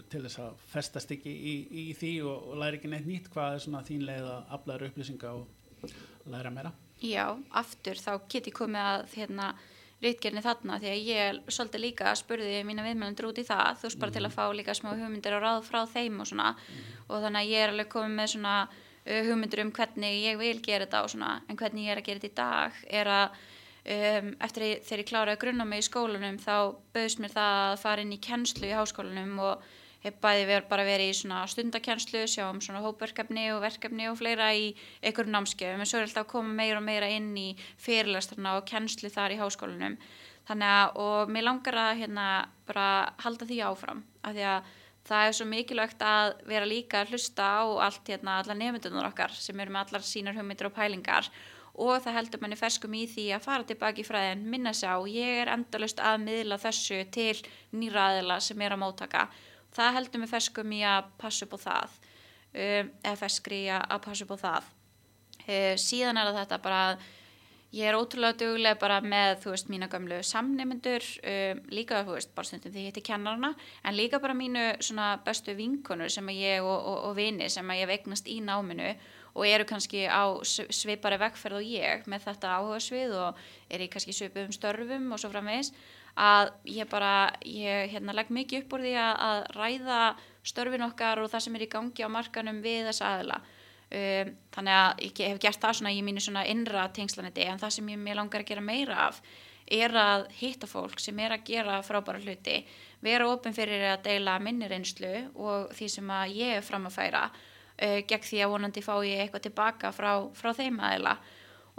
til 0.10 0.24
þess 0.24 0.39
að 0.41 0.64
festast 0.72 1.12
ekki 1.14 1.32
í, 1.34 1.54
í 1.84 1.86
því 1.98 2.14
og, 2.28 2.50
og 2.52 2.62
læra 2.62 2.80
ekki 2.80 2.91
neitt 2.91 3.10
nýtt, 3.10 3.30
hvað 3.34 3.58
er 3.58 3.64
svona 3.66 3.84
þín 3.86 4.08
leið 4.08 4.30
að 4.30 4.56
aflaður 4.58 4.88
upplýsinga 4.89 5.34
og 5.38 5.94
læra 6.34 6.52
meira? 6.54 6.74
Já, 7.04 7.26
aftur 7.52 8.00
þá 8.00 8.12
get 8.32 8.50
ég 8.50 8.58
komið 8.58 8.89
að 8.89 9.06
hérna 9.18 9.54
rítgerni 10.04 10.44
þarna 10.44 10.80
því 10.82 10.89
að 10.91 11.10
ég 11.10 11.39
svolítið 11.48 11.84
líka 11.84 12.14
spurði 12.20 12.64
mína 12.68 12.86
viðmjölundur 12.86 13.30
út 13.30 13.39
í 13.39 13.46
það 13.48 13.80
þú 13.80 13.88
veist 13.88 14.02
bara 14.02 14.16
til 14.16 14.24
að 14.28 14.36
fá 14.36 14.44
líka 14.56 14.76
smá 14.76 14.91
hugmyndir 14.91 15.38
og 15.38 15.44
ráð 15.44 15.62
frá 15.68 15.80
þeim 15.94 16.20
og 16.20 16.30
svona. 16.30 16.54
Og 17.08 17.24
þannig 17.24 17.39
að 17.39 17.54
ég 17.54 17.64
er 17.64 17.74
alveg 17.74 17.91
komið 17.94 18.18
með 18.20 18.32
svona 18.34 18.56
uh, 18.68 19.22
hugmyndir 19.30 19.64
um 19.64 19.74
hvernig 19.78 20.20
ég 20.26 20.39
vil 20.41 20.58
gera 20.66 20.88
þetta 20.88 21.04
og 21.06 21.14
svona 21.16 21.34
en 21.48 21.60
hvernig 21.60 21.88
ég 21.88 21.96
er 21.96 22.04
að 22.04 22.10
gera 22.10 22.24
þetta 22.24 22.32
í 22.32 22.39
dag 22.41 22.82
er 23.02 23.12
að 23.16 23.41
um, 23.84 24.34
eftir 24.43 24.65
að, 24.67 24.73
þegar 24.88 25.03
ég 25.03 25.09
kláraði 25.09 25.38
að 25.38 25.41
grunna 25.43 25.67
mig 25.67 25.84
í 25.84 25.88
skólanum 25.88 26.41
þá 26.41 26.55
bauðst 26.95 27.23
mér 27.23 27.34
það 27.36 27.61
að 27.61 27.79
fara 27.84 28.05
inn 28.05 28.13
í 28.15 28.21
kennslu 28.23 28.69
í 28.69 28.75
háskólanum 28.77 29.39
og 29.43 29.71
hef 30.03 30.19
bæði 30.23 30.47
verið 30.49 30.67
bara 30.67 30.84
verið 30.88 31.13
í 31.13 31.15
svona 31.15 31.43
stundakennslu, 31.47 32.25
sjá 32.27 32.43
um 32.49 32.59
svona 32.63 32.84
hópverkefni 32.84 33.47
og 33.53 33.61
verkefni 33.63 34.09
og 34.11 34.17
fleira 34.19 34.49
í 34.51 34.73
einhverjum 35.01 35.38
námskefum 35.38 35.84
en 35.84 35.89
svo 35.89 36.01
er 36.01 36.07
alltaf 36.09 36.25
að 36.25 36.31
koma 36.34 36.55
meira 36.57 36.81
og 36.81 36.88
meira 36.88 37.09
inn 37.11 37.31
í 37.39 37.49
fyrirlestrarna 37.81 38.57
og 38.59 38.67
kennslu 38.67 39.11
þar 39.13 39.36
í 39.36 39.39
háskólanum. 39.39 39.97
Þannig 40.43 40.75
að 40.75 40.97
og 40.99 41.31
mér 41.31 41.47
langar 41.47 41.79
að 41.79 42.01
hérna 42.01 42.27
bara 42.67 42.88
halda 43.23 43.47
því 43.47 43.61
áfram 43.63 44.03
af 44.27 44.36
því 44.36 44.47
að 44.51 44.71
það 45.07 45.27
er 45.27 45.36
svo 45.38 45.47
mikilvægt 45.47 46.03
að 46.07 46.34
vera 46.47 46.67
líka 46.67 47.01
að 47.01 47.13
hlusta 47.13 47.47
á 47.59 47.63
allt 47.88 48.11
hérna 48.11 48.38
allar 48.41 48.59
nefndunar 48.59 49.09
okkar 49.09 49.36
sem 49.36 49.59
eru 49.59 49.71
með 49.71 49.88
allar 49.88 50.05
sínar 50.07 50.36
hugmyndir 50.36 50.67
og 50.67 50.75
pælingar 50.75 51.31
og 51.74 52.03
það 52.03 52.17
heldur 52.19 52.43
manni 52.43 52.59
ferskum 52.59 52.93
í 52.93 53.07
því 53.09 53.30
að 53.34 53.45
fara 53.47 53.65
tilbaki 53.65 54.03
í 54.03 54.05
fræðin, 54.05 54.45
minna 54.45 54.74
sig 54.78 54.89
á 54.89 54.97
ég 55.09 55.41
er 55.41 55.53
endalust 55.55 55.99
að 55.99 56.21
miðla 56.28 56.59
þessu 56.61 56.99
til 57.13 57.39
nýraðila 57.74 58.38
sem 58.43 58.61
er 58.61 58.76
að 58.76 58.84
mótaka 58.84 59.28
það 59.74 59.97
heldur 59.97 60.24
mig 60.24 60.32
ferskum 60.32 60.76
í 60.76 60.84
að 60.86 61.09
passa 61.21 61.47
upp 61.47 61.57
á 61.57 61.59
það 61.65 61.97
um, 61.97 62.93
eða 63.01 63.17
ferskri 63.24 63.65
að, 63.74 63.97
passa 64.05 64.28
upp 64.28 64.38
á 64.38 64.43
það. 64.45 64.71
Uh, 65.43 65.74
síðan 65.82 66.19
er 66.21 66.32
þetta 66.38 66.59
bara 66.63 66.84
ég 67.74 67.89
er 67.89 67.97
ótrúlega 67.97 68.38
duglega 68.38 68.78
bara 68.80 68.99
með 69.01 69.39
þú 69.43 69.55
veist 69.55 69.71
mína 69.74 69.89
gamlu 69.91 70.19
samnefnendur 70.24 71.07
um, 71.26 71.63
líka 71.74 72.03
þú 72.05 72.17
veist 72.19 72.36
bara 72.38 72.49
stundum 72.49 72.76
því 72.76 72.86
ég 72.86 72.93
heiti 72.93 73.05
kennarna 73.09 73.53
en 73.84 73.97
líka 73.97 74.21
bara 74.24 74.38
mínu 74.38 74.67
svona 74.84 75.15
bestu 75.26 75.57
vinkonur 75.57 76.13
sem 76.13 76.30
ég 76.36 76.61
og, 76.61 76.78
og, 76.78 76.99
og 77.09 77.17
vini 77.17 77.49
sem 77.49 77.76
ég 77.80 77.89
vegnast 77.89 78.30
í 78.30 78.39
náminu 78.45 78.93
og 79.34 79.47
eru 79.49 79.65
kannski 79.65 80.05
á 80.05 80.29
svipari 80.45 81.17
vegferð 81.21 81.59
og 81.59 81.67
ég 81.67 82.05
með 82.09 82.27
þetta 82.27 82.53
áhuga 82.59 82.79
svið 82.84 83.15
og 83.17 83.41
er 83.73 83.81
í 83.81 83.89
kannski 83.89 84.13
svipum 84.13 84.53
störfum 84.53 85.09
og 85.13 85.21
svo 85.21 85.31
framvegis 85.34 85.73
að 86.13 86.51
ég 86.69 86.89
bara, 86.89 87.34
ég 87.41 87.89
hérna, 87.95 88.13
legg 88.13 88.29
mikið 88.29 88.63
upp 88.63 88.75
úr 88.77 88.86
því 88.86 88.93
að, 89.01 89.13
að 89.27 89.39
ræða 89.57 90.01
störfin 90.45 90.86
okkar 90.86 91.23
og 91.23 91.31
það 91.31 91.45
sem 91.45 91.57
er 91.57 91.65
í 91.65 91.71
gangi 91.71 92.05
á 92.05 92.09
markanum 92.13 92.59
við 92.61 92.89
þessa 92.91 93.15
aðila. 93.15 93.39
Um, 93.93 94.29
þannig 94.53 94.75
að 94.77 95.01
ég 95.05 95.19
hef 95.29 95.41
gert 95.41 95.61
það 95.61 95.75
svona 95.79 95.93
í 95.93 95.99
mínu 96.05 96.21
svona 96.23 96.45
innra 96.49 96.88
tengslanetti 96.93 97.43
en 97.45 97.59
það 97.61 97.75
sem 97.75 97.89
ég 97.93 97.99
mér 98.01 98.17
langar 98.17 98.41
að 98.41 98.49
gera 98.49 98.63
meira 98.65 98.95
af 99.07 99.19
er 99.73 99.93
að 99.95 100.25
hitta 100.39 100.67
fólk 100.67 100.99
sem 100.99 101.19
er 101.21 101.36
að 101.36 101.45
gera 101.47 101.77
frábæra 101.86 102.21
hluti, 102.21 102.63
vera 103.05 103.27
ofin 103.29 103.55
fyrir 103.55 103.86
að 103.93 104.07
deila 104.07 104.39
minni 104.41 104.67
reynslu 104.69 105.11
og 105.36 105.71
því 105.77 105.89
sem 105.93 106.09
að 106.13 106.34
ég 106.39 106.57
er 106.57 106.65
fram 106.65 106.89
að 106.89 106.97
færa 106.97 107.23
uh, 107.82 107.99
gegn 108.09 108.28
því 108.30 108.41
að 108.43 108.53
vonandi 108.53 108.84
fá 108.86 108.93
ég 109.07 109.24
eitthvað 109.24 109.45
tilbaka 109.47 109.93
frá, 109.95 110.11
frá 110.38 110.51
þeim 110.57 110.82
aðila. 110.84 111.17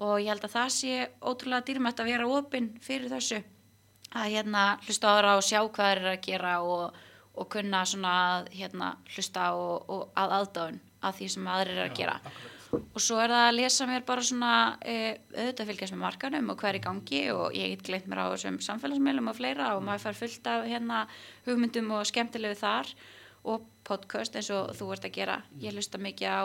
Og 0.04 0.16
ég 0.18 0.32
held 0.32 0.46
að 0.48 0.56
það 0.56 0.70
sé 0.74 0.94
ótrúlega 1.22 1.66
dýrmætt 1.68 2.00
að 2.02 2.10
vera 2.10 2.30
ofin 2.38 2.72
fyrir 2.82 3.12
þessu. 3.12 3.42
Að 4.14 4.32
hérna 4.34 4.64
hlusta 4.86 5.10
á 5.10 5.14
það 5.18 5.36
og 5.36 5.46
sjá 5.46 5.60
hvað 5.60 5.76
það 5.84 5.92
er 5.92 6.08
að 6.14 6.24
gera 6.24 6.56
og, 6.62 6.98
og 7.34 7.48
kunna 7.50 7.84
svona 7.86 8.16
hérna 8.50 8.96
hlusta 9.14 9.52
og, 9.58 9.86
og 9.90 10.02
að 10.18 10.36
aðdáðun 10.40 10.82
að 11.04 11.16
því 11.20 11.30
sem 11.34 11.48
aðrir 11.54 11.80
er 11.80 11.88
að 11.88 11.96
gera. 11.98 12.18
akkurat. 12.18 12.50
og 12.74 13.02
svo 13.02 13.18
er 13.22 13.30
það 13.30 13.44
að 13.48 13.56
lesa 13.58 13.86
mér 13.86 14.04
bara 14.06 14.24
svona 14.26 14.52
e, 14.82 14.94
auðvitað 15.34 15.68
fylgjast 15.70 15.94
með 15.94 16.00
markanum 16.02 16.48
og 16.50 16.58
hvað 16.60 16.70
er 16.70 16.78
í 16.78 16.84
gangi 16.86 17.20
og 17.34 17.54
ég 17.54 17.74
get 17.74 17.84
gleynt 17.88 18.08
mér 18.10 18.22
á 18.24 18.32
þessum 18.32 18.56
samfélagsmeilum 18.66 19.30
og 19.30 19.36
fleira 19.38 19.68
og 19.76 19.84
maður 19.86 20.06
fær 20.08 20.18
fullt 20.22 20.50
af 20.50 20.66
hérna 20.70 21.04
hugmyndum 21.46 21.92
og 21.94 22.08
skemmtilegu 22.10 22.58
þar 22.58 22.90
og 23.44 23.64
podcast 23.84 24.36
eins 24.38 24.50
og 24.54 24.72
þú 24.78 24.90
ert 24.94 25.06
að 25.08 25.16
gera. 25.18 25.38
Ég 25.60 25.76
hlusta 25.76 26.00
mikið 26.00 26.28
á 26.32 26.44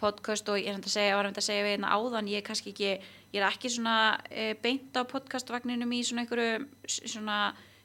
podcast 0.00 0.48
og 0.50 0.58
ég 0.58 0.72
er 0.72 0.80
að 0.80 0.90
segja, 0.92 1.16
var 1.16 1.28
að 1.30 1.44
segja 1.44 1.64
við 1.64 1.76
hérna 1.76 1.92
áðan 1.94 2.30
ég 2.30 2.42
er 2.42 2.46
kannski 2.46 2.72
ekki, 2.74 2.90
ég 3.32 3.38
er 3.38 3.46
ekki 3.46 3.70
svona 3.70 4.18
e, 4.28 4.52
beint 4.60 4.96
á 4.98 5.02
podcastvagninum 5.08 5.94
í 5.94 6.02
svona 6.04 6.24
einhverju 6.24 6.66
svona 6.90 7.38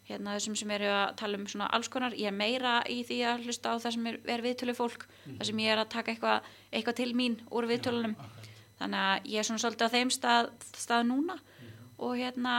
hérna 0.09 0.33
þessum 0.35 0.57
sem 0.57 0.71
eru 0.73 0.89
að 0.89 1.13
tala 1.21 1.37
um 1.37 1.45
svona 1.47 1.69
alls 1.77 1.91
konar. 1.93 2.17
Ég 2.17 2.31
er 2.31 2.35
meira 2.35 2.79
í 2.89 3.03
því 3.05 3.19
að 3.29 3.45
hlusta 3.45 3.75
á 3.77 3.81
það 3.83 3.95
sem 3.95 4.09
er, 4.09 4.19
er 4.35 4.43
viðtölu 4.45 4.75
fólk, 4.77 5.05
mm. 5.05 5.37
það 5.37 5.51
sem 5.51 5.61
ég 5.63 5.75
er 5.75 5.83
að 5.83 5.91
taka 5.93 6.15
eitthvað 6.15 6.49
eitthva 6.73 6.95
til 6.97 7.11
mín 7.17 7.37
úr 7.53 7.69
viðtölunum. 7.69 8.17
Já, 8.17 8.49
þannig 8.81 9.05
að 9.05 9.29
ég 9.29 9.39
er 9.39 9.49
svona 9.49 9.63
svolítið 9.63 9.85
á 9.85 9.95
þeim 9.95 10.13
stað, 10.15 10.51
stað 10.73 11.07
núna. 11.11 11.37
Mm. 11.39 11.87
og 11.99 12.17
hérna 12.17 12.53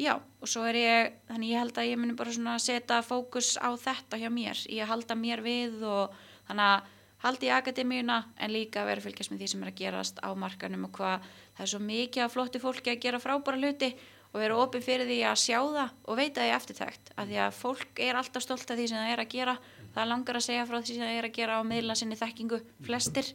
já, 0.00 0.14
og 0.16 0.50
svo 0.50 0.64
er 0.68 0.80
ég 0.80 1.14
þannig 1.30 1.52
ég 1.54 1.62
held 1.62 1.78
að 1.80 1.88
ég 1.90 2.00
muni 2.00 2.18
bara 2.18 2.34
svona 2.34 2.58
setja 2.62 3.00
fókus 3.06 3.54
á 3.60 3.72
þetta 3.80 4.20
hjá 4.20 4.28
mér, 4.32 4.60
ég 4.68 4.88
halda 4.88 5.16
mér 5.18 5.44
við 5.44 5.82
og 5.86 6.14
þannig 6.48 6.74
að 6.74 6.92
haldi 7.24 7.48
í 7.48 7.54
akademíuna 7.54 8.18
en 8.36 8.52
líka 8.52 8.84
vera 8.84 9.00
að 9.00 9.08
fylgjast 9.08 9.32
með 9.32 9.40
því 9.42 9.48
sem 9.52 9.62
er 9.64 9.70
að 9.72 9.80
gerast 9.80 10.20
á 10.20 10.28
markanum 10.36 10.84
og 10.88 10.92
hvað 10.98 11.24
það 11.56 11.64
er 11.64 11.72
svo 11.72 11.80
mikið 11.86 12.26
af 12.26 12.34
flotti 12.34 12.60
fólki 12.62 12.92
að 12.92 13.02
gera 13.06 13.22
frábæra 13.22 13.60
hluti 13.62 13.94
og 14.36 14.42
vera 14.42 14.56
opið 14.60 14.84
fyrir 14.84 15.08
því 15.08 15.18
að 15.24 15.38
sjá 15.40 15.58
það 15.62 15.92
og 16.04 16.18
veita 16.18 16.44
því 16.44 16.54
eftirtækt 16.56 17.12
að 17.16 17.30
því 17.30 17.38
að 17.40 17.54
fólk 17.56 18.02
er 18.04 18.18
alltaf 18.20 18.44
stolt 18.44 18.72
af 18.72 18.76
því 18.76 18.88
sem 18.90 19.00
það 19.00 19.12
er 19.14 19.22
að 19.22 19.30
gera. 19.32 19.54
Það 19.94 20.10
langar 20.10 20.38
að 20.38 20.44
segja 20.44 20.66
frá 20.68 20.76
því 20.76 20.96
sem 20.96 21.06
það 21.06 21.20
er 21.20 21.28
að 21.28 21.36
gera 21.38 21.56
á 21.56 21.62
miðla 21.64 21.96
sinni 21.96 22.18
þekkingu 22.20 22.58
flestir. 22.84 23.30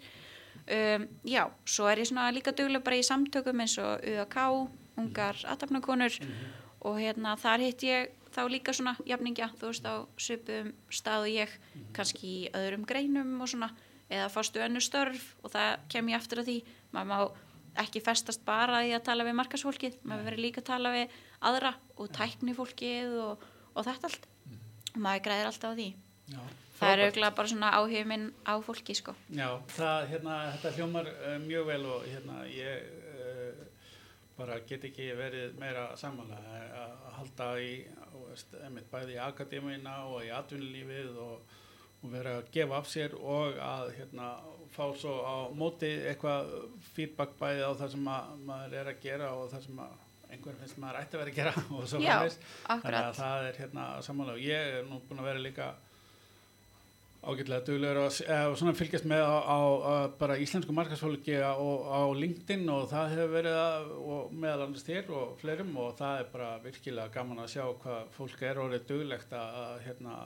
Um, 0.62 1.07
já, 1.26 1.41
svo 1.66 1.88
er 1.89 2.03
ég 2.03 2.12
svona 2.12 2.28
líka 2.36 2.53
duglega 2.53 2.86
bara 2.86 2.99
í 3.01 3.07
samtökum 3.07 3.64
eins 3.64 3.80
og 3.82 4.05
UAK 4.05 4.38
ungar 4.99 5.37
aðtapnakonur 5.47 6.17
og 6.81 6.97
hérna 6.97 7.35
þar 7.39 7.63
hitt 7.67 7.85
ég 7.85 8.17
þá 8.31 8.41
líka 8.49 8.73
svona 8.75 8.95
jafningja, 9.07 9.51
þú 9.59 9.71
veist 9.71 9.87
á 9.87 9.95
svipum 10.19 10.71
stað 10.93 11.27
og 11.27 11.31
ég, 11.33 11.55
kannski 11.95 12.27
í 12.31 12.51
öðrum 12.57 12.85
greinum 12.87 13.33
og 13.43 13.51
svona, 13.51 13.71
eða 14.11 14.29
fástu 14.31 14.63
önnu 14.63 14.81
störf 14.83 15.33
og 15.43 15.53
það 15.53 15.87
kem 15.91 16.11
ég 16.11 16.19
aftur 16.19 16.41
að 16.43 16.51
því. 16.51 16.57
Maður 16.95 17.09
má 17.11 17.17
ekki 17.81 18.03
festast 18.03 18.43
bara 18.47 18.81
í 18.87 18.91
að 18.95 19.05
tala 19.07 19.27
við 19.27 19.37
markasfólkið, 19.39 19.99
maður 20.07 20.27
verður 20.29 20.45
líka 20.45 20.63
að 20.63 20.69
tala 20.71 20.95
við 20.95 21.19
aðra 21.51 21.75
og 21.97 22.09
tækni 22.15 22.55
fólkið 22.55 23.19
og, 23.25 23.45
og 23.75 23.87
þetta 23.87 24.09
allt. 24.09 24.27
Og 24.91 24.99
maður 24.99 25.23
græðir 25.27 25.51
alltaf 25.51 25.71
á 25.71 25.79
því. 25.79 25.87
Já, 26.31 26.41
það 26.79 26.93
er 26.93 27.03
auðvitað 27.05 27.37
bara 27.37 27.51
svona 27.53 27.71
áhug 27.77 28.09
minn 28.11 28.25
á 28.43 28.53
fólki 28.63 28.95
sko. 28.97 29.15
Já, 29.31 29.47
það, 29.75 30.09
hérna, 30.11 30.39
þetta 30.55 30.73
hljómar 30.77 31.11
uh, 31.13 31.37
mjög 31.45 31.69
vel 31.71 31.81
og 31.95 32.09
hérna, 32.09 32.41
ég 32.51 32.99
bara 34.41 34.59
get 34.67 34.85
ekki 34.89 35.09
verið 35.17 35.57
meira 35.61 35.87
sammála 35.99 36.37
eh, 36.51 36.77
að 36.83 37.09
halda 37.19 37.49
í, 37.61 37.71
veist, 38.27 38.53
einmitt, 38.65 38.89
bæði 38.91 39.17
í 39.17 39.23
akademíina 39.23 39.97
og 40.09 40.25
í 40.25 40.31
atvinnulífið 40.35 41.19
og, 41.21 41.57
og 42.01 42.13
vera 42.15 42.37
að 42.41 42.51
gefa 42.55 42.79
af 42.81 42.89
sér 42.89 43.17
og 43.19 43.59
að 43.61 43.91
hérna, 43.99 44.31
fá 44.73 44.85
svo 44.97 45.17
á 45.21 45.35
móti 45.53 45.91
eitthvað 46.11 46.55
feedback 46.95 47.37
bæði 47.39 47.67
á 47.67 47.71
það 47.83 47.93
sem 47.95 48.15
að, 48.15 48.31
maður 48.49 48.79
er 48.81 48.91
að 48.93 49.03
gera 49.05 49.35
og 49.37 49.51
það 49.53 49.67
sem 49.67 49.83
einhver 50.31 50.57
finnst 50.61 50.79
maður 50.79 51.01
ætti 51.01 51.17
að 51.17 51.23
vera 51.23 51.31
að 51.33 51.39
gera 51.39 51.63
og 51.77 51.87
svo 51.91 52.01
Já. 52.01 52.17
Þannig 52.67 52.99
að 53.01 53.15
það 53.19 53.47
er 53.47 53.61
hérna 53.65 53.87
sammála 54.05 54.35
og 54.37 54.43
ég 54.43 54.75
er 54.79 54.85
nú 54.87 55.01
búin 55.07 55.23
að 55.23 55.31
vera 55.31 55.43
líka 55.43 55.71
ágætlega 57.22 57.65
duglegur 57.67 57.99
að 58.01 58.19
eða 58.26 58.53
svona 58.57 58.74
fylgjast 58.78 59.05
með 59.09 59.22
á, 59.22 59.38
á, 59.45 59.59
á 59.61 59.93
bara 60.17 60.38
íslensku 60.41 60.74
markasfólki 60.74 61.36
á, 61.38 61.53
á 61.53 62.01
LinkedIn 62.17 62.65
og 62.74 62.88
það 62.89 63.13
hefur 63.13 63.34
verið 63.36 63.57
að, 63.61 63.91
og 64.01 64.32
meðal 64.34 64.65
annars 64.65 64.88
þér 64.88 65.11
og 65.19 65.36
fleirum 65.41 65.76
og 65.84 65.93
það 65.99 66.24
er 66.24 66.32
bara 66.34 66.49
virkilega 66.65 67.13
gaman 67.13 67.43
að 67.43 67.51
sjá 67.53 67.63
hvað 67.84 68.09
fólk 68.17 68.45
er 68.49 68.63
orðið 68.65 68.88
duglegt 68.89 69.36
að, 69.38 69.78
hérna, 69.86 70.17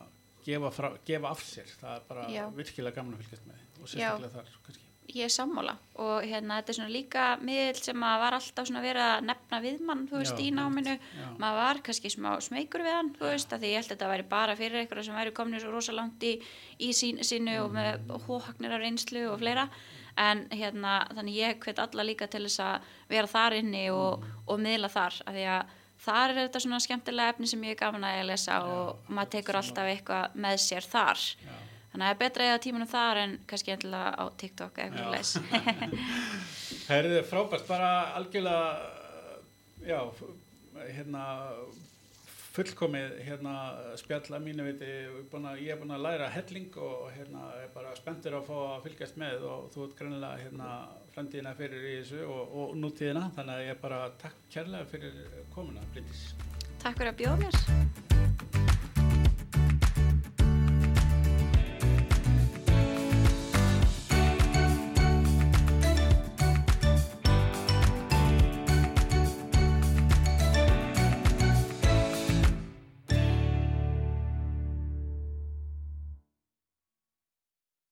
gefa, 0.47 0.71
frá, 0.77 0.89
gefa 1.11 1.35
af 1.35 1.43
sér 1.43 1.75
það 1.81 1.99
er 1.99 2.09
bara 2.13 2.27
Já. 2.31 2.43
virkilega 2.55 2.99
gaman 3.01 3.17
að 3.17 3.25
fylgjast 3.25 3.47
með 3.51 3.63
og 3.75 3.85
Já. 3.85 3.91
sérstaklega 3.91 4.35
þar 4.37 4.57
kannski 4.69 4.84
ég 5.13 5.27
er 5.27 5.31
sammála. 5.33 5.75
Og 6.01 6.25
hérna 6.25 6.57
þetta 6.59 6.71
er 6.73 6.77
svona 6.79 6.91
líka 6.93 7.25
miðl 7.45 7.81
sem 7.83 8.05
að 8.07 8.21
var 8.23 8.37
alltaf 8.37 8.67
svona 8.67 8.81
verið 8.83 9.03
að 9.05 9.27
nefna 9.29 9.59
við 9.63 9.83
mann, 9.87 10.05
þú 10.09 10.21
veist, 10.21 10.39
Já, 10.39 10.43
í 10.43 10.53
náminu. 10.55 10.95
Já. 10.97 11.27
maður 11.41 11.59
var 11.61 11.81
kannski 11.85 12.11
smá 12.11 12.29
smeykur 12.43 12.83
við 12.85 12.97
hann 12.97 13.11
þú 13.15 13.29
veist, 13.29 13.53
að 13.53 13.63
því 13.63 13.71
ég 13.71 13.79
held 13.79 13.85
að 13.85 13.93
þetta 13.95 14.09
væri 14.11 14.27
bara 14.33 14.57
fyrir 14.59 14.81
eitthvað 14.81 15.05
sem 15.07 15.19
væri 15.19 15.35
komin 15.37 15.63
svo 15.63 15.71
rosa 15.75 15.95
langt 15.95 16.25
í, 16.25 16.33
í 16.79 16.89
sín, 16.97 17.21
sínu 17.23 17.55
og 17.63 17.71
með 17.75 18.11
hóhagnir 18.27 18.75
af 18.75 18.83
reynslu 18.83 19.25
og 19.31 19.39
fleira. 19.43 19.69
En 20.17 20.45
hérna, 20.51 21.01
þannig 21.11 21.39
ég 21.41 21.59
hvet 21.63 21.79
alla 21.83 22.05
líka 22.07 22.27
til 22.31 22.45
þess 22.47 22.61
að 22.63 22.91
vera 23.11 23.27
þar 23.27 23.57
inni 23.59 23.89
og, 23.91 24.23
og 24.47 24.61
miðla 24.63 24.87
þar, 24.91 25.21
að 25.27 25.39
því 25.39 25.47
að 25.57 25.75
þar 26.05 26.29
er 26.29 26.39
þetta 26.43 26.61
svona 26.63 26.79
skemmtilega 26.83 27.33
efni 27.33 27.47
sem 27.49 27.63
ég 27.67 27.75
er 27.75 27.79
gaman 27.79 28.03
að 28.07 28.25
lesa 28.29 28.61
og 28.63 29.07
maður 29.11 29.31
tekur 29.37 29.59
alltaf 29.59 29.89
eitthvað 29.91 30.35
með 30.45 30.59
sér 30.63 30.87
þar. 30.87 31.23
Já. 31.43 31.55
Þannig 31.95 32.05
að 32.05 32.11
það 32.11 32.15
er 32.15 32.21
betra 32.25 32.45
eða 32.49 32.61
tímunum 32.65 32.91
þar 32.91 33.21
en 33.21 33.33
kannski 33.47 33.71
endilega 33.71 34.11
á 34.19 34.25
TikTok 34.41 34.79
eða 34.83 34.85
eitthvað 34.85 35.15
leis 35.15 35.31
Herðu, 36.89 37.21
frábært, 37.25 37.65
bara 37.65 37.89
algjörlega, 38.19 38.65
já, 39.87 39.99
hérna, 40.91 41.23
fullkomið 42.55 43.15
hérna 43.25 43.53
spjalla 43.99 44.39
mínu 44.43 44.67
viti, 44.67 44.91
að, 45.39 45.63
ég 45.63 45.71
er 45.73 45.79
búin 45.81 45.95
að 45.95 46.03
læra 46.05 46.29
helling 46.35 46.77
og 46.83 47.07
hérna 47.15 47.47
er 47.61 47.71
bara 47.73 47.95
spenntur 47.97 48.37
að 48.37 48.51
fá 48.51 48.55
að 48.59 48.85
fylgjast 48.89 49.19
með 49.21 49.47
og 49.49 49.71
þú 49.73 49.87
ert 49.87 49.97
greinilega 50.01 50.43
hérna 50.43 50.69
framtíðina 51.15 51.55
fyrir 51.57 51.87
í 51.93 51.95
þessu 52.01 52.25
og, 52.27 52.55
og 52.61 52.75
nútíðina, 52.81 53.29
þannig 53.39 53.55
að 53.55 53.69
ég 53.69 53.81
bara 53.87 54.03
takk 54.21 54.45
kærlega 54.51 54.91
fyrir 54.91 55.41
komuna, 55.55 55.87
Bryndís. 55.95 56.27
Takk 56.83 56.99
fyrir 56.99 57.15
að 57.15 57.23
bjóða 57.23 57.41
mér 57.47 58.54